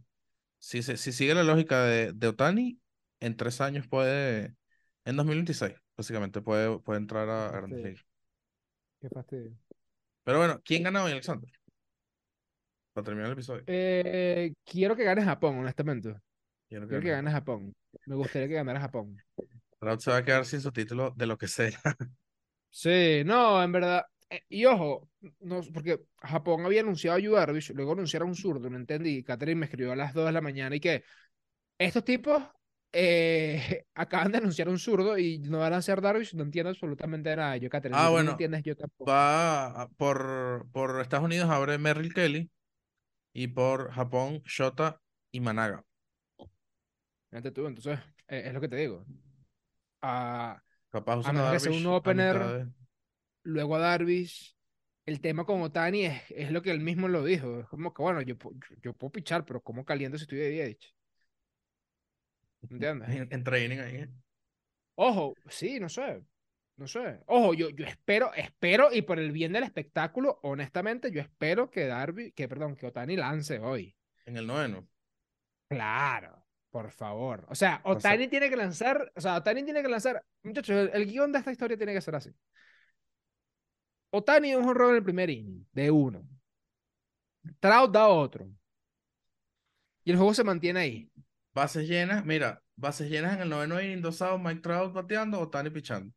si, 0.60 0.84
se- 0.84 0.98
si 0.98 1.12
sigue 1.12 1.34
la 1.34 1.44
lógica 1.44 1.84
de, 1.86 2.14
de 2.14 2.28
Otani, 2.28 2.80
en 3.20 3.36
tres 3.38 3.62
años 3.62 3.88
puede, 3.88 4.56
en 5.06 5.16
2026, 5.18 5.76
básicamente, 5.96 6.42
puede, 6.42 6.80
puede 6.80 7.00
entrar 7.00 7.30
a 7.30 7.50
Qué 7.52 7.58
Grandes. 7.58 7.84
Ligas. 7.84 8.06
Qué 9.02 9.10
fastidio. 9.10 9.52
Pero 10.24 10.40
bueno, 10.40 10.62
¿quién 10.64 10.84
gana 10.84 11.04
hoy, 11.04 11.12
Alexander? 11.12 11.50
Para 12.94 13.06
terminar 13.06 13.28
el 13.28 13.34
episodio. 13.34 13.64
Eh, 13.68 14.54
quiero 14.66 14.96
que 14.96 15.04
gane 15.04 15.24
Japón, 15.24 15.60
honestamente. 15.60 16.16
Quiero 16.68 16.86
que 16.86 16.90
Quiero 16.90 17.04
que 17.04 17.10
gane. 17.12 17.32
Japón. 17.32 17.74
Me 18.06 18.16
gustaría 18.16 18.48
que 18.48 18.54
ganara 18.56 18.80
Japón. 18.80 19.18
Trout 19.80 20.02
se 20.02 20.12
va 20.12 20.18
a 20.18 20.26
quedar 20.26 20.46
sin 20.46 20.62
su 20.62 20.72
título 20.72 21.12
de 21.16 21.28
lo 21.28 21.38
que 21.38 21.48
sea. 21.48 21.80
Sí, 22.70 23.24
no, 23.26 23.64
en 23.64 23.72
verdad. 23.72 24.04
eh, 24.30 24.42
y 24.50 24.66
ojo, 24.66 25.10
no, 25.40 25.62
porque 25.74 26.00
Japón 26.18 26.66
había 26.66 26.82
anunciado 26.82 27.18
a 27.18 27.20
Yu 27.20 27.32
Darvish, 27.34 27.72
luego 27.74 27.94
anunciaron 27.94 28.30
un 28.30 28.36
zurdo, 28.36 28.70
no 28.70 28.78
entendí. 28.78 29.24
Catherine 29.24 29.60
me 29.60 29.66
escribió 29.66 29.94
a 29.94 29.96
las 29.96 30.14
2 30.14 30.26
de 30.26 30.32
la 30.32 30.42
mañana 30.42 30.76
y 30.76 30.80
que 30.80 31.04
estos 31.78 32.04
tipos 32.04 32.44
eh, 33.00 33.86
acaban 33.96 34.32
de 34.32 34.40
anunciar 34.40 34.70
un 34.70 34.80
zurdo 34.80 35.18
y 35.18 35.40
no 35.40 35.60
van 35.60 35.74
a 35.74 35.82
ser 35.82 36.02
Darvish, 36.02 36.34
no 36.36 36.44
entiendo 36.44 36.70
absolutamente 36.72 37.36
nada. 37.36 37.58
Yo, 37.58 37.70
Catherine, 37.70 38.00
Ah, 38.00 38.10
no 38.10 38.12
bueno, 38.12 38.32
entiendes, 38.32 38.64
yo 38.64 38.76
tampoco. 38.76 39.12
Va 39.12 39.84
a- 39.84 39.90
por, 39.90 40.68
por 40.72 41.02
Estados 41.02 41.26
Unidos 41.26 41.50
abre 41.50 41.78
Merrill 41.78 42.14
Kelly 42.14 42.52
y 43.34 43.48
por 43.50 43.92
Japón 43.92 44.42
Shota 44.46 45.02
y 45.32 45.42
Managa. 45.42 45.86
Fíjate 47.30 47.52
tú, 47.52 47.68
entonces, 47.68 48.00
eh, 48.28 48.44
es 48.48 48.54
lo 48.54 48.62
que 48.62 48.68
te 48.70 48.76
digo. 48.78 49.06
A, 50.02 50.62
Capaz 50.92 51.18
a 51.24 51.34
usan 51.34 51.38
a 51.38 51.44
menos 51.44 51.52
que 51.52 51.60
sea 51.60 51.72
un 51.74 51.86
opener, 51.88 52.38
de- 52.38 52.68
luego 53.44 53.76
a 53.76 53.80
Darvish. 53.80 54.56
El 55.06 55.22
tema 55.22 55.46
con 55.46 55.62
Otani 55.62 56.06
es, 56.06 56.24
es 56.32 56.52
lo 56.52 56.62
que 56.64 56.72
él 56.72 56.82
mismo 56.82 57.08
lo 57.10 57.24
dijo. 57.26 57.62
Es 57.62 57.68
como 57.68 57.94
que, 57.94 58.02
bueno, 58.04 58.22
yo, 58.24 58.36
yo, 58.38 58.52
yo 58.84 58.94
puedo 58.94 59.12
pichar, 59.14 59.46
pero 59.46 59.62
¿cómo 59.64 59.86
caliento 59.86 60.18
si 60.18 60.24
estoy 60.26 60.40
de 60.40 60.52
DH? 60.52 60.96
¿Entiendes? 62.70 63.10
en, 63.10 63.28
en 63.32 63.43
training 63.43 63.78
ahí. 63.80 63.96
¿eh? 63.98 64.10
Ojo, 64.96 65.36
sí, 65.48 65.80
no 65.80 65.89
sé. 65.89 66.24
No 66.78 66.88
sé. 66.88 67.22
Ojo, 67.26 67.54
yo, 67.56 67.70
yo 67.72 67.86
espero, 67.86 68.32
espero, 68.36 68.93
y 68.93 69.02
por 69.02 69.17
el 69.17 69.32
bien 69.32 69.52
del 69.52 69.63
espectáculo, 69.63 70.40
honestamente, 70.44 71.12
yo 71.12 71.21
espero 71.21 71.71
que 71.71 71.88
Darby, 71.88 72.32
que 72.34 72.48
perdón, 72.48 72.75
que 72.75 72.86
Otani 72.86 73.15
lance 73.15 73.60
hoy. 73.60 73.96
En 74.25 74.38
el 74.38 74.46
noveno. 74.46 74.88
Claro, 75.67 76.46
por 76.69 76.92
favor. 76.92 77.46
O 77.50 77.56
sea, 77.56 77.82
Otani 77.84 78.27
tiene 78.27 78.50
que 78.50 78.56
lanzar, 78.56 79.12
o 79.15 79.21
sea, 79.21 79.38
Otani 79.38 79.63
tiene 79.63 79.82
que 79.82 79.90
lanzar. 79.90 80.23
Muchachos, 80.44 80.75
el, 80.75 80.90
el 80.94 81.08
guion 81.08 81.32
de 81.32 81.40
esta 81.40 81.52
historia 81.52 81.77
tiene 81.77 81.94
que 81.94 82.02
ser 82.02 82.15
así. 82.15 82.32
Otani 84.12 84.52
es 84.52 84.58
un 84.58 84.69
horror 84.69 84.92
en 84.92 84.98
el 84.98 85.04
primer 85.04 85.29
inning, 85.32 85.65
de 85.71 85.90
uno. 85.90 86.27
Trout 87.60 87.92
da 87.92 88.08
otro. 88.08 88.48
Y 90.04 90.12
el 90.12 90.17
juego 90.17 90.34
se 90.34 90.44
mantiene 90.44 90.79
ahí. 90.79 91.12
Bases 91.58 91.88
llenas, 91.88 92.24
mira, 92.26 92.62
bases 92.76 93.10
llenas 93.10 93.34
en 93.36 93.42
el 93.42 93.50
noveno 93.50 93.82
inning, 93.82 94.02
dos 94.02 94.22
outs, 94.22 94.44
Mike 94.44 94.62
Trout 94.62 94.94
bateando, 94.94 95.40
Otani 95.40 95.70
pichando. 95.72 96.14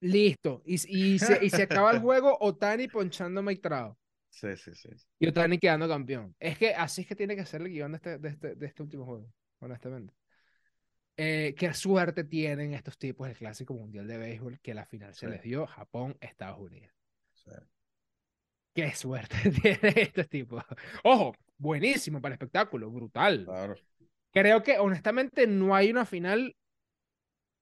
Listo. 0.00 0.62
Y, 0.64 0.74
y, 0.74 1.18
se, 1.18 1.44
y 1.44 1.50
se 1.50 1.62
acaba 1.62 1.90
el 1.92 2.00
juego, 2.00 2.36
Otani 2.40 2.88
ponchando 2.88 3.40
a 3.40 3.42
Mike 3.42 3.62
Trout. 3.62 3.96
Sí, 4.34 4.56
sí, 4.56 4.74
sí. 4.74 4.88
Y 5.18 5.26
Otani 5.28 5.58
quedando 5.58 5.86
campeón. 5.86 6.34
Es 6.40 6.56
que 6.56 6.74
así 6.74 7.02
es 7.02 7.06
que 7.06 7.14
tiene 7.14 7.36
que 7.36 7.44
ser 7.44 7.60
el 7.60 7.68
guion 7.68 7.92
de 7.92 7.96
este, 7.96 8.18
de 8.18 8.28
este, 8.30 8.54
de 8.54 8.66
este 8.66 8.82
último 8.82 9.04
juego, 9.04 9.30
honestamente. 9.60 10.14
Eh, 11.18 11.54
qué 11.58 11.74
suerte 11.74 12.24
tienen 12.24 12.72
estos 12.72 12.96
tipos 12.96 13.28
del 13.28 13.36
Clásico 13.36 13.74
Mundial 13.74 14.06
de 14.08 14.16
Béisbol 14.16 14.58
que 14.60 14.72
la 14.72 14.86
final 14.86 15.14
se 15.14 15.26
Sí. 15.26 15.32
les 15.32 15.42
dio 15.42 15.66
Japón, 15.66 16.16
Estados 16.20 16.58
Unidos. 16.60 16.94
Sí. 17.34 17.50
Qué 18.74 18.94
suerte 18.94 19.36
tienen 19.62 19.98
estos 19.98 20.28
tipos. 20.28 20.64
Ojo, 21.04 21.36
buenísimo 21.58 22.20
para 22.20 22.32
el 22.32 22.36
espectáculo, 22.36 22.90
brutal. 22.90 23.44
Claro. 23.44 23.74
Creo 24.32 24.62
que 24.62 24.78
honestamente 24.78 25.46
no 25.46 25.74
hay 25.74 25.90
una 25.90 26.06
final 26.06 26.56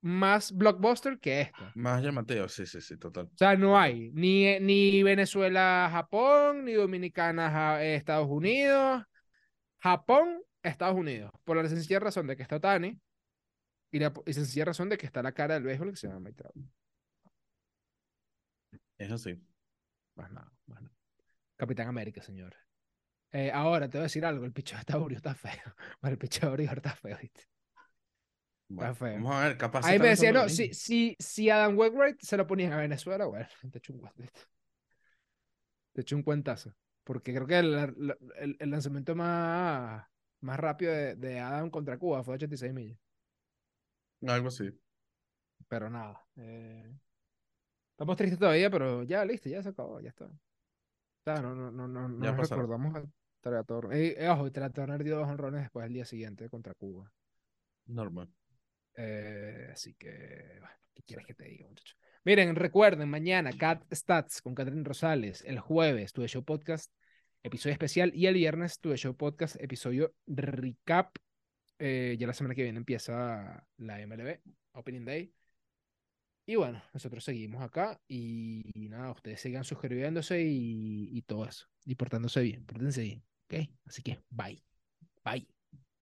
más 0.02 0.52
blockbuster 0.52 1.18
que 1.18 1.42
esta. 1.42 1.72
Más 1.74 2.02
llamativo, 2.02 2.48
sí, 2.48 2.64
sí, 2.66 2.80
sí, 2.80 2.96
total. 2.96 3.26
O 3.26 3.36
sea, 3.36 3.56
no 3.56 3.78
hay 3.78 4.10
ni, 4.12 4.58
ni 4.60 5.02
Venezuela-Japón, 5.02 6.64
ni 6.64 6.72
Dominicana-Estados 6.72 8.28
Unidos. 8.28 9.02
Japón, 9.78 10.42
Estados 10.62 10.96
Unidos. 10.96 11.30
Por 11.44 11.56
la 11.56 11.68
sencilla 11.68 12.00
razón 12.00 12.26
de 12.26 12.36
que 12.36 12.42
está 12.42 12.56
Otani 12.56 12.98
y 13.90 13.98
la 13.98 14.12
y 14.26 14.32
sencilla 14.32 14.66
razón 14.66 14.88
de 14.88 14.96
que 14.96 15.06
está 15.06 15.22
la 15.22 15.32
cara 15.32 15.54
del 15.54 15.64
béisbol 15.64 15.90
que 15.90 15.96
se 15.96 16.06
llama 16.06 16.20
Mike 16.20 16.36
Trout. 16.36 16.54
Es 18.98 19.10
así. 19.10 19.34
Más 20.14 20.30
nada, 20.30 20.52
más 20.66 20.82
nada. 20.82 20.94
Capitán 21.56 21.88
América, 21.88 22.22
señor. 22.22 22.54
Eh, 23.32 23.50
ahora 23.52 23.88
te 23.88 23.98
voy 23.98 24.00
a 24.00 24.02
decir 24.04 24.24
algo, 24.24 24.44
el 24.44 24.52
picheo 24.52 24.78
de 24.78 24.84
Taurio 24.84 25.16
está 25.16 25.34
feo. 25.34 25.52
Bueno, 26.00 26.12
el 26.14 26.18
picheo 26.18 26.48
de 26.48 26.54
Oriol 26.54 26.76
está 26.76 26.94
feo, 26.96 27.16
¿viste? 27.20 27.42
Bueno, 28.68 28.94
feo. 28.94 29.14
vamos 29.14 29.34
a 29.36 29.40
ver, 29.48 29.56
capaz. 29.58 29.86
Ahí 29.86 29.92
está 29.92 30.04
me 30.04 30.08
decía, 30.10 30.32
lanzando 30.32 30.48
no, 30.48 30.48
si, 30.48 30.74
si, 30.74 31.16
si 31.18 31.50
Adam 31.50 31.76
Wainwright 31.78 32.20
se 32.20 32.36
lo 32.36 32.46
ponían 32.46 32.72
a 32.72 32.76
Venezuela, 32.78 33.26
bueno, 33.26 33.46
te 33.72 33.78
echo 33.78 33.92
un 33.92 34.00
guante. 34.00 34.30
Te 35.92 36.00
echo 36.02 36.16
un 36.16 36.22
cuentazo. 36.22 36.74
Porque 37.04 37.34
creo 37.34 37.46
que 37.46 37.58
el, 37.58 38.16
el- 38.36 38.70
lanzamiento 38.70 39.14
más, 39.14 40.04
más 40.40 40.60
rápido 40.60 40.92
de, 40.92 41.16
de 41.16 41.40
Adam 41.40 41.70
contra 41.70 41.98
Cuba 41.98 42.22
fue 42.22 42.34
86 42.34 42.72
millas. 42.72 42.98
Algo 44.26 44.48
así. 44.48 44.70
Pero 45.68 45.88
nada. 45.88 46.26
eh, 46.36 46.92
estamos 47.92 48.16
tristes 48.16 48.38
todavía, 48.38 48.70
pero 48.70 49.02
ya, 49.04 49.24
listo, 49.24 49.48
ya 49.48 49.62
se 49.62 49.68
acabó, 49.70 50.00
ya 50.00 50.08
está. 50.10 50.28
No, 51.26 51.54
no, 51.54 51.70
no, 51.70 51.86
no, 51.88 52.08
Ya 52.24 52.32
nos 52.32 52.50
recordamos 52.50 53.04
Turner. 53.40 53.64
Eh, 53.92 54.16
eh, 54.18 54.28
ojo, 54.28 54.50
Trea 54.50 54.70
Turner 54.70 55.02
dio 55.02 55.16
dos 55.16 55.28
honrones 55.28 55.62
después 55.62 55.86
el 55.86 55.92
día 55.92 56.04
siguiente 56.04 56.48
contra 56.48 56.74
Cuba. 56.74 57.10
Normal. 57.86 58.28
Eh, 58.96 59.68
así 59.72 59.94
que, 59.94 60.56
bueno, 60.58 60.74
¿qué 60.94 61.02
quieres 61.02 61.26
que 61.26 61.34
te 61.34 61.44
diga, 61.44 61.66
muchachos? 61.68 61.96
Miren, 62.24 62.54
recuerden, 62.54 63.08
mañana 63.08 63.50
Cat 63.52 63.82
Stats 63.92 64.42
con 64.42 64.54
Catherine 64.54 64.84
Rosales, 64.84 65.42
el 65.46 65.58
jueves 65.58 66.12
Tuve 66.12 66.28
Show 66.28 66.44
Podcast, 66.44 66.92
episodio 67.42 67.72
especial, 67.72 68.12
y 68.14 68.26
el 68.26 68.34
viernes 68.34 68.78
Tuve 68.78 68.96
Show 68.96 69.16
Podcast, 69.16 69.56
episodio 69.58 70.14
recap. 70.26 71.16
Eh, 71.78 72.16
ya 72.18 72.26
la 72.26 72.34
semana 72.34 72.54
que 72.54 72.62
viene 72.62 72.76
empieza 72.76 73.66
la 73.78 74.00
MLB, 74.00 74.40
Opening 74.72 75.06
Day. 75.06 75.32
Y 76.44 76.56
bueno, 76.56 76.82
nosotros 76.92 77.24
seguimos 77.24 77.62
acá 77.62 77.98
y, 78.06 78.70
y 78.74 78.88
nada, 78.88 79.12
ustedes 79.12 79.40
sigan 79.40 79.64
suscribiéndose 79.64 80.42
y, 80.42 81.08
y 81.16 81.22
todo 81.22 81.46
eso, 81.46 81.68
y 81.86 81.94
portándose 81.94 82.42
bien, 82.42 82.66
pórtense 82.66 83.02
bien, 83.02 83.24
¿ok? 83.50 83.68
Así 83.86 84.02
que, 84.02 84.20
bye, 84.30 84.62
bye. 85.24 85.48